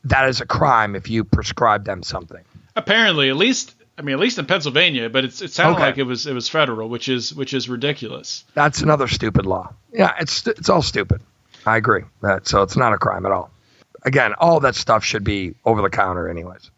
that 0.05 0.29
is 0.29 0.41
a 0.41 0.45
crime 0.45 0.95
if 0.95 1.09
you 1.09 1.23
prescribe 1.23 1.85
them 1.85 2.01
something. 2.01 2.43
Apparently, 2.75 3.29
at 3.29 3.35
least 3.35 3.73
I 3.97 4.01
mean, 4.01 4.13
at 4.13 4.19
least 4.19 4.37
in 4.39 4.45
Pennsylvania, 4.45 5.09
but 5.09 5.23
it's, 5.23 5.41
it 5.41 5.51
sounded 5.53 5.75
Okay. 5.75 5.83
like 5.85 5.97
it 5.97 6.03
was 6.03 6.25
it 6.27 6.33
was 6.33 6.49
federal, 6.49 6.89
which 6.89 7.07
is 7.07 7.33
which 7.33 7.53
is 7.53 7.69
ridiculous. 7.69 8.43
That's 8.53 8.81
another 8.81 9.07
stupid 9.07 9.45
law. 9.45 9.73
Yeah, 9.93 10.13
it's 10.19 10.45
it's 10.47 10.69
all 10.69 10.81
stupid. 10.81 11.21
I 11.65 11.77
agree. 11.77 12.03
That 12.21 12.47
so 12.47 12.61
it's 12.61 12.75
not 12.75 12.93
a 12.93 12.97
crime 12.97 13.25
at 13.25 13.31
all. 13.31 13.51
Again, 14.03 14.33
all 14.37 14.59
that 14.61 14.75
stuff 14.75 15.03
should 15.03 15.23
be 15.23 15.55
over 15.65 15.81
the 15.81 15.89
counter, 15.89 16.27
anyways. 16.29 16.69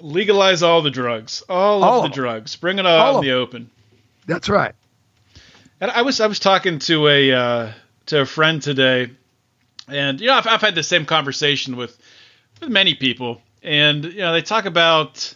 Legalize 0.00 0.62
all 0.62 0.82
the 0.82 0.90
drugs, 0.90 1.42
all, 1.48 1.82
All 1.82 1.96
of 1.98 2.02
the 2.02 2.08
of 2.08 2.14
drugs, 2.14 2.56
bring 2.56 2.78
it 2.78 2.86
All 2.86 3.16
out 3.16 3.16
in 3.16 3.22
the 3.22 3.32
open. 3.32 3.70
That's 4.26 4.48
right. 4.48 4.74
And 5.80 5.90
I 5.90 6.02
was 6.02 6.20
I 6.20 6.26
was 6.26 6.38
talking 6.38 6.78
to 6.80 7.08
a 7.08 7.32
uh, 7.32 7.72
to 8.06 8.20
a 8.20 8.26
friend 8.26 8.60
today, 8.60 9.10
and 9.88 10.20
you 10.20 10.26
know 10.26 10.34
I've, 10.34 10.46
I've 10.46 10.60
had 10.60 10.74
the 10.74 10.82
same 10.82 11.04
conversation 11.04 11.76
with 11.76 11.96
with 12.60 12.70
many 12.70 12.94
people, 12.94 13.40
and 13.62 14.04
you 14.04 14.18
know 14.18 14.32
they 14.32 14.42
talk 14.42 14.64
about, 14.64 15.34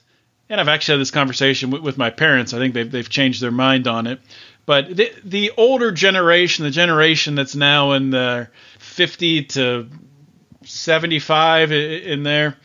and 0.48 0.60
I've 0.60 0.68
actually 0.68 0.94
had 0.94 1.00
this 1.00 1.10
conversation 1.10 1.70
with, 1.70 1.82
with 1.82 1.98
my 1.98 2.10
parents. 2.10 2.52
I 2.54 2.58
think 2.58 2.74
they've 2.74 2.90
they've 2.90 3.08
changed 3.08 3.40
their 3.40 3.52
mind 3.52 3.86
on 3.86 4.06
it, 4.06 4.20
but 4.66 4.94
the 4.94 5.12
the 5.24 5.52
older 5.56 5.92
generation, 5.92 6.64
the 6.64 6.70
generation 6.70 7.34
that's 7.34 7.54
now 7.54 7.92
in 7.92 8.10
the 8.10 8.48
50 8.78 9.44
to 9.44 9.88
75 10.64 11.72
in 11.72 12.22
there, 12.22 12.56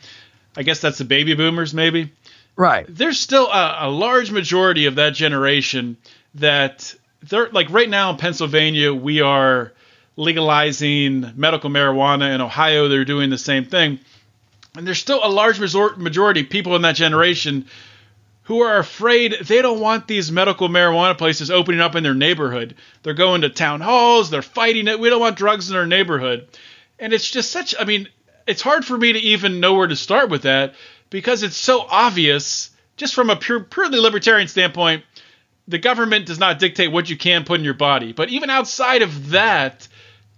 I 0.58 0.62
guess 0.64 0.80
that's 0.80 0.98
the 0.98 1.04
baby 1.04 1.34
boomers 1.34 1.72
maybe 1.72 2.12
Right. 2.56 2.84
there's 2.88 3.20
still 3.20 3.46
a, 3.46 3.76
a 3.82 3.90
large 3.90 4.32
majority 4.32 4.86
of 4.86 4.96
that 4.96 5.14
generation 5.14 5.96
that 6.34 6.94
they're 7.22 7.48
like 7.50 7.70
right 7.70 7.88
now 7.88 8.10
in 8.10 8.16
Pennsylvania, 8.16 8.92
we 8.92 9.20
are 9.20 9.72
legalizing 10.16 11.32
medical 11.36 11.70
marijuana. 11.70 12.34
In 12.34 12.40
Ohio, 12.40 12.88
they're 12.88 13.04
doing 13.04 13.30
the 13.30 13.38
same 13.38 13.64
thing. 13.64 14.00
And 14.76 14.86
there's 14.86 14.98
still 14.98 15.20
a 15.22 15.30
large 15.30 15.60
majority 15.60 16.40
of 16.40 16.50
people 16.50 16.76
in 16.76 16.82
that 16.82 16.96
generation 16.96 17.66
who 18.42 18.60
are 18.60 18.78
afraid 18.78 19.36
they 19.44 19.62
don't 19.62 19.80
want 19.80 20.08
these 20.08 20.32
medical 20.32 20.68
marijuana 20.68 21.16
places 21.16 21.50
opening 21.50 21.80
up 21.80 21.94
in 21.94 22.02
their 22.02 22.14
neighborhood. 22.14 22.74
They're 23.02 23.14
going 23.14 23.42
to 23.42 23.50
town 23.50 23.80
halls, 23.80 24.30
they're 24.30 24.42
fighting 24.42 24.88
it. 24.88 24.98
We 24.98 25.10
don't 25.10 25.20
want 25.20 25.36
drugs 25.36 25.70
in 25.70 25.76
our 25.76 25.86
neighborhood. 25.86 26.48
And 26.98 27.12
it's 27.12 27.30
just 27.30 27.52
such, 27.52 27.74
I 27.78 27.84
mean, 27.84 28.08
it's 28.48 28.62
hard 28.62 28.84
for 28.84 28.96
me 28.96 29.12
to 29.12 29.18
even 29.18 29.60
know 29.60 29.74
where 29.74 29.86
to 29.86 29.96
start 29.96 30.30
with 30.30 30.42
that 30.42 30.74
because 31.10 31.42
it's 31.42 31.56
so 31.56 31.86
obvious, 31.88 32.70
just 32.96 33.14
from 33.14 33.30
a 33.30 33.36
pure, 33.36 33.60
purely 33.60 33.98
libertarian 33.98 34.48
standpoint, 34.48 35.04
the 35.68 35.78
government 35.78 36.26
does 36.26 36.38
not 36.38 36.58
dictate 36.58 36.90
what 36.90 37.08
you 37.10 37.16
can 37.16 37.44
put 37.44 37.58
in 37.60 37.64
your 37.64 37.74
body. 37.74 38.12
But 38.12 38.30
even 38.30 38.50
outside 38.50 39.02
of 39.02 39.30
that, 39.30 39.86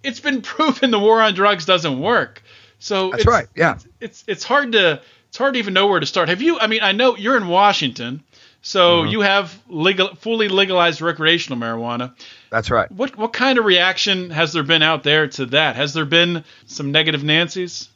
it's 0.02 0.20
been 0.20 0.42
proven 0.54 0.90
the 0.90 0.98
war 0.98 1.22
on 1.22 1.34
drugs 1.34 1.64
doesn't 1.64 2.00
work. 2.00 2.42
So 2.78 3.10
That's 3.10 3.22
it's- 3.22 3.32
right, 3.32 3.48
yeah. 3.54 3.74
It's, 3.74 3.86
it's 4.00 4.24
it's 4.26 4.44
hard 4.44 4.72
to 4.72 5.00
it's 5.28 5.38
hard 5.38 5.54
to 5.54 5.58
even 5.60 5.74
know 5.74 5.86
where 5.86 6.00
to 6.00 6.06
start. 6.06 6.28
Have 6.28 6.42
you? 6.42 6.58
I 6.58 6.66
mean, 6.66 6.82
I 6.82 6.92
know 6.92 7.16
you're 7.16 7.36
in 7.36 7.46
Washington, 7.46 8.24
So 8.62 9.02
mm-hmm. 9.02 9.10
you 9.10 9.20
have 9.20 9.56
legal, 9.68 10.14
fully 10.16 10.48
legalized 10.48 11.00
recreational 11.00 11.58
marijuana. 11.58 12.14
That's 12.50 12.70
right. 12.70 12.90
What 12.90 13.16
what 13.16 13.32
kind 13.32 13.58
of 13.58 13.64
reaction 13.64 14.30
has 14.30 14.52
there 14.52 14.64
been 14.64 14.82
out 14.82 15.04
there 15.04 15.28
to 15.28 15.46
that? 15.46 15.76
Has 15.76 15.94
there 15.94 16.04
been 16.04 16.44
some 16.66 16.90
negative 16.90 17.22
Nancy's? 17.22 17.88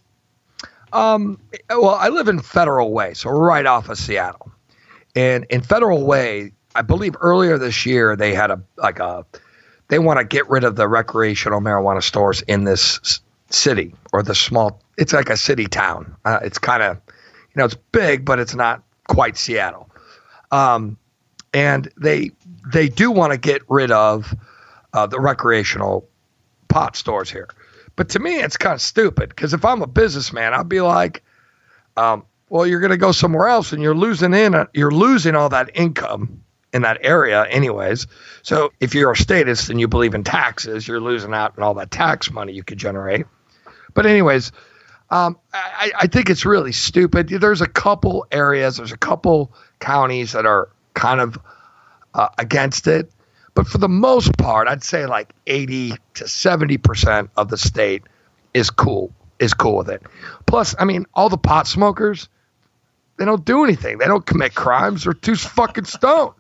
Um, 0.95 1.41
well, 1.69 1.97
I 1.97 2.09
live 2.09 2.29
in 2.29 2.39
Federal 2.41 2.93
Way, 2.93 3.15
so 3.15 3.29
right 3.31 3.67
off 3.67 3.89
of 3.89 3.99
Seattle. 3.99 4.53
And 5.17 5.45
in 5.51 5.61
Federal 5.61 6.07
Way, 6.07 6.53
I 6.75 6.83
believe 6.83 7.17
earlier 7.21 7.59
this 7.59 7.85
year 7.85 8.17
they 8.17 8.35
had 8.35 8.51
a 8.51 8.63
like 8.77 9.01
a 9.01 9.27
they 9.89 9.99
want 9.99 10.19
to 10.19 10.25
get 10.25 10.49
rid 10.49 10.65
of 10.65 10.77
the 10.77 10.89
recreational 10.89 11.61
marijuana 11.61 12.03
stores 12.03 12.43
in 12.43 12.65
this 12.65 13.21
city 13.51 13.95
or 14.13 14.23
the 14.23 14.35
small. 14.35 14.83
It's 14.97 15.13
like 15.13 15.31
a 15.31 15.37
city 15.37 15.67
town. 15.67 16.17
Uh, 16.25 16.41
it's 16.43 16.59
kind 16.59 16.83
of 16.83 16.97
you 16.97 17.57
know 17.57 17.65
it's 17.65 17.77
big, 17.93 18.25
but 18.25 18.39
it's 18.39 18.55
not 18.55 18.83
quite 19.09 19.37
Seattle. 19.37 19.91
Um, 20.51 20.97
and 21.53 21.91
they 21.97 22.31
they 22.73 22.89
do 22.89 23.11
want 23.11 23.33
to 23.33 23.39
get 23.39 23.63
rid 23.69 23.91
of 23.91 24.35
uh, 24.93 25.07
the 25.07 25.21
recreational 25.21 26.09
pot 26.69 26.97
stores 26.97 27.31
here. 27.31 27.49
But 27.97 28.11
to 28.11 28.19
me, 28.19 28.37
it's 28.37 28.57
kind 28.57 28.75
of 28.75 28.81
stupid 28.81 29.29
because 29.29 29.55
if 29.55 29.65
I'm 29.65 29.83
a 29.83 29.87
businessman, 29.87 30.53
I'd 30.55 30.69
be 30.69 30.81
like, 30.81 31.23
um, 31.97 32.25
well, 32.49 32.67
you're 32.67 32.81
going 32.81 32.91
to 32.91 32.97
go 32.97 33.13
somewhere 33.13 33.49
else 33.49 33.73
and 33.73 33.83
you're 33.83 33.95
losing 33.95 34.35
in, 34.35 34.67
you're 34.75 34.91
losing 34.91 35.35
all 35.35 35.49
that 35.51 35.71
income 35.75 36.43
in 36.73 36.83
that 36.83 36.99
area, 37.03 37.45
anyways. 37.45 38.07
So 38.43 38.73
if 38.81 38.95
you're 38.95 39.13
a 39.13 39.17
statist 39.17 39.71
and 39.71 39.81
you 39.81 39.87
believe 39.87 40.15
in 40.15 40.25
taxes, 40.25 40.87
you're 40.87 41.01
losing 41.01 41.33
out 41.33 41.55
on 41.57 41.63
all 41.63 41.75
that 41.75 41.91
tax 41.91 42.31
money 42.31 42.53
you 42.53 42.65
could 42.65 42.79
generate. 42.79 43.27
But 43.95 44.07
anyways, 44.07 44.51
um, 45.11 45.39
I, 45.53 45.93
I 45.97 46.07
think 46.09 46.31
it's 46.31 46.45
really 46.45 46.73
stupid. 46.73 47.29
There's 47.29 47.61
a 47.61 47.69
couple 47.69 48.27
areas, 48.33 48.77
there's 48.77 48.93
a 48.93 48.97
couple 48.97 49.55
counties 49.79 50.33
that 50.33 50.47
are 50.47 50.69
kind 50.95 51.21
of 51.21 51.39
uh, 52.13 52.29
against 52.39 52.89
it. 52.89 53.11
But 53.55 53.67
for 53.69 53.79
the 53.79 53.89
most 53.89 54.37
part, 54.37 54.67
I'd 54.69 54.83
say 54.83 55.07
like 55.07 55.33
80 55.47 55.91
to 56.15 56.25
70% 56.25 57.29
of 57.37 57.49
the 57.49 57.57
state 57.57 58.03
is 58.53 58.71
cool, 58.71 59.13
is 59.39 59.55
cool 59.55 59.77
with 59.77 59.89
it. 59.91 60.03
Plus, 60.47 60.75
I 60.79 60.85
mean, 60.85 61.07
all 61.15 61.29
the 61.29 61.39
pot 61.39 61.67
smokers, 61.69 62.29
they 63.17 63.25
don't 63.25 63.45
do 63.45 63.63
anything. 63.65 63.99
They 63.99 64.07
don't 64.07 64.27
commit 64.27 64.55
crimes. 64.55 65.05
They're 65.05 65.13
too 65.13 65.37
fucking 65.37 65.85
stoned. 65.85 66.35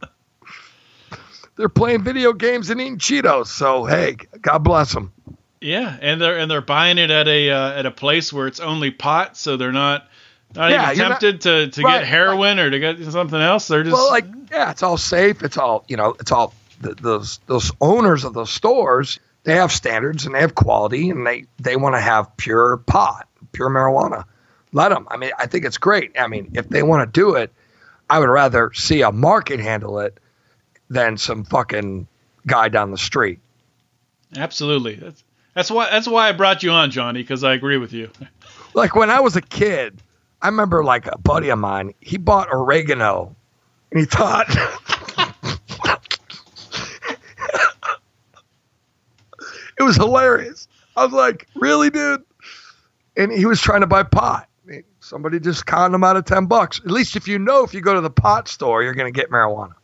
They're 1.56 1.68
playing 1.68 2.02
video 2.02 2.32
games 2.32 2.70
and 2.70 2.80
eating 2.80 2.98
Cheetos. 2.98 3.46
So, 3.46 3.84
hey, 3.84 4.16
God 4.40 4.58
bless 4.58 4.92
them. 4.92 5.12
Yeah, 5.60 5.96
and 6.02 6.20
they're 6.20 6.36
and 6.36 6.50
they're 6.50 6.60
buying 6.60 6.98
it 6.98 7.10
at 7.10 7.26
a 7.28 7.50
uh, 7.50 7.72
at 7.78 7.86
a 7.86 7.90
place 7.90 8.32
where 8.32 8.46
it's 8.48 8.60
only 8.60 8.90
pot, 8.90 9.36
so 9.36 9.56
they're 9.56 9.72
not 9.72 10.06
not 10.54 10.70
Yeah, 10.70 10.86
even 10.86 10.98
you're 10.98 11.08
not- 11.08 11.20
tempted 11.20 11.40
to, 11.42 11.70
to 11.70 11.82
Right, 11.82 12.00
get 12.00 12.06
heroin 12.08 12.58
or 12.58 12.68
to 12.70 12.78
get 12.78 13.02
something 13.10 13.40
else. 13.40 13.68
They're 13.68 13.82
just 13.82 13.94
Well, 13.94 14.10
like, 14.10 14.26
yeah, 14.50 14.72
it's 14.72 14.82
all 14.82 14.98
safe. 14.98 15.42
It's 15.42 15.56
all, 15.56 15.84
you 15.88 15.96
know, 15.96 16.16
it's 16.20 16.32
all 16.32 16.52
th 16.84 16.96
those 16.98 17.40
those 17.46 17.72
owners 17.80 18.24
of 18.24 18.34
those 18.34 18.50
stores. 18.50 19.18
They 19.42 19.56
have 19.56 19.72
standards 19.72 20.24
and 20.24 20.34
they 20.34 20.40
have 20.40 20.54
quality, 20.54 21.10
and 21.10 21.26
they 21.26 21.46
they 21.58 21.76
want 21.76 21.94
to 21.96 22.00
have 22.00 22.36
pure 22.36 22.76
pot, 22.78 23.28
pure 23.52 23.68
marijuana. 23.70 24.24
Let 24.72 24.88
them. 24.90 25.06
I 25.10 25.16
mean, 25.16 25.32
I 25.38 25.46
think 25.46 25.64
it's 25.64 25.78
great. 25.78 26.18
I 26.18 26.26
mean, 26.28 26.52
if 26.54 26.68
they 26.68 26.82
want 26.82 27.06
to 27.06 27.20
do 27.20 27.34
it, 27.34 27.52
I 28.08 28.18
would 28.18 28.28
rather 28.28 28.72
see 28.72 29.02
a 29.02 29.12
market 29.12 29.60
handle 29.60 29.98
it 30.00 30.18
than 30.90 31.16
some 31.16 31.44
fucking 31.44 32.06
guy 32.46 32.68
down 32.68 32.90
the 32.90 32.98
street. 32.98 33.40
absolutely. 34.36 34.96
That's 34.96 35.24
that's 35.54 35.70
why 35.70 35.90
that's 35.90 36.08
why 36.08 36.28
I 36.28 36.32
brought 36.32 36.62
you 36.62 36.70
on, 36.70 36.90
Johnny, 36.90 37.22
because 37.22 37.44
I 37.44 37.54
agree 37.54 37.78
with 37.78 37.92
you. 37.92 38.10
Like 38.76 38.96
when 38.96 39.08
I 39.08 39.20
was 39.20 39.36
a 39.36 39.40
kid, 39.40 40.02
I 40.42 40.48
remember 40.48 40.82
like 40.82 41.06
a 41.06 41.16
buddy 41.16 41.50
of 41.50 41.60
mine, 41.60 41.94
he 42.00 42.16
bought 42.16 42.52
oregano 42.52 43.36
and 43.92 44.00
he 44.00 44.04
thought 44.04 44.48
it 49.78 49.82
was 49.82 49.96
hilarious. 49.96 50.68
I 50.96 51.04
was 51.04 51.12
like, 51.12 51.46
really, 51.54 51.90
dude? 51.90 52.22
And 53.16 53.32
he 53.32 53.46
was 53.46 53.60
trying 53.60 53.80
to 53.82 53.86
buy 53.86 54.02
pot. 54.04 54.48
Somebody 55.00 55.38
just 55.38 55.66
conned 55.66 55.94
him 55.94 56.02
out 56.02 56.16
of 56.16 56.24
10 56.24 56.46
bucks. 56.46 56.80
At 56.80 56.90
least 56.90 57.14
if 57.16 57.28
you 57.28 57.38
know 57.38 57.62
if 57.62 57.74
you 57.74 57.80
go 57.82 57.92
to 57.94 58.00
the 58.00 58.10
pot 58.10 58.48
store, 58.48 58.82
you're 58.82 58.94
going 58.94 59.12
to 59.12 59.18
get 59.20 59.30
marijuana. 59.30 59.74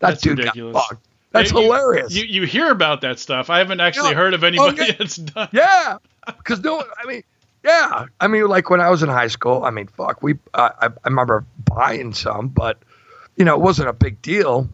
That 0.00 0.10
That's 0.10 0.22
dude 0.22 0.38
ridiculous. 0.38 0.72
got 0.74 0.88
fucked. 0.88 1.06
That's 1.32 1.52
You- 1.52 1.60
hilarious. 1.62 2.14
You 2.14 2.24
you 2.24 2.42
hear 2.46 2.70
about 2.70 3.00
that 3.02 3.18
stuff. 3.18 3.50
I 3.50 3.58
haven't 3.58 3.80
actually 3.80 4.14
heard 4.14 4.34
of 4.34 4.44
anybody 4.44 4.80
Okay. 4.82 4.92
that's 4.98 5.16
done. 5.16 5.48
Yeah, 5.52 5.98
because 6.26 6.60
no, 6.62 6.82
I 7.02 7.06
mean, 7.06 7.22
yeah, 7.64 8.06
I 8.20 8.26
mean, 8.28 8.46
like 8.46 8.70
when 8.70 8.80
I 8.80 8.88
was 8.90 9.02
in 9.02 9.08
high 9.08 9.26
school, 9.28 9.64
I 9.64 9.70
mean, 9.70 9.88
fuck, 9.88 10.22
we, 10.22 10.34
uh, 10.54 10.70
I, 10.80 10.86
I 10.86 10.90
remember 11.04 11.44
buying 11.64 12.12
some, 12.14 12.48
but 12.48 12.78
you 13.36 13.44
know, 13.44 13.54
it 13.54 13.60
wasn't 13.60 13.88
a 13.88 13.92
big 13.92 14.22
deal. 14.22 14.68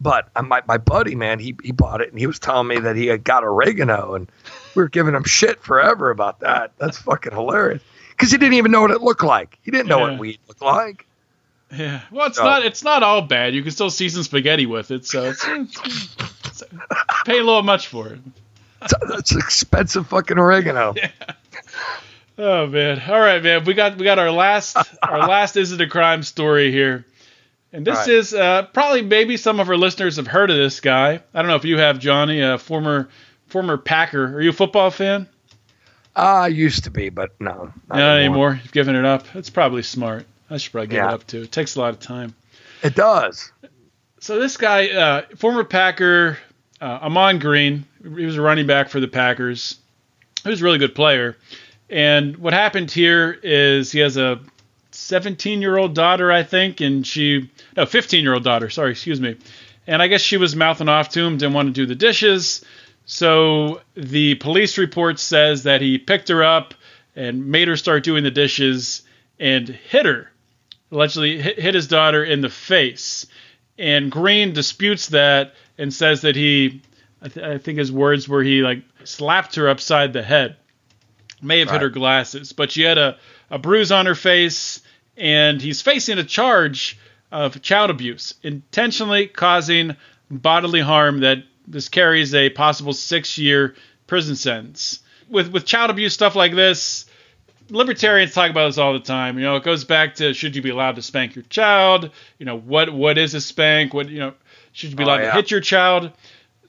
But 0.00 0.28
uh, 0.36 0.42
my 0.42 0.62
my 0.66 0.76
buddy, 0.78 1.14
man, 1.14 1.38
he 1.38 1.54
he 1.62 1.72
bought 1.72 2.00
it, 2.02 2.10
and 2.10 2.18
he 2.18 2.26
was 2.26 2.38
telling 2.38 2.66
me 2.68 2.78
that 2.80 2.96
he 2.96 3.06
had 3.06 3.24
got 3.24 3.44
oregano, 3.44 4.14
and 4.14 4.28
we 4.74 4.82
were 4.82 4.88
giving 4.88 5.14
him 5.14 5.24
shit 5.24 5.62
forever 5.62 6.10
about 6.10 6.40
that. 6.40 6.72
That's 6.78 6.98
fucking 6.98 7.32
hilarious. 7.32 7.82
Because 8.10 8.30
he 8.30 8.38
didn't 8.38 8.54
even 8.54 8.70
know 8.72 8.82
what 8.82 8.90
it 8.90 9.00
looked 9.02 9.24
like. 9.24 9.58
He 9.62 9.70
didn't 9.70 9.88
know 9.88 9.98
Yeah. 9.98 10.10
what 10.10 10.18
weed 10.20 10.38
looked 10.48 10.62
like. 10.62 11.06
Yeah. 11.74 12.00
Well, 12.10 12.26
it's 12.28 12.38
No. 12.38 12.44
not 12.44 12.64
it's 12.64 12.84
not 12.84 13.02
all 13.02 13.22
bad. 13.22 13.54
You 13.54 13.62
can 13.62 13.72
still 13.72 13.90
season 13.90 14.22
spaghetti 14.22 14.66
with 14.66 14.90
it, 14.90 15.04
so 15.06 15.24
it's, 15.24 15.44
it's, 15.46 16.16
it's 16.46 16.62
pay 17.24 17.38
a 17.38 17.42
little 17.42 17.62
much 17.62 17.88
for 17.88 18.08
it. 18.08 18.20
It's 19.18 19.34
expensive 19.34 20.06
fucking 20.08 20.38
oregano. 20.38 20.94
Oh 22.38 22.66
man. 22.66 23.02
All 23.08 23.18
right, 23.18 23.42
man. 23.42 23.64
We 23.64 23.72
got 23.72 23.96
we 23.96 24.04
got 24.04 24.18
our 24.18 24.30
last 24.30 24.76
our 25.02 25.26
last 25.26 25.56
is 25.56 25.72
it 25.72 25.80
a 25.80 25.86
crime 25.86 26.22
story 26.22 26.70
here. 26.70 27.06
And 27.76 27.86
this 27.86 27.94
All 27.98 28.00
right. 28.06 28.10
is 28.10 28.32
uh, 28.32 28.62
probably 28.72 29.02
maybe 29.02 29.36
some 29.36 29.60
of 29.60 29.68
our 29.68 29.76
listeners 29.76 30.16
have 30.16 30.26
heard 30.26 30.50
of 30.50 30.56
this 30.56 30.80
guy. 30.80 31.20
I 31.34 31.42
don't 31.42 31.48
know 31.48 31.56
if 31.56 31.66
you 31.66 31.76
have 31.76 31.98
Johnny, 31.98 32.40
a 32.40 32.56
former 32.56 33.10
former 33.48 33.76
Packer. 33.76 34.34
Are 34.34 34.40
you 34.40 34.48
a 34.48 34.54
football 34.54 34.90
fan? 34.90 35.28
Ah, 36.16 36.44
I 36.44 36.48
used 36.48 36.84
to 36.84 36.90
be, 36.90 37.10
but 37.10 37.38
no, 37.38 37.70
not, 37.90 37.98
Not 37.98 38.18
anymore. 38.18 38.58
You've 38.62 38.72
given 38.72 38.96
it 38.96 39.04
up. 39.04 39.26
It's 39.34 39.50
probably 39.50 39.82
smart. 39.82 40.24
I 40.48 40.56
should 40.56 40.72
probably 40.72 40.86
give 40.86 40.96
Yeah. 40.96 41.08
it 41.10 41.14
up 41.14 41.26
too. 41.26 41.42
It 41.42 41.52
takes 41.52 41.76
a 41.76 41.80
lot 41.80 41.90
of 41.90 42.00
time. 42.00 42.34
It 42.82 42.94
does. 42.94 43.52
So 44.20 44.40
this 44.40 44.56
guy, 44.56 44.88
uh, 44.88 45.22
former 45.36 45.62
Packer, 45.62 46.38
uh, 46.80 47.00
Ahman 47.02 47.40
Green, 47.40 47.84
he 48.02 48.24
was 48.24 48.36
a 48.38 48.40
running 48.40 48.66
back 48.66 48.88
for 48.88 49.00
the 49.00 49.08
Packers. 49.08 49.76
He 50.44 50.48
was 50.48 50.62
a 50.62 50.64
really 50.64 50.78
good 50.78 50.94
player. 50.94 51.36
And 51.90 52.38
what 52.38 52.54
happened 52.54 52.90
here 52.90 53.38
is 53.42 53.92
he 53.92 53.98
has 53.98 54.16
a 54.16 54.40
17 54.96 55.60
year 55.60 55.76
old 55.76 55.94
daughter, 55.94 56.32
I 56.32 56.42
think, 56.42 56.80
and 56.80 57.06
she, 57.06 57.50
no, 57.76 57.86
15 57.86 58.22
year 58.22 58.34
old 58.34 58.44
daughter, 58.44 58.70
sorry, 58.70 58.92
excuse 58.92 59.20
me. 59.20 59.36
And 59.86 60.02
I 60.02 60.08
guess 60.08 60.20
she 60.20 60.36
was 60.36 60.56
mouthing 60.56 60.88
off 60.88 61.10
to 61.10 61.22
him, 61.22 61.38
didn't 61.38 61.54
want 61.54 61.68
to 61.68 61.72
do 61.72 61.86
the 61.86 61.94
dishes. 61.94 62.64
So 63.04 63.82
the 63.94 64.34
police 64.36 64.78
report 64.78 65.20
says 65.20 65.62
that 65.62 65.80
he 65.80 65.98
picked 65.98 66.28
her 66.28 66.42
up 66.42 66.74
and 67.14 67.46
made 67.46 67.68
her 67.68 67.76
start 67.76 68.02
doing 68.02 68.24
the 68.24 68.30
dishes 68.30 69.02
and 69.38 69.68
hit 69.68 70.06
her, 70.06 70.30
allegedly 70.90 71.40
hit, 71.40 71.74
his 71.74 71.86
daughter 71.86 72.24
in 72.24 72.40
the 72.40 72.48
face. 72.48 73.26
And 73.78 74.10
Green 74.10 74.54
disputes 74.54 75.08
that 75.10 75.54
and 75.78 75.92
says 75.94 76.22
that 76.22 76.34
he, 76.34 76.82
I, 77.22 77.28
th- 77.28 77.46
I 77.46 77.58
think 77.58 77.78
his 77.78 77.92
words 77.92 78.28
were 78.28 78.42
he 78.42 78.62
like 78.62 78.82
slapped 79.04 79.54
her 79.54 79.68
upside 79.68 80.12
the 80.12 80.22
head 80.22 80.56
may 81.42 81.60
have 81.60 81.70
hit 81.70 81.82
her 81.82 81.90
glasses, 81.90 82.52
but 82.52 82.70
she 82.70 82.82
had 82.82 82.98
a, 82.98 83.18
a 83.50 83.58
bruise 83.58 83.92
on 83.92 84.06
her 84.06 84.14
face, 84.14 84.80
and 85.16 85.60
he's 85.60 85.82
facing 85.82 86.18
a 86.18 86.24
charge 86.24 86.98
of 87.32 87.60
child 87.62 87.90
abuse, 87.90 88.34
intentionally 88.42 89.26
causing 89.26 89.96
bodily 90.30 90.80
harm 90.80 91.20
that 91.20 91.38
this 91.66 91.88
carries 91.88 92.34
a 92.34 92.50
possible 92.50 92.92
six 92.92 93.38
year 93.38 93.74
prison 94.06 94.36
sentence. 94.36 95.00
With 95.28 95.48
with 95.52 95.64
child 95.66 95.90
abuse 95.90 96.14
stuff 96.14 96.36
like 96.36 96.54
this, 96.54 97.06
libertarians 97.68 98.32
talk 98.32 98.50
about 98.50 98.68
this 98.68 98.78
all 98.78 98.92
the 98.92 99.00
time. 99.00 99.38
You 99.38 99.44
know, 99.44 99.56
it 99.56 99.64
goes 99.64 99.84
back 99.84 100.16
to 100.16 100.32
should 100.34 100.54
you 100.54 100.62
be 100.62 100.70
allowed 100.70 100.96
to 100.96 101.02
spank 101.02 101.34
your 101.34 101.44
child? 101.44 102.10
You 102.38 102.46
know, 102.46 102.56
what 102.58 102.92
what 102.92 103.18
is 103.18 103.34
a 103.34 103.40
spank? 103.40 103.92
What 103.94 104.08
you 104.08 104.18
know, 104.20 104.34
should 104.72 104.90
you 104.90 104.96
be 104.96 105.02
Oh, 105.02 105.06
allowed 105.06 105.20
yeah. 105.22 105.30
to 105.30 105.32
hit 105.32 105.50
your 105.50 105.60
child? 105.60 106.12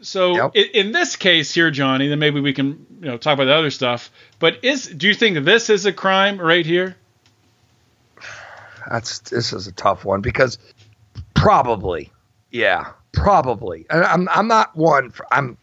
So 0.01 0.35
Yep. 0.35 0.51
in, 0.55 0.65
in 0.87 0.91
this 0.91 1.15
case 1.15 1.53
here, 1.53 1.69
Johnny, 1.71 2.07
then 2.07 2.19
maybe 2.19 2.39
we 2.39 2.53
can 2.53 2.85
you 3.01 3.07
know 3.09 3.17
talk 3.17 3.35
about 3.35 3.45
the 3.45 3.53
other 3.53 3.69
stuff. 3.71 4.09
But 4.39 4.63
is 4.63 4.87
do 4.87 5.07
you 5.07 5.13
think 5.13 5.43
this 5.45 5.69
is 5.69 5.85
a 5.85 5.93
crime 5.93 6.39
right 6.39 6.65
here? 6.65 6.95
That's 8.89 9.19
this 9.19 9.53
is 9.53 9.67
a 9.67 9.71
tough 9.71 10.05
one 10.05 10.21
because 10.21 10.57
probably, 11.33 12.11
yeah, 12.51 12.91
probably. 13.13 13.85
And 13.89 14.03
I'm 14.03 14.29
I'm 14.29 14.47
not 14.47 14.75
one. 14.75 15.11
For, 15.11 15.25
I'm 15.31 15.57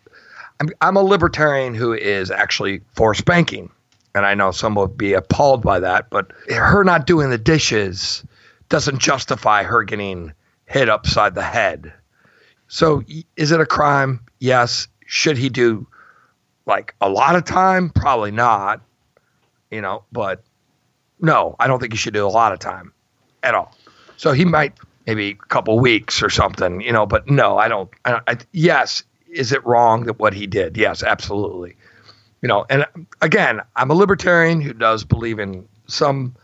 I'm 0.61 0.71
I'm 0.81 0.97
a 0.97 1.03
libertarian 1.03 1.75
who 1.75 1.93
is 1.93 2.31
actually 2.31 2.83
for 2.95 3.15
spanking, 3.15 3.71
and 4.15 4.27
I 4.27 4.35
know 4.35 4.51
some 4.51 4.75
will 4.75 4.89
be 4.89 5.15
appalled 5.15 5.63
by 5.63 5.81
that, 5.81 6.11
but 6.11 6.33
her 6.51 6.85
not 6.85 7.07
doing 7.07 7.31
the 7.31 7.39
dishes 7.39 8.25
doesn't 8.69 8.99
justify 8.99 9.63
her 9.63 9.85
getting 9.85 10.33
hit 10.67 10.89
upside 10.89 11.35
the 11.35 11.43
head. 11.43 11.93
So 12.69 13.05
is 13.37 13.53
it 13.53 13.61
a 13.61 13.67
crime? 13.67 14.21
Yes. 14.39 14.89
Should 15.07 15.37
he 15.37 15.49
do 15.49 15.87
like 16.67 16.95
a 17.01 17.09
lot 17.09 17.37
of 17.37 17.45
time? 17.45 17.91
Probably 17.91 18.31
not. 18.31 18.81
You 19.71 19.83
know, 19.83 20.05
but 20.13 20.43
no, 21.21 21.57
I 21.59 21.67
don't 21.67 21.79
think 21.79 21.93
he 21.93 21.97
should 21.97 22.15
do 22.15 22.27
a 22.27 22.29
lot 22.29 22.53
of 22.53 22.59
time 22.59 22.95
at 23.45 23.55
all. 23.55 23.75
So 24.17 24.33
he 24.33 24.45
might 24.45 24.75
maybe 25.07 25.31
a 25.31 25.35
couple 25.35 25.79
weeks 25.79 26.23
or 26.23 26.31
something, 26.31 26.81
you 26.81 26.93
know. 26.93 27.07
But 27.07 27.29
no, 27.29 27.59
I 27.59 27.69
don't. 27.69 27.91
I, 28.05 28.21
I, 28.27 28.39
yes, 28.53 29.05
is 29.29 29.53
it 29.53 29.65
wrong 29.65 30.05
that 30.05 30.19
what 30.19 30.35
he 30.35 30.47
did? 30.47 30.77
Yes, 30.77 31.03
absolutely. 31.03 31.77
You 32.43 32.49
know, 32.49 32.67
and 32.69 32.87
again, 33.23 33.61
I'm 33.77 33.91
a 33.91 33.95
libertarian 33.95 34.61
who 34.61 34.73
does 34.73 35.05
believe 35.05 35.39
in 35.39 35.67
some 35.87 36.35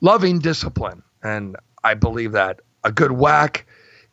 loving 0.00 0.38
discipline, 0.38 1.02
and 1.22 1.56
I 1.84 1.94
believe 1.94 2.32
that 2.32 2.60
a 2.84 2.92
good 2.92 3.12
whack, 3.12 3.66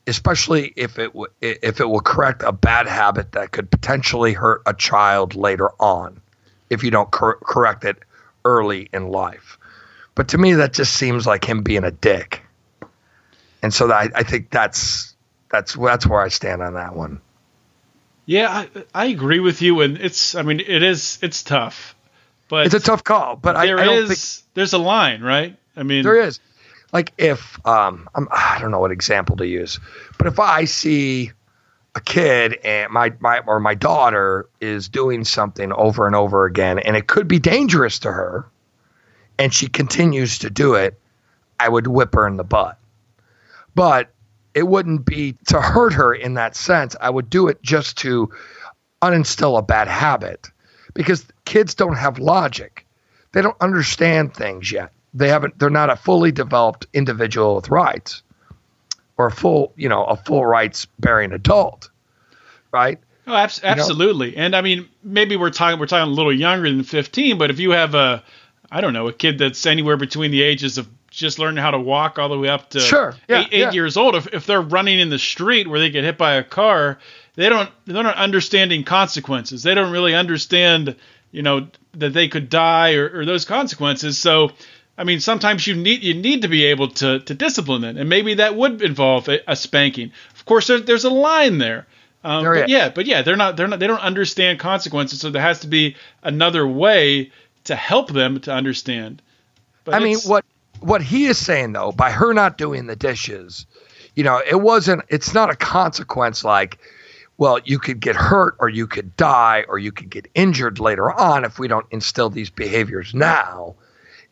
especially 0.07 0.73
if 0.75 0.99
it 0.99 1.13
w- 1.13 1.31
if 1.41 1.79
it 1.79 1.85
will 1.85 2.01
correct 2.01 2.43
a 2.43 2.51
bad 2.51 2.87
habit 2.87 3.33
that 3.33 3.51
could 3.51 3.71
potentially 3.71 4.33
hurt 4.33 4.61
a 4.65 4.73
child 4.73 5.35
later 5.35 5.69
on, 5.81 6.21
if 6.69 6.83
you 6.83 6.91
don't 6.91 7.11
cor- 7.11 7.39
correct 7.43 7.83
it 7.85 7.97
early 8.45 8.89
in 8.93 9.09
life. 9.09 9.58
But 10.15 10.29
to 10.29 10.37
me, 10.37 10.53
that 10.53 10.73
just 10.73 10.93
seems 10.95 11.25
like 11.25 11.45
him 11.45 11.63
being 11.63 11.83
a 11.83 11.91
dick, 11.91 12.41
and 13.63 13.73
so 13.73 13.91
I, 13.91 14.09
I 14.13 14.23
think 14.23 14.49
that's 14.49 15.15
that's 15.49 15.75
that's 15.75 16.05
where 16.05 16.21
I 16.21 16.27
stand 16.27 16.61
on 16.61 16.73
that 16.73 16.95
one. 16.95 17.21
Yeah, 18.25 18.49
I, 18.49 18.69
I 18.93 19.05
agree 19.05 19.39
with 19.39 19.61
you, 19.61 19.81
and 19.81 19.97
it's. 19.97 20.35
I 20.35 20.41
mean, 20.41 20.59
it 20.59 20.83
is. 20.83 21.19
It's 21.21 21.41
tough, 21.41 21.95
but 22.47 22.65
It's 22.65 22.75
a 22.75 22.79
tough 22.79 23.03
call, 23.03 23.35
but 23.37 23.55
I, 23.55 23.65
there 23.65 23.79
I 23.79 23.85
don't 23.85 24.11
is- 24.11 24.39
think 24.39 24.45
there's 24.55 24.73
a 24.73 24.77
line, 24.77 25.21
right? 25.21 25.57
I 25.75 25.83
mean, 25.83 26.03
There 26.03 26.21
is. 26.21 26.39
Like 26.91 27.13
if 27.19 27.63
um 27.67 28.09
I'm, 28.15 28.27
I 28.31 28.57
don't 28.59 28.71
know 28.71 28.79
what 28.79 28.91
example 28.91 29.37
to 29.37 29.45
use, 29.47 29.79
but 30.17 30.25
if 30.27 30.39
I 30.39 30.65
see 30.65 31.31
a 31.95 32.01
kid 32.01 32.57
and 32.63 32.91
my 32.91 33.13
my 33.19 33.39
or 33.45 33.59
my 33.59 33.75
daughter 33.75 34.49
is 34.59 34.89
doing 34.89 35.23
something 35.23 35.71
over 35.71 36.07
and 36.07 36.15
over 36.15 36.45
again 36.45 36.79
and 36.79 36.95
it 36.95 37.05
could 37.07 37.27
be 37.27 37.37
dangerous 37.39 37.99
to 37.99 38.11
her 38.11 38.47
and 39.39 39.53
she 39.53 39.67
continues 39.67 40.39
to 40.39 40.49
do 40.49 40.75
it, 40.75 40.99
I 41.59 41.69
would 41.69 41.87
whip 41.87 42.13
her 42.13 42.27
in 42.27 42.37
the 42.37 42.43
butt. 42.43 42.77
But 43.73 44.09
it 44.53 44.67
wouldn't 44.67 45.05
be 45.05 45.37
to 45.47 45.61
hurt 45.61 45.93
her 45.93 46.13
in 46.13 46.33
that 46.33 46.55
sense. 46.55 46.95
I 46.99 47.09
would 47.09 47.29
do 47.29 47.47
it 47.47 47.63
just 47.63 47.97
to 47.99 48.31
uninstill 49.01 49.57
a 49.57 49.61
bad 49.61 49.87
habit 49.87 50.49
because 50.93 51.25
kids 51.45 51.73
don't 51.73 51.95
have 51.95 52.19
logic. 52.19 52.85
They 53.31 53.41
don't 53.41 53.59
understand 53.61 54.33
things 54.33 54.71
yet. 54.71 54.91
They 55.13 55.29
haven't 55.29 55.57
they're 55.57 55.69
not 55.69 55.89
a 55.89 55.95
fully 55.95 56.31
developed 56.31 56.87
individual 56.93 57.55
with 57.55 57.69
rights 57.69 58.21
or 59.17 59.27
a 59.27 59.31
full, 59.31 59.73
you 59.75 59.87
know, 59.87 60.03
a 60.03 60.17
full 60.17 60.45
rights 60.45 60.85
bearing 60.99 61.31
adult. 61.31 61.89
Right? 62.71 62.99
Oh, 63.25 63.35
abs- 63.35 63.61
absolutely. 63.63 64.35
And 64.35 64.55
I 64.55 64.61
mean, 64.61 64.89
maybe 65.03 65.35
we're 65.35 65.49
talking 65.51 65.79
we're 65.79 65.85
talking 65.85 66.11
a 66.11 66.15
little 66.15 66.33
younger 66.33 66.69
than 66.69 66.83
15, 66.83 67.37
but 67.37 67.49
if 67.49 67.59
you 67.59 67.71
have 67.71 67.95
a 67.95 68.23
I 68.71 68.81
don't 68.81 68.93
know, 68.93 69.07
a 69.07 69.13
kid 69.13 69.37
that's 69.37 69.65
anywhere 69.65 69.97
between 69.97 70.31
the 70.31 70.41
ages 70.41 70.77
of 70.77 70.87
just 71.09 71.39
learning 71.39 71.61
how 71.61 71.71
to 71.71 71.79
walk 71.79 72.19
all 72.19 72.29
the 72.29 72.37
way 72.37 72.49
up 72.49 72.69
to 72.71 72.79
Sure. 72.79 73.15
Yeah, 73.27 73.41
eight, 73.41 73.47
eight 73.51 73.59
yeah. 73.59 73.71
years 73.71 73.97
old, 73.97 74.15
if, 74.15 74.27
if 74.33 74.45
they're 74.45 74.61
running 74.61 74.99
in 74.99 75.09
the 75.09 75.17
street 75.17 75.67
where 75.67 75.79
they 75.79 75.89
get 75.89 76.03
hit 76.03 76.17
by 76.17 76.35
a 76.35 76.43
car, 76.43 76.99
they 77.35 77.49
don't 77.49 77.69
they're 77.85 78.03
not 78.03 78.15
understanding 78.15 78.83
consequences. 78.83 79.63
They 79.63 79.73
don't 79.73 79.91
really 79.91 80.13
understand, 80.13 80.95
you 81.31 81.41
know, 81.41 81.67
that 81.93 82.13
they 82.13 82.27
could 82.27 82.49
die 82.49 82.93
or, 82.93 83.19
or 83.19 83.25
those 83.25 83.45
consequences. 83.45 84.17
So 84.17 84.51
I 84.97 85.05
mean, 85.05 85.19
sometimes 85.21 85.65
you 85.65 85.75
need 85.75 86.03
you 86.03 86.13
need 86.13 86.41
to 86.41 86.47
be 86.49 86.65
able 86.65 86.89
to 86.89 87.19
to 87.21 87.33
discipline 87.33 87.81
them, 87.81 87.97
and 87.97 88.09
maybe 88.09 88.35
that 88.35 88.55
would 88.55 88.81
involve 88.81 89.29
a, 89.29 89.39
a 89.47 89.55
spanking. 89.55 90.11
Of 90.35 90.45
course, 90.45 90.67
there, 90.67 90.79
there's 90.79 91.05
a 91.05 91.09
line 91.09 91.57
there. 91.57 91.87
Um, 92.21 92.43
There 92.43 92.53
but 92.53 92.63
is. 92.65 92.69
yeah, 92.69 92.89
but 92.89 93.05
yeah, 93.05 93.21
they're 93.21 93.37
not 93.37 93.55
they're 93.55 93.69
not 93.69 93.79
they 93.79 93.87
don't 93.87 94.01
understand 94.01 94.59
consequences, 94.59 95.21
so 95.21 95.29
there 95.29 95.41
has 95.41 95.61
to 95.61 95.67
be 95.67 95.95
another 96.21 96.67
way 96.67 97.31
to 97.69 97.75
help 97.75 98.11
them 98.11 98.39
to 98.41 98.51
understand. 98.51 99.21
But 99.85 99.93
I 99.93 99.99
mean, 99.99 100.17
what 100.25 100.43
what 100.79 101.01
he 101.01 101.25
is 101.25 101.37
saying 101.37 101.73
though, 101.73 101.91
by 101.91 102.09
her 102.09 102.33
not 102.33 102.57
doing 102.57 102.87
the 102.87 102.95
dishes, 102.95 103.67
you 104.15 104.23
know, 104.23 104.41
it 104.45 104.59
wasn't. 104.59 105.03
It's 105.07 105.35
not 105.35 105.51
a 105.51 105.55
consequence 105.55 106.43
like, 106.43 106.79
well, 107.37 107.59
you 107.63 107.77
could 107.77 107.99
get 107.99 108.15
hurt 108.15 108.55
or 108.59 108.69
you 108.69 108.87
could 108.87 109.15
die 109.15 109.65
or 109.67 109.77
you 109.77 109.91
could 109.91 110.09
get 110.09 110.27
injured 110.33 110.79
later 110.79 111.11
on 111.11 111.45
if 111.45 111.59
we 111.59 111.67
don't 111.67 111.85
instill 111.91 112.31
these 112.31 112.49
behaviors 112.49 113.13
now. 113.13 113.75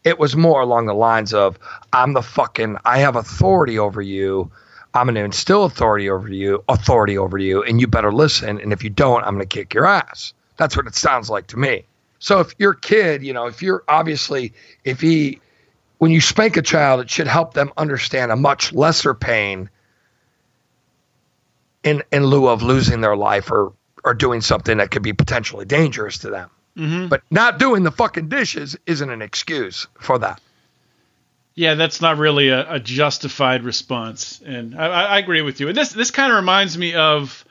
It 0.03 0.17
was 0.17 0.35
more 0.35 0.61
along 0.61 0.87
the 0.87 0.95
lines 0.95 1.33
of, 1.33 1.59
I'm 1.93 2.13
the 2.13 2.23
fucking, 2.23 2.77
I 2.85 2.99
have 2.99 3.15
authority 3.15 3.77
over 3.77 4.01
you. 4.01 4.51
I'm 4.93 5.05
going 5.05 5.15
to 5.15 5.23
instill 5.23 5.65
authority 5.65 6.09
over 6.09 6.27
you, 6.27 6.63
authority 6.67 7.17
over 7.17 7.37
you, 7.37 7.61
and 7.61 7.79
you 7.79 7.87
better 7.87 8.11
listen. 8.11 8.59
And 8.59 8.73
if 8.73 8.83
you 8.83 8.89
don't, 8.89 9.23
I'm 9.23 9.35
going 9.35 9.47
to 9.47 9.57
kick 9.57 9.73
your 9.73 9.85
ass. 9.85 10.33
That's 10.55 10.75
what 10.75 10.87
it 10.87 10.95
sounds 10.95 11.29
like 11.29 11.47
to 11.47 11.57
me. 11.57 11.85
So 12.19 12.39
if 12.39 12.55
your 12.57 12.73
kid, 12.73 13.23
you 13.23 13.33
know, 13.33 13.47
if 13.47 13.61
you're 13.61 13.83
obviously, 13.87 14.53
if 14.83 15.01
he, 15.01 15.39
when 15.97 16.11
you 16.11 16.21
spank 16.21 16.57
a 16.57 16.61
child, 16.61 17.01
it 17.01 17.09
should 17.09 17.27
help 17.27 17.53
them 17.53 17.71
understand 17.77 18.31
a 18.31 18.35
much 18.35 18.73
lesser 18.73 19.13
pain 19.13 19.69
in 21.83 22.03
in 22.11 22.25
lieu 22.25 22.47
of 22.47 22.63
losing 22.63 23.01
their 23.01 23.15
life 23.15 23.51
or 23.51 23.73
or 24.03 24.13
doing 24.13 24.41
something 24.41 24.77
that 24.77 24.91
could 24.91 25.03
be 25.03 25.13
potentially 25.13 25.65
dangerous 25.65 26.19
to 26.19 26.29
them. 26.29 26.49
Mhm. 26.77 27.09
But 27.09 27.23
not 27.31 27.59
doing 27.59 27.83
the 27.83 27.91
fucking 27.91 28.29
dishes 28.29 28.77
isn't 28.85 29.09
an 29.09 29.21
excuse 29.21 29.87
for 29.99 30.19
that. 30.19 30.39
Yeah, 31.55 31.73
that's 31.73 32.01
not 32.01 32.17
really 32.17 32.49
a, 32.49 32.73
a 32.73 32.79
justified 32.79 33.63
response, 33.63 34.39
and 34.45 34.79
I, 34.79 34.85
I 34.85 35.03
I 35.03 35.17
agree 35.17 35.41
with 35.41 35.59
you. 35.59 35.69
And 35.69 35.77
this 35.77 35.89
this 35.89 36.11
kind 36.11 36.31
of 36.31 36.35
reminds 36.35 36.77
me 36.77 36.93
of 36.93 37.43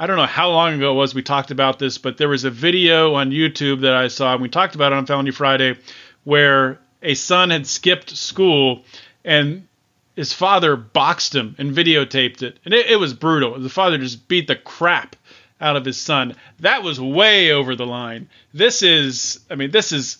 I 0.00 0.06
don't 0.06 0.16
know 0.16 0.26
how 0.26 0.50
long 0.50 0.74
ago 0.74 0.92
it 0.92 0.94
was 0.94 1.14
we 1.14 1.22
talked 1.22 1.50
about 1.50 1.78
this, 1.80 1.98
but 1.98 2.16
there 2.18 2.28
was 2.28 2.44
a 2.44 2.50
video 2.50 3.14
on 3.14 3.30
YouTube 3.30 3.80
that 3.80 3.94
I 3.94 4.06
saw, 4.08 4.32
and 4.32 4.40
we 4.40 4.48
talked 4.48 4.76
about 4.76 4.92
it 4.92 4.96
on 4.98 5.06
Felony 5.06 5.32
Friday, 5.32 5.76
where 6.24 6.78
a 7.02 7.14
son 7.14 7.50
had 7.50 7.66
skipped 7.66 8.10
school 8.16 8.84
and 9.24 9.66
his 10.14 10.32
father 10.32 10.76
boxed 10.76 11.34
him 11.34 11.54
and 11.58 11.72
videotaped 11.74 12.42
it, 12.42 12.58
and 12.64 12.72
it, 12.74 12.86
it 12.86 12.96
was 12.96 13.12
brutal. 13.12 13.58
The 13.58 13.68
father 13.68 13.98
just 13.98 14.28
beat 14.28 14.46
the 14.46 14.56
crap 14.56 15.16
out 15.60 15.76
of 15.76 15.84
his 15.84 15.96
son. 15.96 16.36
That 16.60 16.82
was 16.84 17.00
way 17.00 17.50
over 17.52 17.74
the 17.74 17.86
line. 17.86 18.28
This 18.54 18.82
is, 18.82 19.40
I 19.50 19.56
mean, 19.56 19.70
this 19.72 19.90
is, 19.92 20.18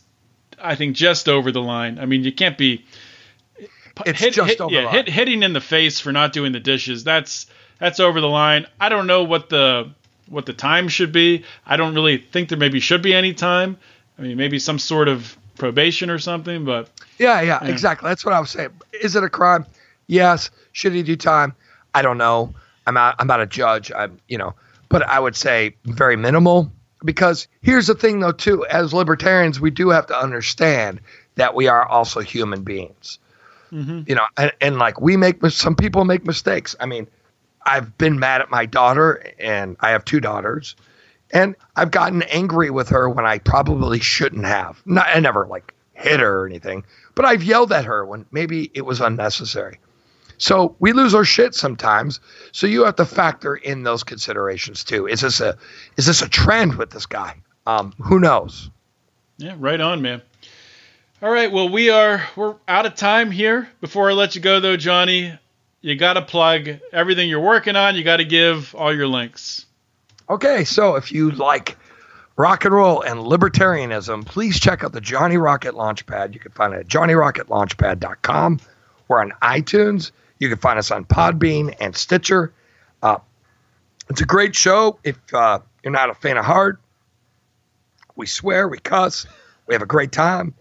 I 0.61 0.75
think, 0.75 0.97
just 0.97 1.29
over 1.29 1.53
the 1.53 1.63
line. 1.63 1.99
I 2.01 2.07
mean, 2.07 2.25
you 2.25 2.33
can't 2.33 2.59
be 2.59 2.85
It's 4.07 4.19
hit, 4.21 4.35
just 4.35 4.51
hit- 4.51 4.61
over 4.61 4.75
yeah, 4.75 4.81
the 4.81 4.87
line. 4.87 4.95
hit, 4.97 5.09
hitting 5.09 5.43
in 5.45 5.53
the 5.53 5.61
face 5.61 6.01
for 6.01 6.11
not 6.13 6.33
doing 6.33 6.51
the 6.53 6.61
dishes. 6.61 7.05
That's 7.05 7.47
that's 7.79 8.01
over 8.01 8.21
the 8.21 8.29
line. 8.29 8.67
I 8.81 8.89
don't 8.89 9.07
know 9.07 9.25
what 9.25 9.49
the 9.49 9.91
what 10.29 10.47
the 10.47 10.53
time 10.53 10.89
should 10.89 11.13
be. 11.13 11.45
I 11.67 11.77
don't 11.77 11.95
really 11.95 12.19
think 12.19 12.49
there 12.49 12.59
maybe 12.59 12.81
should 12.81 13.03
be 13.03 13.15
any 13.15 13.35
time. 13.35 13.79
I 14.19 14.23
mean, 14.23 14.37
maybe 14.37 14.59
some 14.59 14.79
sort 14.79 15.09
of 15.09 15.37
probation 15.57 16.11
or 16.11 16.19
something. 16.19 16.65
But 16.65 16.91
Yeah, 17.19 17.41
yeah, 17.41 17.65
exactly. 17.65 18.09
That's 18.09 18.25
what 18.25 18.35
I 18.35 18.41
was 18.41 18.51
saying. 18.51 18.71
Is 18.93 19.17
it 19.17 19.25
a 19.25 19.29
crime? 19.29 19.67
Yes. 20.07 20.51
Should 20.73 20.93
he 20.93 21.03
do 21.03 21.17
time? 21.17 21.55
I 21.95 22.03
don't 22.03 22.19
know. 22.19 22.55
I'm 22.87 22.95
not. 22.95 23.17
I'm 23.19 23.27
not 23.27 23.41
a 23.41 23.47
judge. 23.47 23.93
I'm, 23.95 24.19
you 24.29 24.39
know, 24.39 24.55
but 24.89 25.03
I 25.03 25.21
would 25.21 25.37
say 25.37 25.75
very 25.85 26.17
minimal. 26.17 26.73
Because 27.05 27.47
here's 27.63 27.87
the 27.87 27.95
thing, 27.95 28.19
though, 28.19 28.33
too. 28.33 28.67
As 28.67 28.93
libertarians, 28.93 29.61
we 29.61 29.71
do 29.71 29.91
have 29.91 30.07
to 30.09 30.19
understand 30.19 31.01
that 31.37 31.55
we 31.55 31.69
are 31.69 31.87
also 31.87 32.21
human 32.21 32.65
beings. 32.65 33.19
Mm-hmm. 33.71 34.03
You 34.07 34.15
know, 34.17 34.27
and, 34.37 34.53
and 34.61 34.79
like 34.79 35.01
we 35.01 35.17
make 35.17 35.45
some 35.47 35.77
people 35.77 36.05
make 36.05 36.27
mistakes. 36.27 36.75
I 36.81 36.87
mean, 36.87 37.07
I've 37.65 37.97
been 37.99 38.19
mad 38.19 38.41
at 38.41 38.51
my 38.51 38.67
daughter, 38.67 39.33
and 39.39 39.77
I 39.81 39.91
have 39.91 40.05
two 40.05 40.21
daughters, 40.21 40.77
and 41.31 41.55
I've 41.77 41.91
gotten 41.91 42.23
angry 42.23 42.71
with 42.71 42.89
her 42.91 43.09
when 43.09 43.27
I 43.27 43.39
probably 43.39 44.01
shouldn't 44.01 44.47
have. 44.47 44.81
Not, 44.87 45.07
I 45.09 45.21
never 45.21 45.47
like 45.47 45.75
hit 45.93 46.21
her 46.21 46.43
or 46.43 46.47
anything, 46.47 46.85
but 47.15 47.25
I've 47.25 47.43
yelled 47.43 47.73
at 47.73 47.85
her 47.85 48.05
when 48.05 48.25
maybe 48.31 48.71
it 48.73 48.83
was 48.83 49.01
unnecessary. 49.01 49.79
So 50.39 50.77
we 50.79 50.93
lose 50.93 51.15
our 51.15 51.25
shit 51.25 51.55
sometimes. 51.55 52.21
So 52.53 52.67
you 52.69 52.85
have 52.85 52.97
to 52.97 53.05
factor 53.05 53.57
in 53.57 53.83
those 53.83 54.05
considerations 54.05 54.85
too. 54.85 55.09
Is 55.09 55.21
this 55.21 55.41
a 55.41 55.59
is 55.97 56.07
this 56.07 56.23
a 56.23 56.29
trend 56.29 56.77
with 56.77 56.91
this 56.91 57.07
guy? 57.07 57.35
Um, 57.67 57.93
who 57.99 58.21
knows? 58.21 58.71
yeah, 59.37 59.55
right 59.59 59.81
on, 59.81 60.01
man. 60.01 60.23
All 61.21 61.31
right, 61.31 61.51
well 61.51 61.69
we 61.69 61.91
are 61.91 62.23
we're 62.37 62.55
out 62.69 62.87
of 62.87 62.95
time 62.95 63.33
here. 63.33 63.69
Before 63.81 64.09
I 64.09 64.13
let 64.13 64.37
you 64.37 64.41
go 64.41 64.61
though, 64.61 64.77
Johnny, 64.77 65.37
you 65.81 65.97
got 65.97 66.15
to 66.15 66.23
plug 66.23 66.69
everything 66.93 67.29
you're 67.29 67.41
working 67.41 67.77
on. 67.77 67.97
You 67.97 68.05
got 68.05 68.19
to 68.19 68.25
give 68.25 68.75
all 68.75 68.95
your 68.95 69.07
links. 69.07 69.67
Okay, 70.29 70.65
so 70.65 70.97
if 70.97 71.13
you 71.13 71.31
like 71.31 71.79
rock 72.37 72.65
and 72.65 72.75
roll 72.75 73.03
and 73.03 73.21
libertarianism, 73.21 74.27
please 74.27 74.61
check 74.61 74.85
out 74.85 74.93
the 74.93 75.01
Johnny 75.01 75.37
Rocket 75.37 75.75
Launchpad. 75.75 76.35
You 76.35 76.41
can 76.41 76.53
find 76.53 76.75
it 76.75 76.81
at 76.81 76.89
johnnyrocketlaunchpad.com. 76.89 78.61
We're 79.09 79.21
on 79.21 79.33
iTunes. 79.43 80.11
You 80.39 80.49
can 80.49 80.59
find 80.59 80.79
us 80.79 80.91
on 80.91 81.05
Podbean 81.05 81.75
and 81.81 81.97
Stitcher. 81.97 82.53
Uh, 83.03 83.19
it's 84.11 84.21
a 84.21 84.27
great 84.27 84.55
show. 84.55 84.99
If 85.03 85.19
uh, 85.33 85.61
you're 85.83 85.93
not 85.93 86.11
a 86.11 86.15
fan 86.15 86.37
of 86.37 86.45
hard, 86.45 86.79
we 88.17 88.27
swear, 88.27 88.69
we 88.69 88.79
cuss, 88.79 89.27
we 89.67 89.75
have 89.75 89.83
a 89.83 89.87
great 89.87 90.13
time. 90.13 90.55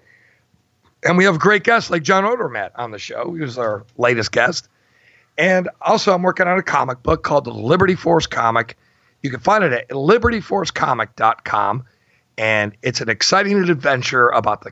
And 1.04 1.18
we 1.18 1.26
have 1.26 1.40
great 1.40 1.64
guests 1.64 1.90
like 1.90 2.04
John 2.04 2.24
Odermatt 2.24 2.72
on 2.76 2.92
the 2.92 3.00
show. 3.00 3.34
He 3.34 3.42
was 3.42 3.58
our 3.58 3.86
latest 3.98 4.32
guest. 4.32 4.68
And 5.38 5.70
also, 5.82 6.14
I'm 6.14 6.24
working 6.24 6.48
on 6.48 6.58
a 6.58 6.64
comic 6.64 7.04
book 7.04 7.24
called 7.24 7.46
the 7.46 7.54
Liberty 7.54 7.96
Force 7.96 8.26
Comic. 8.28 8.78
You 9.22 9.30
can 9.30 9.40
find 9.40 9.64
it 9.64 9.72
at 9.74 9.90
libertyforcecomic.com. 9.90 11.86
And 12.38 12.78
it's 12.82 13.02
an 13.02 13.10
exciting 13.10 13.58
adventure 13.58 14.30
about 14.30 14.62
the, 14.62 14.72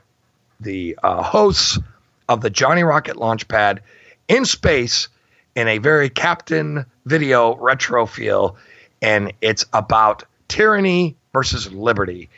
the 0.60 0.98
uh, 1.02 1.24
hosts 1.24 1.80
of 2.28 2.42
the 2.42 2.50
Johnny 2.50 2.84
Rocket 2.84 3.18
Launchpad 3.18 3.80
in 4.28 4.46
space 4.46 5.08
in 5.56 5.68
a 5.68 5.78
very 5.78 6.10
Captain 6.10 6.86
Video 7.06 7.56
retro 7.56 8.06
feel, 8.06 8.58
and 9.02 9.32
it's 9.42 9.66
about 9.74 10.24
tyranny 10.48 11.16
versus 11.34 11.72
liberty, 11.72 12.30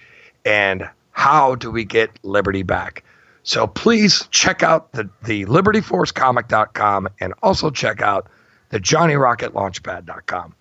and 0.45 0.89
how 1.11 1.55
do 1.55 1.71
we 1.71 1.85
get 1.85 2.11
liberty 2.23 2.63
back. 2.63 3.03
So 3.47 3.65
please 3.65 4.27
check 4.29 4.61
out 4.61 4.91
the, 4.91 5.09
the 5.23 5.45
libertyforcecomic.com 5.45 7.07
and 7.21 7.33
also 7.41 7.69
check 7.69 8.01
out 8.01 8.27
the 8.71 8.79
johnnyrocketlaunchpad.com. 8.79 10.53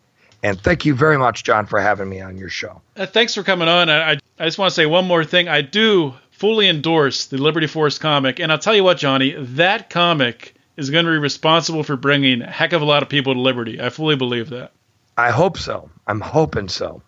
And 0.44 0.60
thank 0.60 0.84
you 0.84 0.94
very 0.94 1.18
much, 1.18 1.42
John, 1.42 1.66
for 1.66 1.80
having 1.80 2.08
me 2.08 2.20
on 2.20 2.38
your 2.38 2.48
show. 2.48 2.80
Uh, 2.94 3.06
thanks 3.06 3.34
for 3.34 3.42
coming 3.42 3.66
on. 3.66 3.90
I, 3.90 4.12
I, 4.38 4.44
just 4.44 4.56
want 4.56 4.70
to 4.70 4.74
say 4.74 4.86
one 4.86 5.04
more 5.04 5.24
thing. 5.24 5.48
I 5.48 5.62
do 5.62 6.14
fully 6.30 6.68
endorse 6.68 7.26
the 7.26 7.38
Liberty 7.38 7.66
Force 7.66 7.98
comic. 7.98 8.38
And 8.38 8.52
I'll 8.52 8.58
tell 8.60 8.76
you 8.76 8.84
what, 8.84 8.98
Johnny, 8.98 9.34
that 9.36 9.90
comic 9.90 10.54
is 10.76 10.90
going 10.90 11.06
to 11.06 11.10
be 11.10 11.18
responsible 11.18 11.82
for 11.82 11.96
bringing 11.96 12.42
a 12.42 12.50
heck 12.50 12.72
of 12.72 12.82
a 12.82 12.84
lot 12.84 13.02
of 13.02 13.08
people 13.08 13.34
to 13.34 13.40
liberty. 13.40 13.80
I 13.80 13.88
fully 13.88 14.14
believe 14.14 14.50
that. 14.50 14.70
I 15.16 15.32
hope 15.32 15.58
so. 15.58 15.90
I'm 16.06 16.20
hoping 16.20 16.68
so. 16.68 17.02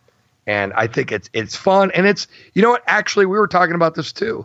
And 0.45 0.73
I 0.73 0.89
think 0.89 1.13
it's 1.13 1.31
it's 1.33 1.55
fun 1.55 1.93
and 1.93 2.05
it's 2.05 2.27
you 2.55 2.63
know 2.63 2.71
what 2.71 2.83
actually 2.87 3.27
we 3.27 3.39
were 3.39 3.47
talking 3.47 3.77
about 3.77 3.95
this 3.95 4.13
too. 4.13 4.45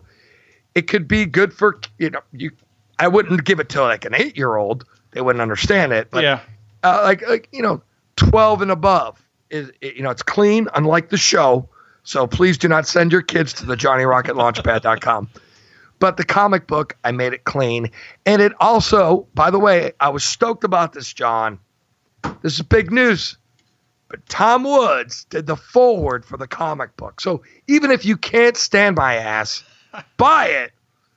It 0.74 0.88
could 0.88 1.06
be 1.06 1.26
good 1.26 1.52
for 1.52 1.80
you 1.98 2.10
know 2.10 2.20
you 2.32 2.50
I 2.98 3.08
wouldn't 3.08 3.44
give 3.44 3.60
it 3.60 3.70
to 3.70 3.82
like 3.82 4.04
an 4.04 4.12
8-year-old. 4.12 4.84
They 5.12 5.20
wouldn't 5.20 5.42
understand 5.42 5.92
it, 5.92 6.10
but 6.10 6.22
yeah. 6.22 6.40
uh, 6.82 7.00
like 7.04 7.26
like 7.28 7.48
you 7.52 7.62
know 7.62 7.82
12 8.16 8.62
and 8.62 8.70
above 8.70 9.20
is 9.50 9.70
you 9.80 10.02
know 10.02 10.10
it's 10.10 10.22
clean 10.22 10.68
unlike 10.74 11.08
the 11.08 11.16
show. 11.16 11.68
So 12.02 12.26
please 12.26 12.58
do 12.58 12.68
not 12.68 12.86
send 12.86 13.12
your 13.12 13.22
kids 13.22 13.54
to 13.54 13.66
the 13.66 13.76
johnnyrocketlaunchpad.com. 13.76 15.30
But 15.98 16.16
the 16.18 16.24
comic 16.24 16.66
book, 16.66 16.96
I 17.02 17.12
made 17.12 17.32
it 17.32 17.44
clean. 17.44 17.90
And 18.26 18.42
it 18.42 18.52
also, 18.60 19.26
by 19.34 19.50
the 19.50 19.58
way, 19.58 19.92
I 19.98 20.10
was 20.10 20.22
stoked 20.22 20.64
about 20.64 20.92
this, 20.92 21.12
John. 21.12 21.60
This 22.42 22.54
is 22.54 22.62
big 22.62 22.92
news. 22.92 23.38
But 24.08 24.26
Tom 24.28 24.64
Woods 24.64 25.24
did 25.24 25.46
the 25.46 25.56
foreword 25.56 26.24
for 26.24 26.36
the 26.36 26.46
comic 26.46 26.96
book. 26.96 27.20
So 27.20 27.42
even 27.66 27.90
if 27.90 28.04
you 28.04 28.16
can't 28.16 28.56
stand 28.56 28.96
my 28.96 29.14
ass, 29.14 29.64
buy 30.16 30.46
it 30.46 30.72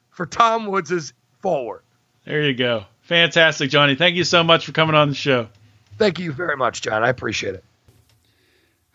for 0.09 0.25
Tom 0.25 0.67
Woods' 0.67 1.13
foreword. 1.41 1.81
There 2.25 2.43
you 2.43 2.53
go. 2.53 2.85
Fantastic, 3.03 3.69
Johnny. 3.69 3.95
Thank 3.95 4.15
you 4.15 4.23
so 4.23 4.43
much 4.43 4.65
for 4.65 4.73
coming 4.73 4.95
on 4.95 5.09
the 5.09 5.15
show. 5.15 5.47
Thank 5.97 6.19
you 6.19 6.31
very 6.31 6.57
much, 6.57 6.81
John. 6.81 7.03
I 7.03 7.09
appreciate 7.09 7.55
it. 7.55 7.63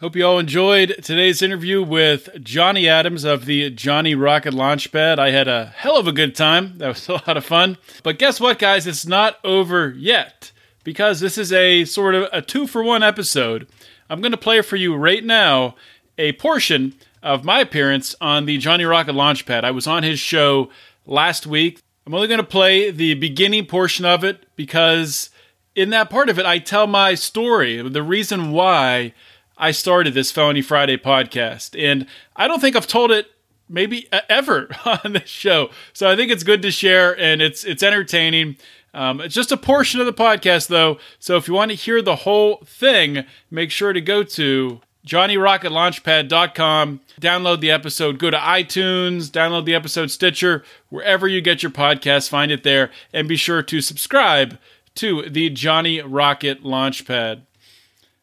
Hope 0.01 0.17
you 0.17 0.27
all 0.27 0.41
enjoyed 0.41 0.97
today's 1.03 1.43
interview 1.43 1.81
with 1.81 2.29
Johnny 2.43 2.89
Adams 2.89 3.23
of 3.23 3.47
the 3.47 3.71
Johnny 3.71 4.17
Rocket 4.17 4.53
Launchpad. 4.53 5.21
I 5.21 5.31
had 5.31 5.47
a 5.47 5.67
hell 5.67 5.97
of 5.97 6.09
a 6.09 6.13
good 6.13 6.35
time. 6.35 6.77
That 6.79 6.89
was 6.89 7.09
a 7.09 7.13
lot 7.13 7.37
of 7.37 7.45
fun. 7.45 7.79
But 8.03 8.19
guess 8.19 8.41
what, 8.41 8.59
guys? 8.59 8.87
It's 8.87 9.07
not 9.07 9.39
over 9.45 9.91
yet 9.91 10.51
because 10.83 11.21
this 11.21 11.39
is 11.39 11.53
a 11.53 11.85
sort 11.85 12.17
of 12.17 12.29
a 12.33 12.43
two 12.43 12.67
for 12.67 12.83
one 12.83 13.05
episode. 13.05 13.69
I'm 14.11 14.21
going 14.21 14.33
to 14.33 14.37
play 14.39 14.61
for 14.61 14.77
you 14.77 14.95
right 14.97 15.25
now 15.25 15.77
a 16.19 16.33
portion 16.33 16.95
of 17.23 17.45
my 17.45 17.61
appearance 17.61 18.15
on 18.21 18.47
the 18.47 18.59
Johnny 18.59 18.85
Rocket 18.85 19.15
Launchpad. 19.15 19.65
I 19.65 19.71
was 19.71 19.87
on 19.87 20.03
his 20.03 20.19
show 20.19 20.71
last 21.07 21.47
week. 21.47 21.81
I'm 22.07 22.15
only 22.15 22.29
going 22.29 22.41
to 22.41 22.47
play 22.47 22.91
the 22.91 23.15
beginning 23.15 23.67
portion 23.67 24.05
of 24.05 24.25
it 24.25 24.45
because 24.57 25.31
in 25.75 25.91
that 25.91 26.11
part 26.11 26.29
of 26.29 26.39
it, 26.39 26.47
I 26.47 26.59
tell 26.59 26.87
my 26.87 27.15
story, 27.15 27.81
the 27.89 28.03
reason 28.03 28.53
why 28.53 29.15
I 29.57 29.71
started 29.71 30.15
this 30.15 30.33
Felony 30.33 30.63
Friday 30.63 30.97
podcast. 30.97 31.81
And 31.81 32.07
I 32.35 32.49
don't 32.49 32.61
think 32.61 32.75
I've 32.75 32.87
told 32.87 33.13
it 33.13 33.29
maybe 33.69 34.09
ever 34.29 34.69
on 34.85 35.13
this 35.13 35.29
show. 35.29 35.71
So 35.93 36.11
I 36.11 36.17
think 36.17 36.33
it's 36.33 36.43
good 36.43 36.63
to 36.63 36.71
share 36.71 37.19
and 37.19 37.41
it's 37.41 37.65
it's 37.65 37.83
entertaining. 37.83 38.57
Um, 38.95 39.21
it's 39.21 39.35
just 39.35 39.53
a 39.53 39.57
portion 39.57 40.01
of 40.01 40.07
the 40.07 40.13
podcast 40.13 40.69
though. 40.69 40.99
So 41.19 41.37
if 41.37 41.49
you 41.49 41.55
want 41.55 41.71
to 41.71 41.77
hear 41.77 42.03
the 42.03 42.17
whole 42.17 42.63
thing, 42.67 43.25
make 43.51 43.71
sure 43.71 43.93
to 43.93 44.01
go 44.01 44.23
to 44.23 44.81
johnnyrocketlaunchpad.com, 45.07 47.01
download 47.21 47.61
the 47.61 47.71
episode, 47.71 48.19
go 48.19 48.31
to 48.31 48.37
iTunes, 48.37 49.31
download 49.31 49.65
the 49.65 49.75
episode 49.75 50.11
Stitcher, 50.11 50.65
wherever 50.89 51.27
you 51.29 51.41
get 51.41 51.63
your 51.63 51.73
podcast, 51.73 52.29
find 52.29 52.51
it 52.53 52.63
there, 52.63 52.91
and 53.13 53.29
be 53.29 53.37
sure 53.37 53.63
to 53.63 53.81
subscribe 53.81 54.59
to 54.97 55.29
the 55.29 55.51
Johnny 55.51 56.01
Rocket 56.01 56.63
Launchpad. 56.63 57.43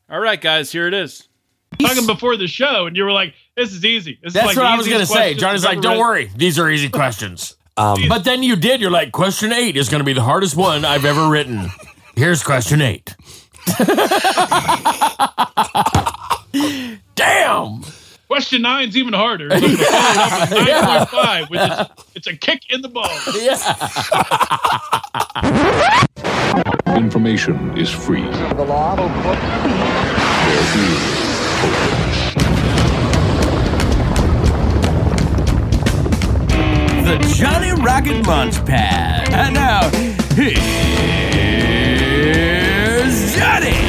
All 0.10 0.20
right, 0.20 0.40
guys, 0.40 0.72
here 0.72 0.88
it 0.88 0.94
is. 0.94 1.28
Talking 1.80 2.08
before 2.08 2.36
the 2.36 2.48
show, 2.48 2.88
and 2.88 2.98
you 2.98 3.04
were 3.04 3.12
like, 3.12 3.36
"This 3.56 3.72
is 3.72 3.86
easy." 3.86 4.18
This 4.24 4.34
That's 4.34 4.52
is 4.52 4.58
like 4.58 4.64
what 4.64 4.74
I 4.74 4.76
was 4.76 4.88
going 4.88 5.00
to 5.02 5.06
say. 5.06 5.14
question 5.14 5.38
Johnny's 5.38 5.64
like, 5.64 5.82
don't 5.82 5.94
read." 5.94 6.00
worry. 6.00 6.32
These 6.36 6.58
are 6.60 6.70
easy 6.70 6.90
questions. 6.90 7.56
Um, 7.78 8.10
but 8.10 8.26
then 8.26 8.44
you 8.44 8.58
did. 8.58 8.82
You're 8.82 8.92
like, 8.92 9.14
question 9.14 9.54
eight 9.54 9.78
is 9.78 9.88
going 9.88 10.02
to 10.02 10.04
be 10.04 10.12
the 10.12 10.22
hardest 10.22 10.58
one 10.58 10.84
I've 10.84 11.06
ever 11.06 11.30
written. 11.30 11.70
Here's 12.14 12.44
question 12.44 12.82
eight. 12.82 13.16
Question 18.50 18.64
nine's 18.64 18.98
even 18.98 19.14
harder. 19.14 19.48
So 19.52 19.58
I'm 19.58 19.62
gonna 19.62 19.78
follow 19.78 20.62
it 20.64 20.70
up 20.72 20.88
nine 20.88 21.06
point 21.06 21.10
five, 21.10 21.48
which 21.52 21.62
is 21.62 21.86
it's 22.16 22.26
a 22.26 22.36
kick 22.36 22.64
in 22.72 22.82
the 22.82 22.90
balls. 22.90 23.28
Information 26.98 27.78
is 27.78 27.92
free. 27.92 28.24
The 28.24 28.66
law. 28.66 28.96
Oh, 28.98 29.08
there 37.06 37.22
is 37.22 37.28
The 37.28 37.36
Johnny 37.36 37.72
Rocket 37.84 38.24
Launchpad. 38.26 39.30
And 39.30 39.54
now, 39.54 39.92
here's 40.34 40.56
Johnny. 43.36 43.89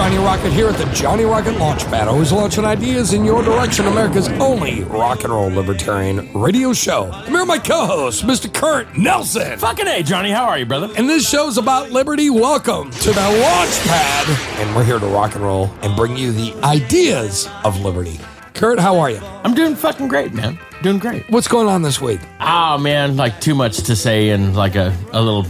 Johnny 0.00 0.16
Rocket 0.16 0.50
here 0.54 0.66
at 0.66 0.78
the 0.78 0.86
Johnny 0.94 1.24
Rocket 1.24 1.58
Launch 1.58 1.84
Launchpad, 1.84 2.06
always 2.06 2.32
launching 2.32 2.64
ideas 2.64 3.12
in 3.12 3.22
your 3.22 3.42
direction, 3.42 3.86
America's 3.86 4.28
only 4.40 4.82
rock 4.84 5.24
and 5.24 5.30
roll 5.30 5.50
libertarian 5.50 6.32
radio 6.32 6.72
show. 6.72 7.10
I'm 7.12 7.26
here 7.26 7.40
with 7.40 7.48
my 7.48 7.58
co-host, 7.58 8.24
Mr. 8.24 8.50
Curt 8.50 8.96
Nelson. 8.96 9.58
Fucking 9.58 9.86
A, 9.86 10.02
Johnny. 10.02 10.30
How 10.30 10.46
are 10.46 10.58
you, 10.58 10.64
brother? 10.64 10.90
And 10.96 11.06
this 11.06 11.28
show's 11.28 11.58
about 11.58 11.90
liberty. 11.90 12.30
Welcome 12.30 12.90
to 12.92 13.10
the 13.10 13.20
Launchpad. 13.20 14.62
And 14.62 14.74
we're 14.74 14.84
here 14.84 14.98
to 14.98 15.06
rock 15.06 15.34
and 15.34 15.44
roll 15.44 15.70
and 15.82 15.94
bring 15.94 16.16
you 16.16 16.32
the 16.32 16.54
ideas 16.64 17.46
of 17.66 17.78
liberty. 17.80 18.18
Kurt, 18.54 18.78
how 18.78 18.98
are 19.00 19.10
you? 19.10 19.20
I'm 19.44 19.54
doing 19.54 19.74
fucking 19.74 20.08
great, 20.08 20.32
man. 20.32 20.58
Doing 20.82 20.98
great. 20.98 21.28
What's 21.28 21.46
going 21.46 21.68
on 21.68 21.82
this 21.82 22.00
week? 22.00 22.20
Oh 22.40 22.78
man, 22.78 23.18
like 23.18 23.38
too 23.42 23.54
much 23.54 23.76
to 23.82 23.94
say 23.94 24.30
in 24.30 24.54
like 24.54 24.76
a, 24.76 24.96
a 25.12 25.20
little 25.20 25.44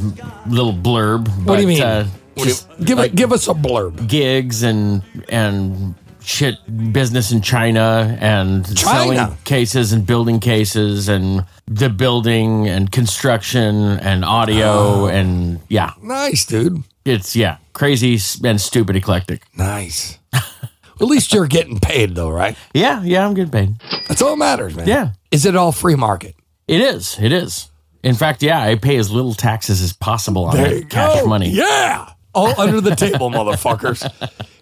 little 0.48 0.72
blurb. 0.72 1.28
What 1.44 1.54
do 1.54 1.62
you 1.62 1.68
mean? 1.68 1.82
Uh, 1.82 2.08
Do 2.44 2.48
you- 2.80 2.84
give 2.86 2.98
like 2.98 3.12
it, 3.12 3.16
give 3.16 3.32
us 3.32 3.48
a 3.48 3.54
blurb. 3.54 4.08
gigs 4.08 4.62
and 4.62 5.02
and 5.28 5.94
shit 6.22 6.56
business 6.92 7.32
in 7.32 7.40
China 7.40 8.16
and 8.20 8.64
China? 8.76 9.14
selling 9.16 9.36
cases 9.44 9.92
and 9.92 10.06
building 10.06 10.38
cases 10.40 11.08
and 11.08 11.44
the 11.66 11.88
building 11.88 12.68
and 12.68 12.92
construction 12.92 13.98
and 13.98 14.24
audio 14.24 15.04
Oh. 15.04 15.06
and 15.06 15.60
yeah, 15.68 15.92
Nice, 16.02 16.44
dude. 16.44 16.82
it's 17.04 17.34
yeah 17.34 17.56
crazy 17.72 18.18
and 18.44 18.60
stupid 18.60 18.96
eclectic. 18.96 19.42
Nice. 19.56 20.18
At 20.32 21.06
least 21.06 21.32
you're 21.32 21.46
getting 21.46 21.80
paid, 21.80 22.14
though, 22.14 22.28
right? 22.28 22.54
Yeah, 22.74 23.02
yeah, 23.02 23.26
I'm 23.26 23.32
getting 23.32 23.50
paid. 23.50 23.74
That's 24.06 24.20
all 24.20 24.30
that 24.32 24.36
matters, 24.36 24.76
man. 24.76 24.86
Yeah. 24.86 25.10
Is 25.30 25.46
it 25.46 25.56
all 25.56 25.72
free 25.72 25.94
market? 25.94 26.34
It 26.68 26.82
is. 26.82 27.18
It 27.18 27.32
is. 27.32 27.70
In 28.02 28.14
fact, 28.14 28.42
yeah, 28.42 28.60
I 28.62 28.74
pay 28.74 28.96
as 28.96 29.10
little 29.10 29.32
taxes 29.32 29.80
as 29.80 29.94
possible 29.94 30.44
on 30.44 30.56
There 30.56 30.74
that 30.80 30.90
cash 30.90 31.20
go. 31.22 31.26
money. 31.26 31.48
Yeah. 31.48 32.09
All 32.34 32.58
under 32.60 32.80
the 32.80 32.94
table, 32.94 33.30
motherfuckers. 33.30 34.08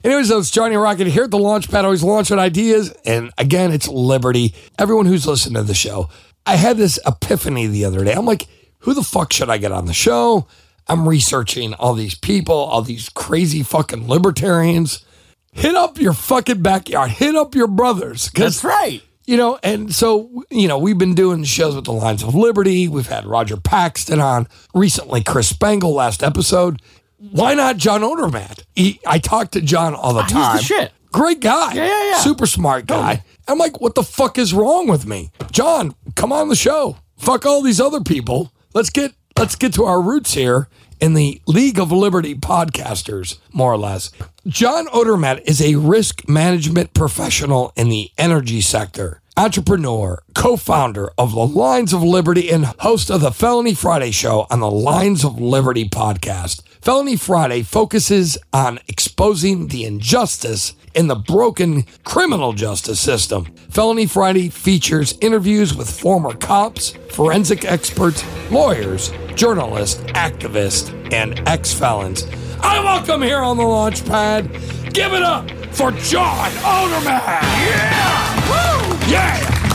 Anyways, 0.05 0.31
it's 0.31 0.51
Johnny 0.51 0.77
Rocket 0.77 1.07
here 1.09 1.25
at 1.25 1.31
the 1.31 1.39
Launchpad, 1.39 1.85
always 1.85 2.03
launching 2.03 2.39
ideas. 2.39 2.95
And 3.05 3.31
again, 3.37 3.73
it's 3.73 3.89
liberty. 3.89 4.55
Everyone 4.79 5.07
who's 5.07 5.27
listening 5.27 5.55
to 5.57 5.63
the 5.63 5.75
show, 5.75 6.09
I 6.47 6.57
had 6.57 6.77
this 6.79 6.99
epiphany 7.05 7.67
the 7.67 7.85
other 7.85 8.05
day. 8.05 8.13
I'm 8.15 8.25
like, 8.25 8.47
who 8.81 8.95
the 8.95 9.03
fuck 9.03 9.33
should 9.33 9.51
I 9.51 9.59
get 9.59 9.73
on 9.73 9.87
the 9.87 9.93
show? 9.93 10.47
I'm 10.87 11.07
researching 11.07 11.75
all 11.75 11.93
these 11.95 12.15
people, 12.15 12.55
all 12.55 12.81
these 12.81 13.11
crazy 13.11 13.63
fucking 13.63 14.09
libertarians. 14.09 15.05
Hit 15.53 15.75
up 15.75 15.99
your 15.99 16.15
fucking 16.15 16.63
backyard. 16.63 17.11
Hit 17.11 17.35
up 17.35 17.55
your 17.55 17.67
brothers. 17.67 18.31
That's 18.35 18.65
right. 18.65 19.03
you 19.27 19.37
know, 19.37 19.59
and 19.63 19.95
so, 19.95 20.45
you 20.51 20.69
know, 20.69 20.79
we've 20.79 20.97
been 20.97 21.15
doing 21.15 21.45
shows 21.45 21.75
with 21.75 21.85
the 21.85 21.93
Lions 21.93 22.23
of 22.23 22.35
Liberty. 22.35 22.89
We've 22.89 23.09
had 23.09 23.27
Roger 23.27 23.59
Paxton 23.59 24.21
on 24.21 24.47
recently, 24.75 25.23
Chris 25.23 25.49
Spangle 25.49 25.93
last 25.93 26.23
episode. 26.23 26.81
Why 27.19 27.55
not 27.55 27.77
John 27.77 28.03
Odermatt? 28.03 28.63
He, 28.77 29.01
I 29.07 29.19
talk 29.19 29.51
to 29.53 29.61
John 29.61 29.95
all 29.95 30.15
the 30.15 30.21
Ah, 30.21 30.25
he's 30.25 30.33
time. 30.33 30.57
the 30.59 30.63
shit. 30.63 30.93
Great 31.11 31.41
guy. 31.41 31.73
Yeah, 31.75 31.87
yeah, 31.87 32.11
yeah. 32.11 32.19
Super 32.19 32.47
smart 32.47 32.87
guy. 32.87 33.25
I'm 33.49 33.59
like, 33.59 33.81
what 33.81 33.95
the 33.95 34.03
fuck 34.03 34.39
is 34.39 34.53
wrong 34.55 34.87
with 34.89 35.07
me? 35.07 35.31
John, 35.51 35.95
come 36.15 36.33
on 36.33 36.49
the 36.49 36.55
show. 36.57 36.99
Fuck 37.17 37.47
all 37.47 37.63
these 37.63 37.81
other 37.81 38.01
people. 38.01 38.53
Let's 38.75 38.91
get 38.91 39.15
let's 39.39 39.57
get 39.57 39.73
to 39.75 39.85
our 39.85 40.01
roots 40.03 40.35
here 40.35 40.69
in 41.01 41.15
the 41.15 41.41
League 41.47 41.79
of 41.79 41.91
Liberty 41.91 42.35
podcasters, 42.35 43.39
more 43.53 43.73
or 43.73 43.79
less. 43.79 44.11
John 44.47 44.87
Odermatt 44.89 45.41
is 45.47 45.61
a 45.63 45.77
risk 45.77 46.29
management 46.29 46.93
professional 46.93 47.73
in 47.77 47.89
the 47.89 48.11
energy 48.19 48.61
sector, 48.61 49.21
entrepreneur, 49.37 50.23
co 50.35 50.57
founder 50.57 51.09
of 51.17 51.33
the 51.33 51.47
Lions 51.47 51.93
of 51.93 52.03
Liberty, 52.03 52.51
and 52.51 52.67
host 52.81 53.11
of 53.11 53.21
the 53.23 53.31
Felony 53.33 53.75
Friday 53.75 54.11
show 54.11 54.47
on 54.51 54.61
the 54.61 54.71
Lions 54.71 55.25
of 55.25 55.41
Liberty 55.41 55.89
podcast. 55.89 56.63
Felony 56.81 57.17
Friday 57.17 57.63
focuses 57.63 58.39
on 58.53 58.79
exposing 58.89 59.69
the 59.69 59.85
injustice 59.85 60.75
in 60.95 61.09
the 61.09 61.17
broken 61.17 61.85
criminal 62.05 62.53
justice 62.53 63.01
system. 63.01 63.45
Felony 63.69 64.07
Friday 64.07 64.49
features 64.49 65.19
interviews 65.21 65.75
with 65.75 65.91
former 65.91 66.35
cops, 66.35 66.91
forensic 67.11 67.65
experts, 67.65 68.25
lawyers, 68.51 69.13
journalists, 69.35 70.01
activists, 70.13 70.93
and 71.13 71.47
ex 71.49 71.75
felons. 71.75 72.25
I 72.61 72.81
welcome 72.83 73.23
here 73.23 73.39
on 73.39 73.57
the 73.57 73.65
launch 73.65 74.05
pad. 74.07 74.51
Give 74.93 75.13
it 75.13 75.23
up 75.23 75.51
for 75.73 75.91
John 75.93 76.51
Odermatt. 76.63 77.43
Yeah! 77.43 78.49
Woo! 78.49 79.11
Yeah! 79.11 79.68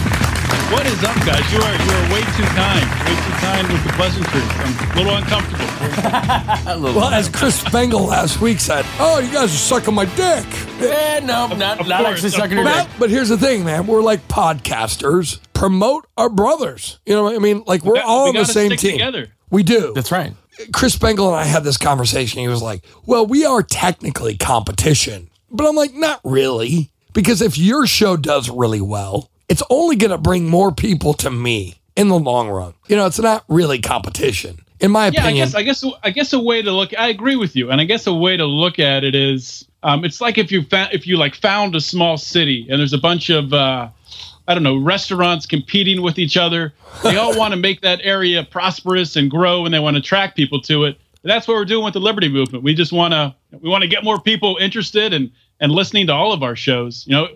What 0.71 0.85
is 0.87 1.03
up, 1.03 1.15
guys? 1.25 1.45
You 1.53 1.59
are 1.59 1.71
you 1.71 1.91
are 1.91 2.13
way 2.13 2.21
too 2.35 2.43
kind. 2.55 2.83
Way 3.05 3.15
too 3.15 3.35
kind 3.39 3.67
with 3.71 3.83
the 3.83 3.93
pleasantries. 3.93 4.43
I'm 4.49 4.91
a 4.91 4.95
little 4.97 5.15
uncomfortable. 5.15 5.63
Well, 6.93 7.09
as 7.09 7.29
Chris 7.29 7.59
Spangle 7.59 8.05
last 8.05 8.41
week 8.41 8.59
said, 8.59 8.85
"Oh, 8.99 9.19
you 9.19 9.31
guys 9.31 9.53
are 9.53 9.57
sucking 9.57 9.93
my 9.93 10.05
dick." 10.05 10.45
Eh, 10.81 11.19
no, 11.23 11.47
not, 11.47 11.79
Of 11.81 11.87
not 11.87 11.99
course, 12.01 12.13
actually 12.15 12.29
sucking 12.31 12.57
your 12.57 12.63
But, 12.65 12.83
dick. 12.87 12.91
but 12.99 13.09
here's 13.09 13.29
the 13.29 13.37
thing, 13.37 13.63
man. 13.65 13.85
We're 13.85 14.01
like 14.01 14.27
podcasters. 14.27 15.39
Promote 15.53 16.07
our 16.17 16.29
brothers. 16.29 16.99
You 17.05 17.13
know 17.15 17.23
what 17.23 17.35
I 17.35 17.39
mean? 17.39 17.63
Like 17.67 17.83
we're 17.83 17.95
got- 17.95 18.05
all 18.05 18.23
we 18.25 18.29
on 18.29 18.35
the 18.35 18.45
same 18.45 18.67
stick 18.69 18.79
team. 18.79 18.91
together. 18.93 19.27
We 19.51 19.63
do. 19.63 19.91
That's 19.93 20.11
right. 20.11 20.33
Chris 20.73 20.93
Spangle 20.93 21.27
and 21.27 21.35
I 21.35 21.43
had 21.43 21.63
this 21.63 21.77
conversation. 21.77 22.39
He 22.41 22.47
was 22.47 22.61
like, 22.61 22.83
Well, 23.05 23.25
we 23.25 23.45
are 23.45 23.61
technically 23.61 24.37
competition. 24.37 25.29
But 25.51 25.67
I'm 25.67 25.75
like, 25.75 25.93
Not 25.93 26.21
really. 26.23 26.91
Because 27.13 27.41
if 27.41 27.57
your 27.57 27.85
show 27.85 28.17
does 28.17 28.49
really 28.49 28.81
well, 28.81 29.29
it's 29.53 29.61
only 29.69 29.95
going 29.95 30.09
to 30.09 30.17
bring 30.17 30.49
more 30.49 30.71
people 30.71 31.13
to 31.13 31.29
me 31.29 31.75
in 31.95 32.07
the 32.07 32.17
long 32.17 32.49
run. 32.49 32.73
You 32.87 32.95
know, 32.95 33.05
it's 33.05 33.19
not 33.19 33.45
really 33.47 33.79
competition, 33.79 34.57
in 34.79 34.89
my 34.89 35.09
Yeah, 35.09 35.21
I 35.21 35.23
opinion. 35.25 35.45
guess 35.45 35.53
I 35.55 35.61
guess 35.61 35.85
I 36.01 36.09
guess 36.09 36.33
a 36.33 36.39
way 36.39 36.63
to 36.63 36.71
look. 36.71 36.97
I 36.97 37.09
agree 37.09 37.35
with 37.35 37.55
you, 37.55 37.69
and 37.69 37.79
I 37.79 37.83
guess 37.83 38.07
a 38.07 38.13
way 38.13 38.35
to 38.35 38.45
look 38.45 38.79
at 38.79 39.03
it 39.03 39.13
is, 39.13 39.63
um, 39.83 40.03
it's 40.05 40.19
like 40.19 40.39
if 40.39 40.51
you 40.51 40.63
found 40.63 40.91
if 40.91 41.05
you 41.05 41.17
like 41.17 41.35
found 41.35 41.75
a 41.75 41.81
small 41.81 42.17
city 42.17 42.65
and 42.67 42.79
there's 42.79 42.93
a 42.93 42.97
bunch 42.97 43.29
of 43.29 43.53
uh, 43.53 43.89
I 44.47 44.53
don't 44.55 44.63
know 44.63 44.77
restaurants 44.77 45.45
competing 45.45 46.01
with 46.01 46.17
each 46.17 46.35
other. 46.35 46.73
They 47.03 47.17
all 47.17 47.37
want 47.37 47.53
to 47.53 47.59
make 47.59 47.81
that 47.81 47.99
area 48.01 48.43
prosperous 48.43 49.15
and 49.15 49.29
grow, 49.29 49.65
and 49.65 49.73
they 49.73 49.79
want 49.79 49.95
to 49.97 49.99
attract 49.99 50.35
people 50.35 50.61
to 50.61 50.85
it. 50.85 50.97
And 51.21 51.29
that's 51.29 51.47
what 51.47 51.53
we're 51.57 51.65
doing 51.65 51.85
with 51.85 51.93
the 51.93 52.01
Liberty 52.01 52.27
Movement. 52.27 52.63
We 52.63 52.73
just 52.73 52.91
want 52.91 53.13
to 53.13 53.35
we 53.61 53.69
want 53.69 53.83
to 53.83 53.87
get 53.87 54.03
more 54.03 54.19
people 54.19 54.57
interested 54.59 55.13
and 55.13 55.29
and 55.59 55.71
listening 55.71 56.07
to 56.07 56.13
all 56.13 56.33
of 56.33 56.41
our 56.41 56.55
shows. 56.55 57.05
You 57.05 57.11
know, 57.13 57.27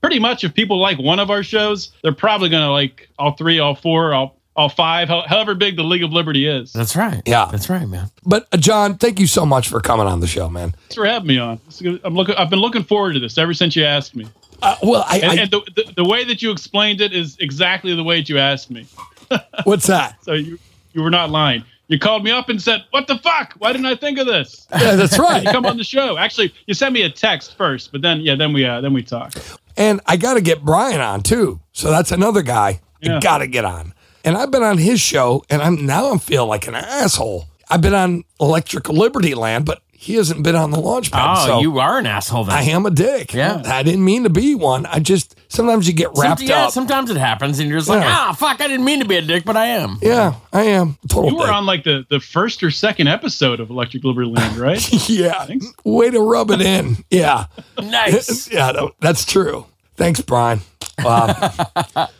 pretty 0.00 0.18
much 0.18 0.44
if 0.44 0.54
people 0.54 0.78
like 0.78 0.98
one 0.98 1.18
of 1.18 1.30
our 1.30 1.42
shows, 1.42 1.92
they're 2.02 2.12
probably 2.12 2.48
going 2.48 2.62
to 2.64 2.70
like 2.70 3.08
all 3.18 3.32
three, 3.32 3.58
all 3.58 3.74
four, 3.74 4.14
all 4.14 4.36
all 4.56 4.68
five, 4.68 5.08
however 5.08 5.54
big 5.54 5.76
the 5.76 5.84
League 5.84 6.02
of 6.02 6.12
Liberty 6.12 6.44
is. 6.48 6.72
That's 6.72 6.96
right. 6.96 7.22
Yeah. 7.24 7.46
That's 7.48 7.70
right, 7.70 7.86
man. 7.88 8.10
but, 8.26 8.48
uh, 8.50 8.56
John, 8.56 8.98
thank 8.98 9.20
you 9.20 9.28
so 9.28 9.46
much 9.46 9.68
for 9.68 9.80
coming 9.80 10.08
on 10.08 10.18
the 10.18 10.26
show, 10.26 10.48
man. 10.48 10.72
Thanks 10.72 10.96
for 10.96 11.06
having 11.06 11.28
me 11.28 11.38
on. 11.38 11.60
This 11.66 11.76
is 11.76 11.82
good. 11.82 12.00
I'm 12.02 12.14
looking. 12.14 12.34
I've 12.34 12.50
been 12.50 12.58
looking 12.58 12.82
forward 12.82 13.12
to 13.12 13.20
this 13.20 13.38
ever 13.38 13.54
since 13.54 13.76
you 13.76 13.84
asked 13.84 14.16
me. 14.16 14.26
Uh, 14.60 14.74
well, 14.82 15.04
I, 15.06 15.18
And, 15.20 15.30
I 15.30 15.42
and 15.42 15.50
the, 15.52 15.60
the, 15.76 15.92
the 15.98 16.04
way 16.04 16.24
that 16.24 16.42
you 16.42 16.50
explained 16.50 17.00
it 17.00 17.12
is 17.12 17.36
exactly 17.38 17.94
the 17.94 18.02
way 18.02 18.18
that 18.18 18.28
you 18.28 18.38
asked 18.38 18.68
me. 18.68 18.88
what's 19.64 19.86
that? 19.86 20.16
So 20.24 20.32
you 20.32 20.58
you 20.92 21.02
were 21.04 21.10
not 21.10 21.30
lying. 21.30 21.62
You 21.86 21.98
called 22.00 22.24
me 22.24 22.32
up 22.32 22.48
and 22.48 22.60
said, 22.60 22.84
"What 22.90 23.06
the 23.06 23.16
fuck? 23.18 23.54
Why 23.58 23.70
didn't 23.72 23.86
I 23.86 23.94
think 23.94 24.18
of 24.18 24.26
this?" 24.26 24.66
Yeah, 24.72 24.94
that's 24.96 25.18
right. 25.20 25.44
you 25.44 25.50
Come 25.52 25.66
on 25.66 25.76
the 25.76 25.84
show. 25.84 26.18
Actually, 26.18 26.52
you 26.66 26.74
sent 26.74 26.92
me 26.94 27.02
a 27.02 27.10
text 27.10 27.56
first, 27.56 27.92
but 27.92 28.02
then 28.02 28.22
yeah, 28.22 28.34
then 28.34 28.52
we 28.52 28.64
uh, 28.64 28.80
then 28.80 28.92
we 28.92 29.04
talked. 29.04 29.38
And 29.78 30.00
I 30.06 30.16
got 30.16 30.34
to 30.34 30.40
get 30.40 30.64
Brian 30.64 31.00
on 31.00 31.22
too. 31.22 31.60
So 31.72 31.90
that's 31.90 32.10
another 32.12 32.42
guy 32.42 32.80
I 33.02 33.20
got 33.20 33.38
to 33.38 33.46
get 33.46 33.64
on. 33.64 33.94
And 34.24 34.36
I've 34.36 34.50
been 34.50 34.64
on 34.64 34.76
his 34.76 35.00
show, 35.00 35.44
and 35.48 35.62
I'm 35.62 35.86
now 35.86 36.10
I'm 36.10 36.18
feeling 36.18 36.48
like 36.48 36.66
an 36.66 36.74
asshole. 36.74 37.46
I've 37.70 37.80
been 37.80 37.94
on 37.94 38.24
Electric 38.40 38.88
Liberty 38.88 39.34
Land, 39.34 39.64
but 39.64 39.80
he 40.00 40.14
hasn't 40.14 40.44
been 40.44 40.54
on 40.54 40.70
the 40.70 40.78
launch 40.78 41.10
pad. 41.10 41.36
Oh, 41.38 41.46
so 41.46 41.60
you 41.60 41.80
are 41.80 41.98
an 41.98 42.06
asshole 42.06 42.44
then. 42.44 42.54
I 42.56 42.62
am 42.62 42.86
a 42.86 42.90
dick. 42.90 43.34
Yeah. 43.34 43.60
I 43.64 43.82
didn't 43.82 44.04
mean 44.04 44.22
to 44.22 44.30
be 44.30 44.54
one. 44.54 44.86
I 44.86 45.00
just 45.00 45.34
sometimes 45.48 45.88
you 45.88 45.92
get 45.92 46.10
wrapped 46.16 46.38
Some- 46.38 46.48
yeah, 46.48 46.66
up. 46.66 46.70
sometimes 46.72 47.10
it 47.10 47.16
happens, 47.16 47.58
and 47.58 47.68
you're 47.68 47.78
just 47.80 47.88
like, 47.90 48.02
Yeah. 48.02 48.16
ah, 48.28 48.32
fuck, 48.32 48.60
I 48.60 48.68
didn't 48.68 48.84
mean 48.84 49.00
to 49.00 49.04
be 49.04 49.16
a 49.16 49.22
dick, 49.22 49.44
but 49.44 49.56
I 49.56 49.66
am. 49.66 49.98
yeah, 50.00 50.34
I 50.52 50.62
am 50.62 50.96
total. 51.08 51.30
You 51.30 51.36
were 51.38 51.46
dick. 51.46 51.54
on 51.54 51.66
like 51.66 51.82
the 51.82 52.06
the 52.08 52.20
first 52.20 52.62
or 52.62 52.70
second 52.70 53.08
episode 53.08 53.58
of 53.58 53.70
Electric 53.70 54.04
Liberty 54.04 54.30
Land, 54.30 54.56
right? 54.58 55.08
Yeah, 55.10 55.46
Thanks. 55.46 55.66
way 55.84 56.10
to 56.10 56.20
rub 56.20 56.52
it 56.52 56.60
in. 56.60 56.98
Yeah. 57.10 57.46
Nice. 57.82 58.48
yeah, 58.52 58.70
no, 58.70 58.92
that's 59.00 59.24
true. 59.24 59.66
Thanks, 59.96 60.20
Brian. 60.20 60.60
Wow. 61.02 61.32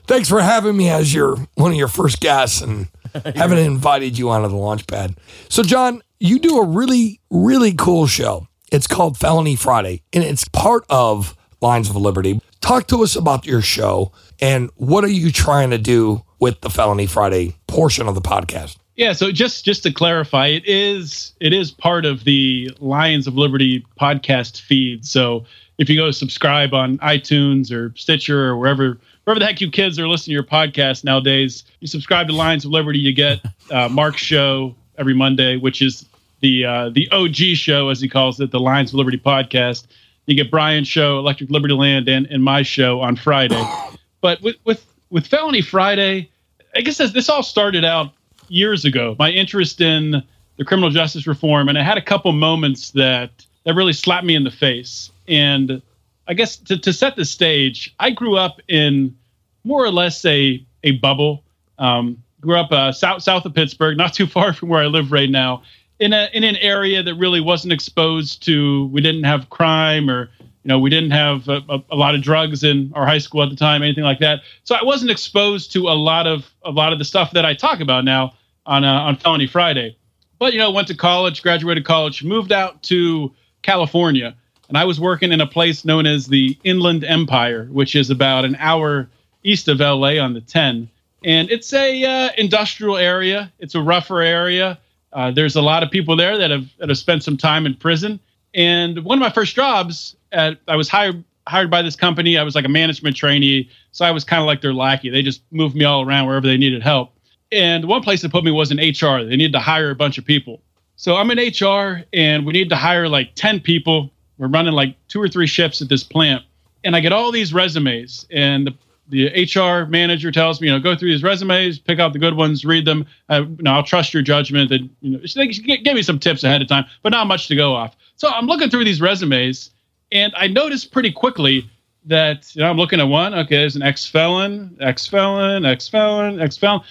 Thanks 0.06 0.28
for 0.28 0.40
having 0.40 0.76
me 0.76 0.88
as 0.88 1.12
your 1.14 1.36
one 1.54 1.70
of 1.72 1.76
your 1.76 1.88
first 1.88 2.20
guests 2.20 2.60
and 2.60 2.88
having 3.34 3.58
invited 3.58 4.18
you 4.18 4.30
onto 4.30 4.48
the 4.48 4.56
launch 4.56 4.86
pad. 4.86 5.16
So, 5.48 5.62
John, 5.62 6.02
you 6.20 6.38
do 6.38 6.58
a 6.58 6.66
really, 6.66 7.20
really 7.30 7.72
cool 7.72 8.06
show. 8.06 8.48
It's 8.70 8.86
called 8.86 9.16
Felony 9.16 9.56
Friday, 9.56 10.02
and 10.12 10.22
it's 10.22 10.46
part 10.48 10.84
of 10.90 11.36
Lions 11.60 11.88
of 11.88 11.96
Liberty. 11.96 12.40
Talk 12.60 12.86
to 12.88 13.02
us 13.02 13.16
about 13.16 13.46
your 13.46 13.62
show 13.62 14.12
and 14.40 14.70
what 14.76 15.04
are 15.04 15.10
you 15.10 15.32
trying 15.32 15.70
to 15.70 15.78
do 15.78 16.22
with 16.38 16.60
the 16.60 16.70
Felony 16.70 17.06
Friday 17.06 17.56
portion 17.66 18.08
of 18.08 18.14
the 18.14 18.20
podcast? 18.20 18.76
Yeah, 18.96 19.12
so 19.12 19.30
just 19.30 19.64
just 19.64 19.84
to 19.84 19.92
clarify, 19.92 20.48
it 20.48 20.64
is 20.66 21.32
it 21.40 21.52
is 21.52 21.70
part 21.70 22.04
of 22.04 22.24
the 22.24 22.70
Lions 22.80 23.26
of 23.28 23.34
Liberty 23.34 23.86
podcast 24.00 24.60
feed. 24.60 25.04
So 25.06 25.44
if 25.78 25.88
you 25.88 25.96
go 25.96 26.10
subscribe 26.10 26.74
on 26.74 26.98
iTunes 26.98 27.70
or 27.70 27.94
Stitcher 27.96 28.46
or 28.46 28.56
wherever 28.56 28.98
wherever 29.28 29.40
the 29.40 29.44
heck 29.44 29.60
you 29.60 29.70
kids 29.70 29.98
are 29.98 30.08
listening 30.08 30.32
to 30.32 30.36
your 30.36 30.42
podcast 30.42 31.04
nowadays, 31.04 31.64
you 31.80 31.86
subscribe 31.86 32.26
to 32.28 32.32
Lions 32.32 32.64
of 32.64 32.70
Liberty, 32.70 32.98
you 32.98 33.12
get 33.12 33.44
uh, 33.70 33.86
Mark's 33.86 34.22
show 34.22 34.74
every 34.96 35.12
Monday, 35.12 35.58
which 35.58 35.82
is 35.82 36.06
the 36.40 36.64
uh, 36.64 36.88
the 36.88 37.10
OG 37.10 37.36
show 37.54 37.90
as 37.90 38.00
he 38.00 38.08
calls 38.08 38.40
it, 38.40 38.50
the 38.50 38.58
Lions 38.58 38.88
of 38.88 38.94
Liberty 38.94 39.18
podcast. 39.18 39.86
You 40.24 40.34
get 40.34 40.50
Brian's 40.50 40.88
show, 40.88 41.18
Electric 41.18 41.50
Liberty 41.50 41.74
Land, 41.74 42.08
and, 42.08 42.26
and 42.28 42.42
my 42.42 42.62
show 42.62 43.00
on 43.02 43.16
Friday. 43.16 43.62
But 44.20 44.42
with 44.42 44.56
with 44.64 44.84
with 45.10 45.28
Felony 45.28 45.60
Friday, 45.60 46.28
I 46.74 46.80
guess 46.80 46.98
this, 46.98 47.12
this 47.12 47.28
all 47.28 47.44
started 47.44 47.84
out 47.84 48.10
years 48.48 48.84
ago. 48.84 49.14
My 49.16 49.30
interest 49.30 49.80
in 49.80 50.24
the 50.56 50.64
criminal 50.64 50.90
justice 50.90 51.24
reform, 51.24 51.68
and 51.68 51.78
I 51.78 51.84
had 51.84 51.98
a 51.98 52.02
couple 52.02 52.32
moments 52.32 52.90
that 52.92 53.30
that 53.62 53.74
really 53.74 53.92
slapped 53.92 54.26
me 54.26 54.34
in 54.34 54.42
the 54.42 54.50
face. 54.50 55.12
And 55.28 55.82
I 56.28 56.34
guess 56.34 56.56
to, 56.56 56.78
to 56.78 56.92
set 56.92 57.16
the 57.16 57.24
stage, 57.24 57.94
I 57.98 58.10
grew 58.10 58.36
up 58.36 58.60
in 58.68 59.16
more 59.64 59.84
or 59.84 59.90
less 59.90 60.24
a 60.24 60.64
a 60.84 60.92
bubble. 60.92 61.44
Um, 61.78 62.22
grew 62.40 62.56
up 62.56 62.70
uh, 62.70 62.92
south 62.92 63.22
south 63.22 63.44
of 63.46 63.54
Pittsburgh, 63.54 63.96
not 63.96 64.12
too 64.14 64.26
far 64.26 64.52
from 64.54 64.68
where 64.68 64.82
I 64.82 64.86
live 64.86 65.10
right 65.10 65.30
now, 65.30 65.62
in 65.98 66.12
a 66.12 66.28
in 66.32 66.44
an 66.44 66.56
area 66.56 67.02
that 67.02 67.14
really 67.14 67.40
wasn't 67.40 67.72
exposed 67.72 68.44
to. 68.44 68.86
We 68.86 69.00
didn't 69.00 69.24
have 69.24 69.48
crime 69.50 70.10
or 70.10 70.30
you 70.40 70.68
know 70.68 70.78
we 70.78 70.90
didn't 70.90 71.12
have 71.12 71.48
a, 71.48 71.62
a, 71.68 71.82
a 71.92 71.96
lot 71.96 72.14
of 72.14 72.22
drugs 72.22 72.62
in 72.62 72.92
our 72.94 73.06
high 73.06 73.18
school 73.18 73.42
at 73.42 73.50
the 73.50 73.56
time, 73.56 73.82
anything 73.82 74.04
like 74.04 74.18
that. 74.20 74.40
So 74.64 74.74
I 74.74 74.84
wasn't 74.84 75.10
exposed 75.10 75.72
to 75.72 75.88
a 75.88 75.96
lot 75.96 76.26
of 76.26 76.50
a 76.62 76.70
lot 76.70 76.92
of 76.92 76.98
the 76.98 77.04
stuff 77.04 77.32
that 77.32 77.44
I 77.44 77.54
talk 77.54 77.80
about 77.80 78.04
now 78.04 78.34
on 78.66 78.84
uh, 78.84 78.92
on 78.92 79.16
Felony 79.16 79.46
Friday. 79.46 79.96
But 80.38 80.52
you 80.52 80.58
know, 80.58 80.70
went 80.70 80.88
to 80.88 80.96
college, 80.96 81.42
graduated 81.42 81.84
college, 81.84 82.22
moved 82.22 82.52
out 82.52 82.82
to 82.84 83.34
California, 83.62 84.36
and 84.68 84.76
I 84.76 84.84
was 84.84 85.00
working 85.00 85.32
in 85.32 85.40
a 85.40 85.46
place 85.46 85.84
known 85.84 86.06
as 86.06 86.26
the 86.26 86.56
Inland 86.62 87.04
Empire, 87.04 87.68
which 87.70 87.96
is 87.96 88.10
about 88.10 88.44
an 88.44 88.56
hour 88.58 89.08
east 89.42 89.68
of 89.68 89.80
LA 89.80 90.18
on 90.18 90.34
the 90.34 90.40
10. 90.40 90.88
And 91.24 91.50
it's 91.50 91.72
a 91.72 92.04
uh, 92.04 92.30
industrial 92.36 92.96
area. 92.96 93.52
It's 93.58 93.74
a 93.74 93.80
rougher 93.80 94.20
area. 94.20 94.78
Uh, 95.12 95.30
there's 95.30 95.56
a 95.56 95.62
lot 95.62 95.82
of 95.82 95.90
people 95.90 96.16
there 96.16 96.36
that 96.38 96.50
have 96.50 96.66
that 96.78 96.88
have 96.90 96.98
spent 96.98 97.24
some 97.24 97.36
time 97.36 97.66
in 97.66 97.74
prison. 97.74 98.20
And 98.54 99.04
one 99.04 99.18
of 99.18 99.20
my 99.20 99.30
first 99.30 99.54
jobs, 99.54 100.16
at, 100.32 100.58
I 100.68 100.76
was 100.76 100.88
hired 100.88 101.24
hired 101.46 101.70
by 101.70 101.82
this 101.82 101.96
company. 101.96 102.36
I 102.36 102.42
was 102.42 102.54
like 102.54 102.66
a 102.66 102.68
management 102.68 103.16
trainee, 103.16 103.70
so 103.90 104.04
I 104.04 104.10
was 104.10 104.22
kind 104.22 104.40
of 104.40 104.46
like 104.46 104.60
their 104.60 104.74
lackey. 104.74 105.08
They 105.08 105.22
just 105.22 105.42
moved 105.50 105.74
me 105.74 105.84
all 105.84 106.06
around 106.06 106.26
wherever 106.26 106.46
they 106.46 106.58
needed 106.58 106.82
help. 106.82 107.12
And 107.50 107.86
one 107.86 108.02
place 108.02 108.20
they 108.20 108.28
put 108.28 108.44
me 108.44 108.50
was 108.50 108.70
in 108.70 108.76
HR. 108.76 109.24
They 109.24 109.36
needed 109.36 109.52
to 109.52 109.58
hire 109.58 109.90
a 109.90 109.94
bunch 109.94 110.18
of 110.18 110.26
people. 110.26 110.60
So 110.96 111.16
I'm 111.16 111.30
in 111.30 111.38
HR, 111.38 112.04
and 112.12 112.44
we 112.44 112.52
need 112.52 112.68
to 112.68 112.76
hire 112.76 113.08
like 113.08 113.34
10 113.34 113.60
people. 113.60 114.10
We're 114.38 114.48
running 114.48 114.72
like 114.72 114.96
two 115.08 115.20
or 115.20 115.28
three 115.28 115.46
shifts 115.46 115.82
at 115.82 115.88
this 115.88 116.04
plant, 116.04 116.44
and 116.84 116.94
I 116.96 117.00
get 117.00 117.12
all 117.12 117.32
these 117.32 117.52
resumes, 117.52 118.26
and 118.30 118.66
the 118.66 118.74
the 119.10 119.28
HR 119.44 119.86
manager 119.86 120.30
tells 120.30 120.60
me, 120.60 120.66
you 120.68 120.72
know, 120.74 120.80
go 120.80 120.94
through 120.94 121.08
these 121.08 121.22
resumes, 121.22 121.78
pick 121.78 121.98
out 121.98 122.12
the 122.12 122.18
good 122.18 122.34
ones, 122.34 122.64
read 122.64 122.84
them. 122.84 123.06
Uh, 123.30 123.44
you 123.56 123.62
know, 123.62 123.72
I'll 123.72 123.82
trust 123.82 124.12
your 124.12 124.22
judgment. 124.22 124.70
And 124.70 124.90
you 125.00 125.12
know, 125.12 125.20
they 125.34 125.48
g- 125.48 125.78
gave 125.78 125.94
me 125.94 126.02
some 126.02 126.18
tips 126.18 126.44
ahead 126.44 126.60
of 126.60 126.68
time, 126.68 126.84
but 127.02 127.10
not 127.10 127.26
much 127.26 127.48
to 127.48 127.56
go 127.56 127.74
off. 127.74 127.96
So 128.16 128.28
I'm 128.28 128.46
looking 128.46 128.68
through 128.68 128.84
these 128.84 129.00
resumes, 129.00 129.70
and 130.12 130.32
I 130.36 130.46
noticed 130.46 130.92
pretty 130.92 131.10
quickly 131.10 131.68
that 132.04 132.54
you 132.54 132.62
know 132.62 132.70
I'm 132.70 132.76
looking 132.76 133.00
at 133.00 133.08
one. 133.08 133.34
Okay, 133.34 133.56
there's 133.56 133.76
an 133.76 133.82
ex 133.82 134.06
felon, 134.06 134.76
ex 134.80 135.06
felon, 135.06 135.64
ex 135.64 135.88
felon, 135.88 136.38
ex 136.40 136.58
felon. 136.58 136.82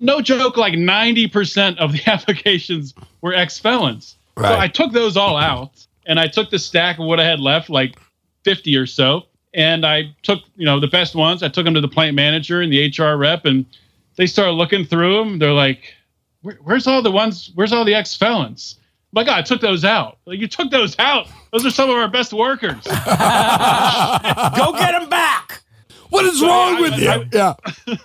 no 0.00 0.22
joke, 0.22 0.56
like 0.56 0.74
90% 0.74 1.76
of 1.78 1.92
the 1.92 2.00
applications 2.06 2.94
were 3.20 3.34
ex 3.34 3.58
felons. 3.58 4.16
So 4.38 4.44
I 4.58 4.68
took 4.68 4.92
those 4.92 5.16
all 5.16 5.36
out 5.36 5.86
and 6.08 6.18
I 6.18 6.26
took 6.26 6.50
the 6.50 6.58
stack 6.58 6.98
of 6.98 7.04
what 7.06 7.20
I 7.20 7.24
had 7.24 7.38
left, 7.38 7.70
like 7.70 7.96
50 8.44 8.76
or 8.76 8.86
so. 8.86 9.22
And 9.54 9.86
I 9.86 10.14
took, 10.22 10.40
you 10.56 10.66
know, 10.66 10.80
the 10.80 10.88
best 10.88 11.14
ones. 11.14 11.42
I 11.44 11.48
took 11.48 11.64
them 11.64 11.74
to 11.74 11.80
the 11.80 11.88
plant 11.88 12.14
manager 12.16 12.60
and 12.60 12.72
the 12.72 12.88
HR 12.90 13.16
rep, 13.16 13.44
and 13.44 13.64
they 14.16 14.26
started 14.26 14.52
looking 14.52 14.84
through 14.84 15.16
them. 15.18 15.38
They're 15.38 15.52
like, 15.52 15.94
Where, 16.42 16.58
"Where's 16.62 16.86
all 16.86 17.00
the 17.02 17.10
ones? 17.10 17.50
Where's 17.54 17.72
all 17.72 17.84
the 17.84 17.94
ex 17.94 18.14
felons?" 18.16 18.76
Oh 18.80 18.84
my 19.12 19.24
God, 19.24 19.38
I 19.38 19.42
took 19.42 19.60
those 19.62 19.84
out. 19.86 20.18
Like 20.26 20.38
you 20.38 20.48
took 20.48 20.70
those 20.70 20.98
out. 20.98 21.28
Those 21.52 21.64
are 21.64 21.70
some 21.70 21.88
of 21.88 21.96
our 21.96 22.08
best 22.08 22.32
workers. 22.34 22.84
Go 22.84 24.72
get 24.72 24.92
them 24.92 25.08
back. 25.08 25.62
What 26.10 26.24
is 26.26 26.40
So, 26.40 26.46
wrong 26.46 26.76
I- 26.76 26.80
with 26.80 26.98
you? 26.98 27.08
I- 27.10 27.28
yeah. 27.32 27.54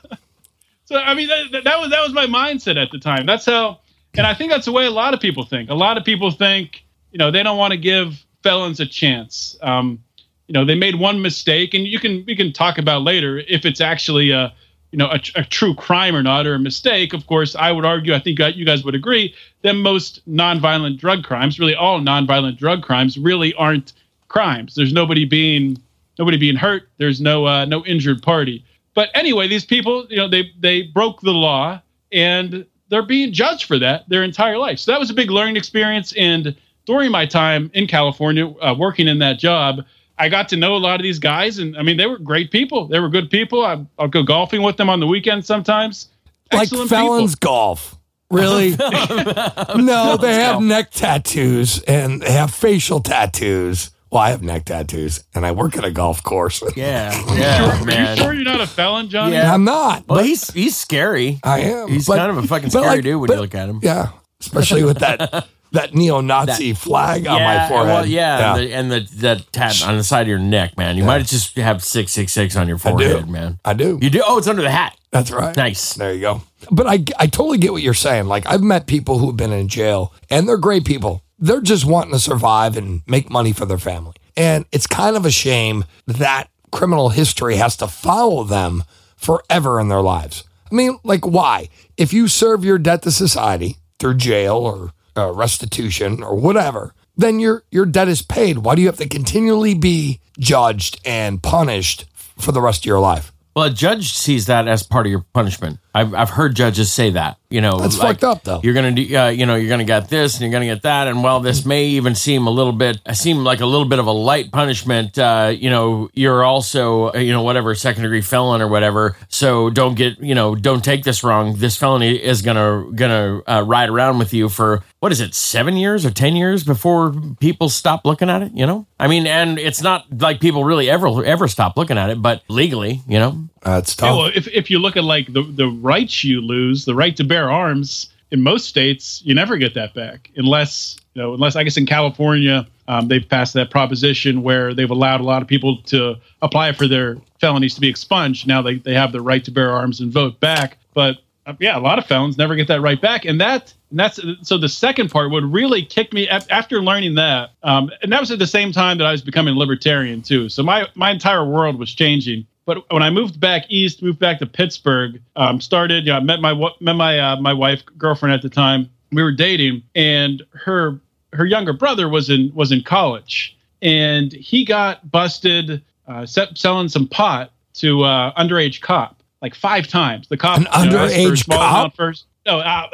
So 0.86 0.98
I 0.98 1.14
mean, 1.14 1.28
that, 1.30 1.52
that- 1.54 1.64
that 1.64 1.80
was 1.80 1.90
that 1.92 2.02
was 2.04 2.14
my 2.14 2.26
mindset 2.26 2.82
at 2.82 2.92
the 2.92 3.00
time. 3.00 3.26
That's 3.26 3.46
how, 3.46 3.80
and 4.16 4.28
I 4.28 4.34
think 4.34 4.52
that's 4.52 4.66
the 4.66 4.72
way 4.72 4.86
a 4.86 4.92
lot 4.92 5.14
of 5.14 5.20
people 5.20 5.44
think. 5.44 5.70
A 5.70 5.74
lot 5.74 5.98
of 5.98 6.04
people 6.06 6.30
think, 6.32 6.83
you 7.14 7.20
know, 7.20 7.32
they 7.32 7.44
don't 7.44 7.58
want 7.58 7.72
to 7.72 7.78
give 7.78 8.26
felons 8.42 8.82
a 8.82 8.86
chance. 8.86 9.56
Um, 9.62 10.04
you 10.48 10.54
know, 10.54 10.66
they 10.66 10.76
made 10.76 10.96
one 10.96 11.22
mistake, 11.22 11.74
and 11.74 11.88
you 11.88 12.00
can 12.00 12.26
we 12.28 12.36
can 12.36 12.52
talk 12.52 12.78
about 12.78 13.04
later 13.04 13.42
if 13.48 13.66
it's 13.66 13.80
actually 13.80 14.32
a, 14.32 14.54
you 14.92 14.98
know, 14.98 15.08
a, 15.08 15.22
a 15.36 15.44
true 15.46 15.74
crime 15.74 16.16
or 16.16 16.24
not, 16.24 16.46
or 16.46 16.56
a 16.56 16.60
mistake. 16.60 17.14
Of 17.14 17.28
course, 17.28 17.56
I 17.56 17.72
would 17.72 17.86
argue. 17.86 18.14
I 18.14 18.20
think 18.20 18.40
you 18.40 18.66
guys 18.66 18.84
would 18.84 18.96
agree 18.96 19.34
that 19.62 19.74
most 19.74 20.28
nonviolent 20.30 20.98
drug 20.98 21.24
crimes, 21.24 21.60
really 21.60 21.76
all 21.76 22.02
nonviolent 22.02 22.58
drug 22.58 22.84
crimes, 22.84 23.18
really 23.18 23.54
aren't 23.54 23.94
crimes. 24.28 24.76
There's 24.76 24.92
nobody 24.92 25.24
being 25.24 25.82
nobody 26.20 26.38
being 26.38 26.56
hurt. 26.56 26.90
There's 26.98 27.22
no 27.22 27.46
uh, 27.46 27.66
no 27.66 27.86
injured 27.86 28.22
party. 28.22 28.66
But 28.96 29.10
anyway, 29.14 29.48
these 29.48 29.66
people, 29.66 30.08
you 30.10 30.18
know, 30.18 30.28
they 30.28 30.52
they 30.60 30.82
broke 30.82 31.22
the 31.22 31.32
law 31.32 31.80
and 32.12 32.66
they're 32.90 33.02
being 33.02 33.32
judged 33.32 33.66
for 33.66 33.80
that 33.80 34.10
their 34.10 34.24
entire 34.24 34.58
life. 34.58 34.80
So 34.80 34.92
that 34.92 35.00
was 35.00 35.10
a 35.10 35.14
big 35.14 35.32
learning 35.32 35.56
experience. 35.56 36.14
And 36.18 36.56
during 36.86 37.12
my 37.12 37.26
time 37.26 37.72
in 37.74 37.88
California, 37.88 38.48
uh, 38.48 38.76
working 38.78 39.08
in 39.08 39.20
that 39.20 39.40
job, 39.40 39.84
I 40.18 40.30
got 40.30 40.50
to 40.50 40.58
know 40.58 40.76
a 40.76 40.78
lot 40.78 41.00
of 41.00 41.04
these 41.04 41.20
guys, 41.20 41.58
and 41.58 41.76
I 41.78 41.82
mean, 41.82 41.98
they 41.98 42.06
were 42.06 42.20
great 42.20 42.52
people. 42.52 42.88
They 42.88 43.00
were 43.00 43.10
good 43.10 43.30
people. 43.30 43.66
I, 43.66 43.84
I'll 43.98 44.08
go 44.08 44.24
golfing 44.24 44.62
with 44.62 44.78
them 44.78 44.90
on 44.90 45.00
the 45.00 45.08
weekend 45.08 45.46
sometimes. 45.46 46.10
Like 46.52 46.64
Excellent 46.64 46.90
felons 46.90 47.36
people. 47.36 47.48
golf. 47.50 47.98
Really? 48.30 48.72
no, 49.76 50.18
they 50.18 50.36
have 50.36 50.62
neck 50.62 50.92
tattoos 50.92 51.82
and 51.84 52.22
they 52.22 52.32
have 52.32 52.54
facial 52.54 53.00
tattoos. 53.00 53.92
Well, 54.12 54.22
I 54.22 54.30
have 54.32 54.44
neck 54.44 54.66
tattoos 54.66 55.24
and 55.34 55.46
I 55.46 55.52
work 55.52 55.76
at 55.78 55.84
a 55.86 55.92
golf 55.92 56.22
course. 56.24 56.64
Yeah, 56.76 57.12
yeah, 57.36 57.72
Are 57.72 58.16
you 58.16 58.22
sure 58.22 58.34
you're 58.34 58.44
not 58.44 58.62
a 58.62 58.68
felon, 58.68 59.10
Johnny? 59.10 59.34
Yeah. 59.36 59.54
I'm 59.54 59.64
not. 59.64 60.08
Well, 60.08 60.20
but 60.20 60.26
he's 60.26 60.52
he's 60.54 60.76
scary. 60.78 61.40
I 61.44 61.62
am. 61.62 61.88
He's 61.90 62.08
but- 62.08 62.18
kind 62.18 62.32
of 62.32 62.38
a 62.44 62.48
fucking 62.48 62.70
scary 62.70 62.86
like- 62.86 63.04
dude 63.04 63.20
when 63.20 63.28
but- 63.28 63.36
you 63.36 63.42
look 63.42 63.56
at 63.56 63.70
him. 63.70 63.80
Yeah, 63.82 64.10
especially 64.40 64.84
with 64.84 65.00
that 65.00 65.48
that 65.74 65.94
neo-Nazi 65.94 66.74
flag 66.74 67.28
on 67.28 67.42
my 67.42 67.68
forehead. 67.68 67.88
Well, 67.88 68.06
yeah, 68.06 68.56
And, 68.56 68.64
the, 68.64 68.74
and 68.74 68.92
the 68.92 69.00
that 69.22 69.52
tat 69.52 69.86
on 69.86 69.98
the 69.98 70.04
side 70.04 70.22
of 70.22 70.28
your 70.28 70.40
neck, 70.40 70.78
man. 70.78 70.98
You 70.98 71.04
might 71.04 71.26
just 71.26 71.58
have 71.58 71.84
six 71.84 72.12
six 72.12 72.32
six 72.32 72.56
on 72.56 72.68
your 72.68 72.78
forehead, 72.78 73.30
man. 73.30 73.60
I 73.66 73.74
do. 73.74 74.00
You 74.02 74.10
do? 74.10 74.22
Oh, 74.26 74.38
it's 74.38 74.48
under 74.48 74.62
the 74.62 74.72
hat. 74.72 74.98
That's 75.12 75.30
right. 75.32 75.56
Nice. 75.56 75.94
There 75.94 76.14
you 76.14 76.22
go. 76.22 76.42
But 76.72 76.88
I, 76.88 77.04
I 77.20 77.28
totally 77.28 77.58
get 77.58 77.72
what 77.72 77.82
you're 77.84 77.94
saying. 77.94 78.26
Like, 78.26 78.48
I've 78.48 78.64
met 78.64 78.88
people 78.88 79.20
who've 79.20 79.38
been 79.38 79.52
in 79.52 79.68
jail 79.68 80.14
and 80.30 80.48
they're 80.48 80.58
great 80.58 80.86
people. 80.86 81.22
They're 81.38 81.62
just 81.62 81.86
wanting 81.86 82.14
to 82.14 82.20
survive 82.20 82.78
and 82.78 83.02
make 83.06 83.30
money 83.30 83.52
for 83.52 83.66
their 83.66 83.78
family. 83.78 84.14
And 84.38 84.66
it's 84.72 84.88
kind 84.88 85.16
of 85.16 85.26
a 85.26 85.32
shame 85.32 85.86
that 86.08 86.50
criminal 86.72 87.10
history 87.10 87.58
has 87.58 87.76
to 87.78 87.88
follow 87.88 88.44
them 88.44 88.84
forever 89.16 89.80
in 89.80 89.90
their 89.90 90.02
lives. 90.02 90.44
I 90.72 90.76
mean, 90.76 90.98
like, 91.04 91.26
why? 91.26 91.70
If 91.98 92.14
you 92.14 92.28
serve 92.28 92.66
your 92.66 92.80
debt 92.80 93.04
to 93.04 93.12
society 93.12 93.78
through 94.00 94.16
jail 94.16 94.56
or 94.56 94.92
uh, 95.18 95.32
restitution 95.32 96.24
or 96.24 96.36
whatever, 96.36 96.94
then 97.16 97.40
your 97.40 97.64
your 97.72 97.86
debt 97.86 98.08
is 98.08 98.22
paid. 98.22 98.60
Why 98.60 98.76
do 98.76 98.82
you 98.82 98.88
have 98.88 98.98
to 98.98 99.08
continually 99.08 99.74
be 99.74 100.20
judged 100.40 101.00
and 101.06 101.42
punished 101.42 102.06
for 102.38 102.52
the 102.52 102.62
rest 102.62 102.82
of 102.82 102.86
your 102.86 103.00
life? 103.00 103.32
Well, 103.56 103.66
a 103.66 103.70
judge 103.70 104.14
sees 104.14 104.48
that 104.48 104.68
as 104.68 104.84
part 104.84 105.06
of 105.06 105.12
your 105.12 105.26
punishment. 105.34 105.80
I've, 105.94 106.14
I've 106.14 106.30
heard 106.32 106.56
judges 106.56 106.92
say 106.92 107.12
that. 107.12 107.38
You 107.50 107.62
know, 107.62 107.78
That's 107.78 107.98
fucked 107.98 108.24
up, 108.24 108.44
though. 108.44 108.62
You're 108.64 108.74
gonna 108.74 108.94
do, 108.94 109.16
uh, 109.16 109.28
you 109.28 109.46
know, 109.46 109.54
you're 109.54 109.70
gonna 109.70 109.84
get 109.84 110.10
this 110.10 110.34
and 110.34 110.42
you're 110.42 110.52
gonna 110.52 110.66
get 110.66 110.82
that, 110.82 111.08
and 111.08 111.24
while 111.24 111.40
this 111.40 111.66
may 111.66 111.86
even 111.86 112.16
seem 112.16 112.48
a 112.48 112.50
little 112.50 112.74
bit, 112.74 112.98
seem 113.14 113.44
like 113.44 113.60
a 113.62 113.68
little 113.68 113.88
bit 113.88 114.00
of 114.00 114.08
a 114.08 114.12
light 114.12 114.52
punishment, 114.52 115.20
uh, 115.20 115.54
you 115.56 115.70
know, 115.70 116.10
you're 116.14 116.44
also, 116.44 117.14
uh, 117.14 117.18
you 117.20 117.32
know, 117.32 117.44
whatever 117.44 117.76
second 117.76 118.02
degree 118.02 118.22
felon 118.22 118.60
or 118.60 118.68
whatever. 118.68 119.16
So 119.28 119.70
don't 119.70 119.94
get, 119.94 120.20
you 120.20 120.34
know, 120.34 120.56
don't 120.56 120.84
take 120.84 121.04
this 121.04 121.24
wrong. 121.24 121.58
This 121.58 121.78
felony 121.78 122.16
is 122.16 122.42
gonna 122.42 122.92
gonna 122.96 123.42
uh, 123.48 123.64
ride 123.64 123.90
around 123.90 124.18
with 124.18 124.34
you 124.34 124.50
for 124.50 124.84
what 125.00 125.12
is 125.12 125.22
it, 125.22 125.36
seven 125.36 125.78
years 125.78 126.08
or 126.08 126.10
ten 126.10 126.36
years 126.36 126.64
before 126.64 127.14
people 127.40 127.70
stop 127.70 128.04
looking 128.04 128.32
at 128.32 128.42
it. 128.42 128.52
You 128.56 128.66
know, 128.66 128.88
I 129.00 129.08
mean, 129.08 129.28
and 129.28 129.60
it's 129.60 129.84
not 129.84 130.06
like 130.12 130.40
people 130.40 130.64
really 130.64 130.90
ever 130.90 131.24
ever 131.24 131.48
stop 131.48 131.78
looking 131.78 132.00
at 132.00 132.10
it, 132.10 132.20
but 132.20 132.42
legally, 132.48 133.02
you 133.08 133.20
know, 133.20 133.48
That's 133.64 133.96
Yeah, 134.02 134.10
tough. 134.10 134.18
well, 134.18 134.32
if, 134.34 134.48
if 134.48 134.70
you 134.70 134.80
look 134.80 134.98
at 134.98 135.04
like 135.04 135.32
the, 135.32 135.44
the 135.44 135.68
rights 135.68 136.24
you 136.24 136.42
lose, 136.42 136.86
the 136.86 136.96
right 136.96 137.16
to 137.18 137.24
bear 137.24 137.52
arms 137.52 138.10
in 138.32 138.42
most 138.42 138.68
states, 138.68 139.22
you 139.26 139.34
never 139.34 139.58
get 139.58 139.74
that 139.76 139.94
back 139.94 140.32
unless 140.36 140.98
you 141.14 141.22
know, 141.22 141.34
unless 141.34 141.56
I 141.56 141.64
guess 141.64 141.78
in 141.78 141.86
California 141.86 142.66
um, 142.88 143.08
they've 143.08 143.28
passed 143.28 143.54
that 143.54 143.70
proposition 143.70 144.42
where 144.42 144.74
they've 144.74 144.90
allowed 144.90 145.22
a 145.22 145.24
lot 145.24 145.42
of 145.42 145.48
people 145.48 145.82
to 145.84 146.16
apply 146.42 146.72
for 146.72 146.88
their 146.88 147.18
felonies 147.40 147.76
to 147.76 147.82
be 147.82 147.88
expunged. 147.88 148.48
Now 148.48 148.62
they, 148.62 148.76
they 148.76 148.96
have 148.96 149.12
the 149.12 149.22
right 149.22 149.44
to 149.46 149.52
bear 149.52 149.72
arms 149.72 150.00
and 150.00 150.12
vote 150.12 150.40
back, 150.40 150.78
but 150.94 151.18
uh, 151.46 151.54
yeah, 151.60 151.78
a 151.78 151.80
lot 151.80 152.00
of 152.00 152.06
felons 152.06 152.38
never 152.38 152.56
get 152.56 152.68
that 152.70 152.82
right 152.82 153.00
back, 153.00 153.26
and 153.26 153.40
that 153.42 153.74
and 153.90 154.00
that's 154.00 154.20
so 154.42 154.58
the 154.58 154.70
second 154.70 155.12
part 155.12 155.30
would 155.30 155.44
really 155.44 155.84
kick 155.86 156.14
me 156.14 156.28
af- 156.28 156.50
after 156.50 156.82
learning 156.82 157.16
that, 157.16 157.52
um, 157.64 157.92
and 158.02 158.12
that 158.12 158.20
was 158.20 158.32
at 158.32 158.40
the 158.40 158.48
same 158.48 158.72
time 158.72 158.98
that 158.98 159.06
I 159.06 159.12
was 159.12 159.22
becoming 159.22 159.56
libertarian 159.56 160.22
too. 160.22 160.48
So 160.50 160.64
my 160.64 160.88
my 160.96 161.12
entire 161.12 161.46
world 161.46 161.78
was 161.78 161.94
changing. 161.94 162.48
But 162.66 162.90
when 162.92 163.04
I 163.04 163.10
moved 163.10 163.40
back 163.40 163.66
east, 163.70 164.02
moved 164.02 164.20
back 164.20 164.40
to 164.40 164.46
Pittsburgh, 164.46 165.22
um, 165.36 165.60
started, 165.60 166.06
you 166.06 166.12
know, 166.12 166.18
I 166.18 166.22
met 166.22 166.40
my 166.40 166.54
met 166.80 166.96
my 166.96 167.20
uh, 167.20 167.36
my 167.42 167.54
wife, 167.54 167.84
girlfriend 167.98 168.34
at 168.34 168.42
the 168.42 168.50
time. 168.50 168.90
We 169.12 169.22
were 169.22 169.32
dating, 169.34 169.84
and 169.96 170.42
her 170.54 171.00
her 171.34 171.46
younger 171.46 171.74
brother 171.74 172.08
was 172.08 172.30
in 172.30 172.52
was 172.54 172.72
in 172.72 172.84
college, 172.84 173.58
and 173.82 174.32
he 174.32 174.64
got 174.66 175.12
busted 175.12 175.82
uh, 176.08 176.26
se- 176.26 176.52
selling 176.56 176.88
some 176.90 177.08
pot 177.08 177.52
to 177.76 178.04
uh, 178.04 178.34
underage 178.42 178.80
cop 178.82 179.22
like 179.42 179.56
five 179.56 179.88
times. 179.88 180.28
The 180.30 180.38
cop 180.38 180.60
An 180.60 180.68
you 180.86 180.90
know, 180.92 181.04
asked 181.06 181.16
for 181.16 181.20
a 181.20 181.26
underage 181.32 181.44
small 181.44 181.58
cop? 181.58 181.96
first. 181.96 182.26
No, 182.46 182.60
uh, 182.60 182.88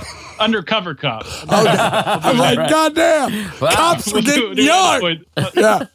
undercover 0.40 0.94
cop. 0.94 1.22
Oh, 1.26 1.66
I'm 2.22 2.36
like, 2.38 2.68
goddamn, 2.70 3.48
cops 3.58 4.08
are 4.12 4.14
We'll 4.14 4.22
getting 4.22 4.54
do 4.54 4.54
that 4.56 4.62
young. 4.62 5.00
point. 5.00 5.26
Yeah. 5.54 5.86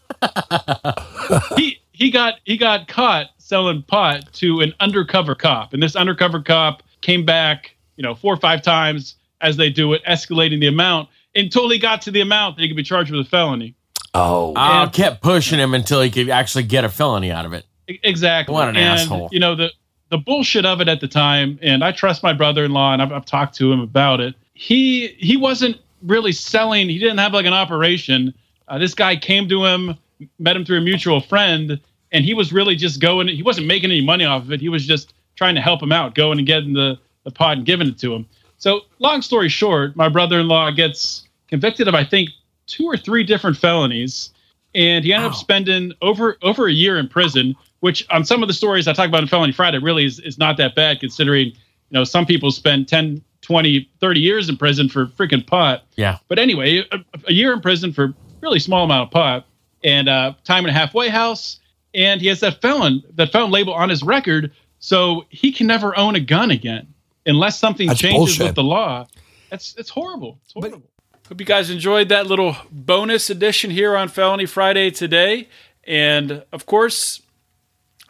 he 1.57 1.79
he 1.99 2.09
got 2.09 2.35
he 2.45 2.57
got 2.57 2.87
caught 2.87 3.27
selling 3.37 3.83
pot 3.83 4.31
to 4.33 4.61
an 4.61 4.73
undercover 4.79 5.35
cop, 5.35 5.73
and 5.73 5.83
this 5.83 5.95
undercover 5.95 6.41
cop 6.41 6.81
came 7.01 7.25
back, 7.25 7.75
you 7.97 8.03
know, 8.03 8.15
four 8.15 8.33
or 8.33 8.37
five 8.37 8.61
times 8.61 9.15
as 9.41 9.57
they 9.57 9.69
do 9.69 9.93
it, 9.93 10.03
escalating 10.05 10.59
the 10.59 10.67
amount 10.67 11.09
until 11.35 11.69
he 11.69 11.77
got 11.77 12.01
to 12.03 12.11
the 12.11 12.21
amount 12.21 12.55
that 12.55 12.63
he 12.63 12.69
could 12.69 12.77
be 12.77 12.83
charged 12.83 13.11
with 13.11 13.25
a 13.25 13.29
felony. 13.29 13.75
Oh, 14.13 14.53
I 14.55 14.83
And- 14.83 14.93
kept 14.93 15.21
pushing 15.21 15.59
him 15.59 15.73
until 15.73 16.01
he 16.01 16.09
could 16.09 16.29
actually 16.29 16.63
get 16.63 16.83
a 16.83 16.89
felony 16.89 17.31
out 17.31 17.45
of 17.45 17.53
it. 17.53 17.65
Exactly. 17.87 18.53
What 18.53 18.69
an 18.69 18.77
and, 18.77 18.99
asshole. 18.99 19.29
You 19.31 19.39
know 19.39 19.55
the 19.55 19.71
the 20.09 20.17
bullshit 20.17 20.65
of 20.65 20.81
it 20.81 20.87
at 20.87 21.01
the 21.01 21.07
time, 21.07 21.59
and 21.61 21.83
I 21.83 21.91
trust 21.91 22.23
my 22.23 22.33
brother-in-law, 22.33 22.93
and 22.93 23.01
I've, 23.01 23.11
I've 23.11 23.25
talked 23.25 23.55
to 23.57 23.71
him 23.71 23.81
about 23.81 24.21
it. 24.21 24.35
He 24.53 25.07
he 25.17 25.35
wasn't 25.37 25.77
really 26.01 26.31
selling. 26.31 26.87
He 26.87 26.97
didn't 26.97 27.17
have 27.17 27.33
like 27.33 27.45
an 27.45 27.53
operation. 27.53 28.33
Uh, 28.69 28.77
this 28.77 28.93
guy 28.93 29.17
came 29.17 29.49
to 29.49 29.65
him, 29.65 29.95
met 30.37 30.55
him 30.55 30.63
through 30.63 30.77
a 30.77 30.81
mutual 30.81 31.19
friend, 31.19 31.79
and 32.11 32.25
he 32.25 32.33
was 32.33 32.51
really 32.51 32.75
just 32.75 32.99
going. 32.99 33.27
He 33.27 33.43
wasn't 33.43 33.67
making 33.67 33.91
any 33.91 34.01
money 34.01 34.25
off 34.25 34.43
of 34.43 34.51
it. 34.51 34.61
He 34.61 34.69
was 34.69 34.85
just 34.85 35.13
trying 35.35 35.55
to 35.55 35.61
help 35.61 35.81
him 35.81 35.91
out, 35.91 36.15
going 36.15 36.37
and 36.37 36.47
getting 36.47 36.73
the 36.73 36.99
the 37.23 37.31
pot 37.31 37.57
and 37.57 37.65
giving 37.65 37.87
it 37.87 37.97
to 37.99 38.13
him. 38.13 38.25
So, 38.57 38.81
long 38.99 39.21
story 39.21 39.49
short, 39.49 39.95
my 39.95 40.09
brother-in-law 40.09 40.71
gets 40.71 41.27
convicted 41.47 41.87
of 41.87 41.95
I 41.95 42.03
think 42.03 42.29
two 42.67 42.85
or 42.85 42.97
three 42.97 43.23
different 43.23 43.57
felonies, 43.57 44.31
and 44.75 45.03
he 45.03 45.13
ended 45.13 45.31
up 45.31 45.35
spending 45.35 45.93
over 46.01 46.37
over 46.41 46.67
a 46.67 46.73
year 46.73 46.97
in 46.97 47.07
prison. 47.07 47.55
Which 47.81 48.05
on 48.09 48.25
some 48.25 48.43
of 48.43 48.49
the 48.49 48.53
stories 48.53 48.89
I 48.89 48.93
talk 48.93 49.07
about 49.07 49.21
in 49.21 49.29
Felony 49.29 49.53
Friday 49.53 49.77
really 49.77 50.03
is, 50.03 50.19
is 50.19 50.37
not 50.37 50.57
that 50.57 50.75
bad 50.75 50.99
considering 50.99 51.47
you 51.47 51.55
know 51.91 52.03
some 52.03 52.25
people 52.25 52.51
spend 52.51 52.89
10, 52.89 53.23
20, 53.41 53.89
30 54.01 54.19
years 54.19 54.49
in 54.49 54.57
prison 54.57 54.89
for 54.89 55.07
freaking 55.07 55.47
pot. 55.47 55.83
Yeah. 55.95 56.17
But 56.27 56.39
anyway, 56.39 56.85
a, 56.91 56.99
a 57.27 57.33
year 57.33 57.53
in 57.53 57.61
prison 57.61 57.93
for 57.93 58.13
really 58.41 58.59
small 58.59 58.83
amount 58.83 59.07
of 59.07 59.11
pot 59.11 59.45
and 59.83 60.09
uh, 60.09 60.33
time 60.43 60.65
in 60.65 60.69
a 60.69 60.73
halfway 60.73 61.09
house, 61.09 61.59
and 61.93 62.21
he 62.21 62.27
has 62.27 62.39
that 62.41 62.61
felon 62.61 63.03
that 63.15 63.31
felon 63.31 63.51
label 63.51 63.73
on 63.73 63.89
his 63.89 64.03
record, 64.03 64.51
so 64.79 65.25
he 65.29 65.51
can 65.51 65.67
never 65.67 65.97
own 65.97 66.15
a 66.15 66.19
gun 66.19 66.51
again 66.51 66.87
unless 67.25 67.59
something 67.59 67.87
That's 67.87 67.99
changes 67.99 68.17
bullshit. 68.17 68.45
with 68.47 68.55
the 68.55 68.63
law. 68.63 69.07
That's 69.49 69.75
it's 69.77 69.89
horrible. 69.89 70.39
It's 70.45 70.53
horrible. 70.53 70.83
Hope 71.27 71.39
you 71.39 71.45
guys 71.45 71.69
enjoyed 71.69 72.09
that 72.09 72.25
little 72.27 72.55
bonus 72.71 73.29
edition 73.29 73.69
here 73.69 73.95
on 73.95 74.07
Felony 74.07 74.45
Friday 74.45 74.91
today, 74.91 75.47
and 75.85 76.43
of 76.51 76.65
course. 76.65 77.21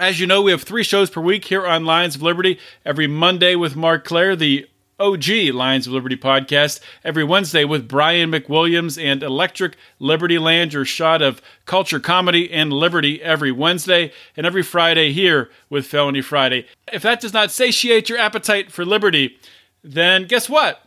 As 0.01 0.17
you 0.17 0.27
know, 0.27 0.41
we 0.41 0.51
have 0.51 0.63
three 0.63 0.83
shows 0.83 1.09
per 1.09 1.19
week 1.19 1.43
here 1.43 1.67
on 1.67 1.83
Lions 1.83 2.15
of 2.15 2.21
Liberty. 2.21 2.57
Every 2.85 3.05
Monday 3.05 3.55
with 3.55 3.75
Marc 3.75 4.05
Clair, 4.05 4.33
the 4.33 4.65
OG 4.99 5.53
Lions 5.53 5.87
of 5.87 5.93
Liberty 5.93 6.17
podcast. 6.17 6.79
Every 7.03 7.23
Wednesday 7.23 7.63
with 7.63 7.87
Brian 7.87 8.31
McWilliams 8.31 9.01
and 9.01 9.23
Electric 9.23 9.77
Liberty 9.99 10.37
Land, 10.37 10.73
your 10.73 10.85
shot 10.85 11.21
of 11.21 11.41
culture, 11.65 11.99
comedy, 11.99 12.51
and 12.51 12.73
liberty 12.73 13.21
every 13.21 13.51
Wednesday. 13.51 14.11
And 14.35 14.45
every 14.45 14.63
Friday 14.63 15.11
here 15.13 15.49
with 15.69 15.85
Felony 15.87 16.21
Friday. 16.21 16.65
If 16.91 17.01
that 17.03 17.21
does 17.21 17.33
not 17.33 17.51
satiate 17.51 18.09
your 18.09 18.17
appetite 18.17 18.71
for 18.71 18.85
liberty, 18.85 19.37
then 19.83 20.25
guess 20.25 20.49
what? 20.49 20.83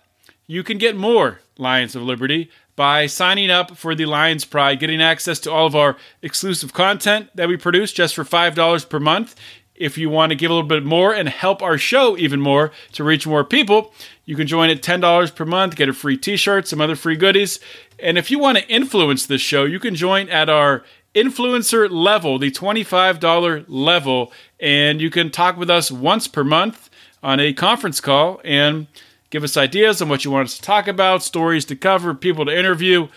You 0.46 0.62
can 0.62 0.78
get 0.78 0.96
more 0.96 1.40
Lions 1.56 1.94
of 1.94 2.02
Liberty 2.02 2.50
by 2.74 3.06
signing 3.06 3.50
up 3.50 3.76
for 3.76 3.94
the 3.94 4.06
Lions 4.06 4.44
Pride, 4.44 4.80
getting 4.80 5.02
access 5.02 5.38
to 5.40 5.52
all 5.52 5.66
of 5.66 5.76
our 5.76 5.96
exclusive 6.22 6.72
content 6.72 7.28
that 7.34 7.48
we 7.48 7.56
produce 7.56 7.92
just 7.92 8.14
for 8.14 8.24
$5 8.24 8.88
per 8.88 9.00
month. 9.00 9.36
If 9.74 9.96
you 9.98 10.10
want 10.10 10.30
to 10.30 10.36
give 10.36 10.50
a 10.50 10.54
little 10.54 10.68
bit 10.68 10.84
more 10.84 11.14
and 11.14 11.28
help 11.28 11.62
our 11.62 11.78
show 11.78 12.16
even 12.16 12.40
more 12.40 12.72
to 12.92 13.04
reach 13.04 13.26
more 13.26 13.44
people, 13.44 13.92
you 14.24 14.36
can 14.36 14.46
join 14.46 14.70
at 14.70 14.82
$10 14.82 15.34
per 15.34 15.44
month, 15.44 15.76
get 15.76 15.88
a 15.88 15.92
free 15.92 16.16
t 16.16 16.36
shirt, 16.36 16.68
some 16.68 16.80
other 16.80 16.96
free 16.96 17.16
goodies. 17.16 17.58
And 17.98 18.18
if 18.18 18.30
you 18.30 18.38
want 18.38 18.58
to 18.58 18.68
influence 18.68 19.26
this 19.26 19.40
show, 19.40 19.64
you 19.64 19.80
can 19.80 19.94
join 19.94 20.28
at 20.28 20.48
our 20.48 20.84
influencer 21.14 21.90
level, 21.90 22.38
the 22.38 22.50
$25 22.50 23.64
level, 23.68 24.32
and 24.60 25.00
you 25.00 25.10
can 25.10 25.30
talk 25.30 25.56
with 25.56 25.70
us 25.70 25.90
once 25.90 26.26
per 26.28 26.44
month 26.44 26.90
on 27.22 27.40
a 27.40 27.52
conference 27.52 28.00
call 28.00 28.40
and 28.44 28.86
give 29.30 29.44
us 29.44 29.56
ideas 29.56 30.02
on 30.02 30.08
what 30.08 30.24
you 30.24 30.30
want 30.30 30.46
us 30.46 30.56
to 30.56 30.62
talk 30.62 30.88
about, 30.88 31.22
stories 31.22 31.64
to 31.66 31.76
cover, 31.76 32.14
people 32.14 32.44
to 32.44 32.56
interview. 32.56 33.08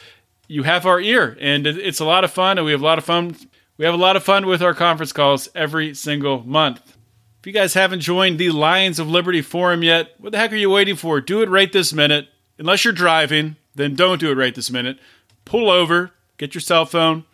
You 0.47 0.63
have 0.63 0.85
our 0.85 0.99
ear, 0.99 1.37
and 1.39 1.65
it's 1.65 1.99
a 1.99 2.05
lot 2.05 2.23
of 2.23 2.31
fun, 2.31 2.57
and 2.57 2.65
we 2.65 2.71
have 2.71 2.81
a 2.81 2.85
lot 2.85 2.97
of 2.97 3.05
fun. 3.05 3.35
We 3.77 3.83
have 3.83 3.93
a 3.93 3.97
lot 3.97 4.15
of 4.15 4.23
fun 4.23 4.45
with 4.45 4.61
our 4.61 4.73
conference 4.73 5.11
calls 5.11 5.49
every 5.53 5.93
single 5.93 6.43
month. 6.43 6.95
If 7.39 7.47
you 7.47 7.51
guys 7.51 7.73
haven't 7.73 7.99
joined 7.99 8.39
the 8.39 8.51
Lions 8.51 8.99
of 8.99 9.09
Liberty 9.09 9.41
forum 9.41 9.83
yet, 9.83 10.15
what 10.17 10.31
the 10.31 10.37
heck 10.37 10.53
are 10.53 10.57
you 10.57 10.69
waiting 10.69 10.95
for? 10.95 11.19
Do 11.19 11.41
it 11.41 11.49
right 11.49 11.71
this 11.71 11.91
minute. 11.91 12.29
Unless 12.57 12.85
you're 12.85 12.93
driving, 12.93 13.57
then 13.75 13.93
don't 13.93 14.19
do 14.19 14.31
it 14.31 14.35
right 14.35 14.55
this 14.55 14.71
minute. 14.71 14.97
Pull 15.43 15.69
over, 15.69 16.11
get 16.37 16.55
your 16.55 16.61
cell 16.61 16.85
phone, 16.85 17.25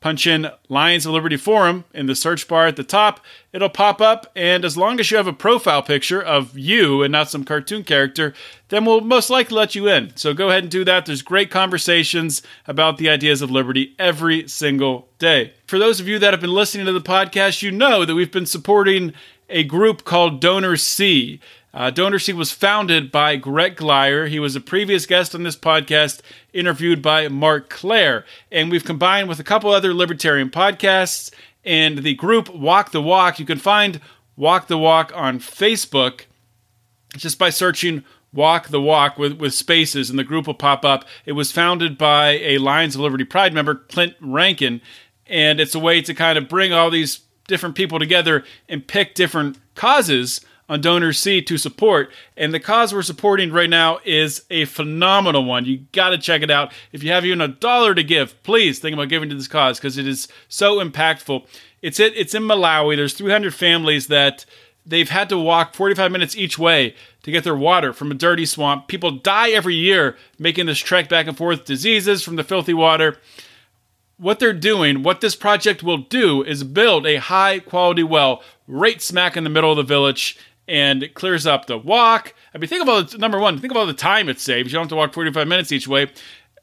punch 0.00 0.26
in 0.26 0.50
Lions 0.68 1.06
of 1.06 1.12
Liberty 1.12 1.36
Forum 1.36 1.84
in 1.92 2.06
the 2.06 2.14
search 2.14 2.48
bar 2.48 2.66
at 2.66 2.76
the 2.76 2.82
top. 2.82 3.20
It'll 3.52 3.68
pop 3.68 4.00
up, 4.00 4.30
and 4.34 4.64
as 4.64 4.76
long 4.76 4.98
as 4.98 5.10
you 5.10 5.16
have 5.16 5.26
a 5.26 5.32
profile 5.32 5.82
picture 5.82 6.22
of 6.22 6.56
you 6.56 7.02
and 7.02 7.12
not 7.12 7.30
some 7.30 7.44
cartoon 7.44 7.84
character, 7.84 8.32
then 8.68 8.84
we'll 8.84 9.00
most 9.00 9.30
likely 9.30 9.56
let 9.56 9.74
you 9.74 9.88
in. 9.88 10.16
So 10.16 10.32
go 10.32 10.48
ahead 10.48 10.64
and 10.64 10.70
do 10.70 10.84
that. 10.84 11.06
There's 11.06 11.22
great 11.22 11.50
conversations 11.50 12.42
about 12.66 12.98
the 12.98 13.08
ideas 13.08 13.42
of 13.42 13.50
liberty 13.50 13.94
every 13.98 14.48
single 14.48 15.08
day. 15.18 15.52
For 15.66 15.78
those 15.78 16.00
of 16.00 16.08
you 16.08 16.18
that 16.18 16.32
have 16.32 16.40
been 16.40 16.54
listening 16.54 16.86
to 16.86 16.92
the 16.92 17.00
podcast, 17.00 17.62
you 17.62 17.70
know 17.70 18.04
that 18.04 18.14
we've 18.14 18.32
been 18.32 18.46
supporting 18.46 19.12
a 19.48 19.64
group 19.64 20.04
called 20.04 20.40
DonorSee. 20.40 21.40
Uh, 21.72 21.90
DonorSee 21.90 22.34
was 22.34 22.50
founded 22.50 23.12
by 23.12 23.36
Gret 23.36 23.76
Glyer. 23.76 24.28
He 24.28 24.40
was 24.40 24.56
a 24.56 24.60
previous 24.60 25.06
guest 25.06 25.34
on 25.34 25.44
this 25.44 25.56
podcast, 25.56 26.20
interviewed 26.52 27.00
by 27.00 27.28
Marc 27.28 27.70
Clair. 27.70 28.24
And 28.50 28.70
we've 28.70 28.84
combined 28.84 29.28
with 29.28 29.38
a 29.38 29.44
couple 29.44 29.70
other 29.70 29.94
libertarian 29.94 30.50
podcasts 30.50 31.32
and 31.64 31.98
the 31.98 32.14
group 32.14 32.52
Walk 32.52 32.90
the 32.90 33.02
Walk. 33.02 33.38
You 33.38 33.46
can 33.46 33.58
find 33.58 34.00
Walk 34.36 34.66
the 34.66 34.78
Walk 34.78 35.12
on 35.14 35.38
Facebook 35.38 36.22
just 37.16 37.38
by 37.38 37.50
searching 37.50 38.04
Walk 38.32 38.68
the 38.68 38.80
Walk 38.80 39.18
with, 39.18 39.34
with 39.34 39.54
spaces, 39.54 40.10
and 40.10 40.18
the 40.18 40.24
group 40.24 40.46
will 40.46 40.54
pop 40.54 40.84
up. 40.84 41.04
It 41.24 41.32
was 41.32 41.52
founded 41.52 41.98
by 41.98 42.30
a 42.38 42.58
Lions 42.58 42.94
of 42.94 43.00
Liberty 43.00 43.24
Pride 43.24 43.52
member, 43.52 43.74
Clint 43.74 44.14
Rankin, 44.20 44.80
and 45.26 45.60
it's 45.60 45.74
a 45.74 45.80
way 45.80 46.02
to 46.02 46.14
kind 46.14 46.38
of 46.38 46.48
bring 46.48 46.72
all 46.72 46.90
these 46.90 47.20
different 47.48 47.74
people 47.74 47.98
together 47.98 48.44
and 48.68 48.86
pick 48.86 49.14
different 49.14 49.58
causes 49.74 50.40
on 50.70 50.80
DonorSee 50.80 51.44
to 51.44 51.58
support. 51.58 52.12
And 52.36 52.54
the 52.54 52.60
cause 52.60 52.94
we're 52.94 53.02
supporting 53.02 53.52
right 53.52 53.68
now 53.68 53.98
is 54.04 54.44
a 54.50 54.66
phenomenal 54.66 55.44
one. 55.44 55.64
You 55.64 55.78
got 55.90 56.10
to 56.10 56.18
check 56.18 56.42
it 56.42 56.50
out. 56.50 56.72
If 56.92 57.02
you 57.02 57.10
have 57.10 57.26
even 57.26 57.40
a 57.40 57.48
dollar 57.48 57.92
to 57.96 58.04
give, 58.04 58.40
please 58.44 58.78
think 58.78 58.94
about 58.94 59.08
giving 59.08 59.28
to 59.30 59.34
this 59.34 59.48
cause 59.48 59.78
because 59.78 59.98
it 59.98 60.06
is 60.06 60.28
so 60.48 60.76
impactful. 60.76 61.44
It's 61.82 61.98
it. 61.98 62.16
It's 62.16 62.34
in 62.34 62.44
Malawi. 62.44 62.94
There's 62.94 63.14
300 63.14 63.52
families 63.52 64.06
that 64.06 64.46
they've 64.86 65.10
had 65.10 65.28
to 65.30 65.38
walk 65.38 65.74
45 65.74 66.12
minutes 66.12 66.36
each 66.36 66.56
way 66.56 66.94
to 67.24 67.32
get 67.32 67.42
their 67.42 67.56
water 67.56 67.92
from 67.92 68.12
a 68.12 68.14
dirty 68.14 68.46
swamp. 68.46 68.86
People 68.86 69.10
die 69.10 69.50
every 69.50 69.74
year 69.74 70.16
making 70.38 70.66
this 70.66 70.78
trek 70.78 71.08
back 71.08 71.26
and 71.26 71.36
forth, 71.36 71.64
diseases 71.64 72.22
from 72.22 72.36
the 72.36 72.44
filthy 72.44 72.74
water. 72.74 73.18
What 74.18 74.38
they're 74.38 74.52
doing, 74.52 75.02
what 75.02 75.20
this 75.20 75.34
project 75.34 75.82
will 75.82 75.98
do, 75.98 76.44
is 76.44 76.62
build 76.62 77.06
a 77.06 77.16
high 77.16 77.58
quality 77.58 78.02
well 78.02 78.42
right 78.68 79.02
smack 79.02 79.36
in 79.36 79.44
the 79.44 79.50
middle 79.50 79.72
of 79.72 79.76
the 79.76 79.82
village 79.82 80.38
and 80.70 81.02
it 81.02 81.14
clears 81.14 81.48
up 81.48 81.66
the 81.66 81.76
walk. 81.76 82.32
I 82.54 82.58
mean, 82.58 82.68
think 82.68 82.82
about 82.82 83.18
number 83.18 83.40
one, 83.40 83.58
think 83.58 83.72
about 83.72 83.86
the 83.86 83.92
time 83.92 84.28
it 84.28 84.38
saves. 84.38 84.70
You 84.70 84.76
don't 84.76 84.84
have 84.84 84.90
to 84.90 84.96
walk 84.96 85.12
45 85.12 85.48
minutes 85.48 85.72
each 85.72 85.88
way. 85.88 86.08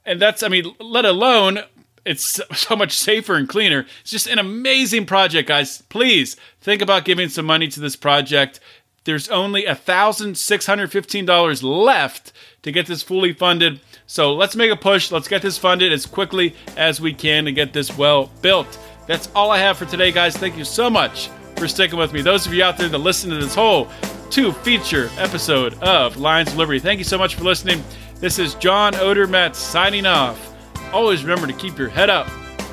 And 0.06 0.22
that's, 0.22 0.44
I 0.44 0.48
mean, 0.48 0.74
let 0.80 1.04
alone 1.04 1.60
it's 2.06 2.40
so 2.58 2.78
much 2.78 2.94
safer 2.94 3.36
and 3.36 3.50
cleaner. 3.50 3.86
It's 4.02 4.12
just 4.12 4.28
an 4.28 4.40
amazing 4.40 5.08
project, 5.08 5.50
guys. 5.50 5.82
Please 5.90 6.38
think 6.62 6.82
about 6.82 7.04
giving 7.04 7.28
some 7.28 7.46
money 7.46 7.68
to 7.68 7.82
this 7.82 7.98
project. 7.98 8.62
There's 9.04 9.28
only 9.28 9.64
$1,615 9.64 11.64
left 11.64 12.32
to 12.62 12.72
get 12.72 12.88
this 12.88 13.04
fully 13.04 13.34
funded. 13.34 13.82
So 14.06 14.34
let's 14.34 14.56
make 14.56 14.72
a 14.72 14.78
push. 14.78 15.12
Let's 15.12 15.28
get 15.28 15.42
this 15.42 15.58
funded 15.58 15.92
as 15.92 16.06
quickly 16.06 16.56
as 16.78 17.02
we 17.02 17.14
can 17.14 17.44
to 17.44 17.52
get 17.52 17.74
this 17.74 17.98
well 17.98 18.32
built. 18.42 18.80
That's 19.06 19.28
all 19.36 19.52
I 19.52 19.60
have 19.60 19.78
for 19.78 19.86
today, 19.86 20.14
guys. 20.14 20.38
Thank 20.38 20.58
you 20.58 20.64
so 20.64 20.90
much 20.90 21.30
for 21.58 21.68
sticking 21.68 21.98
with 21.98 22.14
me. 22.14 22.22
Those 22.22 22.46
of 22.46 22.54
you 22.54 22.64
out 22.64 22.78
there 22.78 22.90
that 22.90 22.98
listen 22.98 23.30
to 23.32 23.38
this 23.38 23.56
whole 23.56 23.90
two 24.30 24.52
feature 24.52 25.10
episode 25.18 25.74
of 25.82 26.18
Lions 26.18 26.50
of 26.50 26.58
Liberty, 26.58 26.80
thank 26.80 27.00
you 27.00 27.04
so 27.04 27.18
much 27.18 27.36
for 27.36 27.44
listening. 27.44 27.84
This 28.20 28.40
is 28.40 28.56
John 28.56 28.94
Odermatt 28.94 29.56
signing 29.56 30.06
off. 30.06 30.54
Always 30.94 31.24
remember 31.24 31.48
to 31.48 31.54
keep 31.54 31.78
your 31.78 31.90
head 31.90 32.10
up 32.10 32.30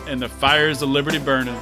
and 0.07 0.20
the 0.20 0.28
fires 0.28 0.82
of 0.82 0.91
liberty 0.91 1.18
burning. 1.18 1.59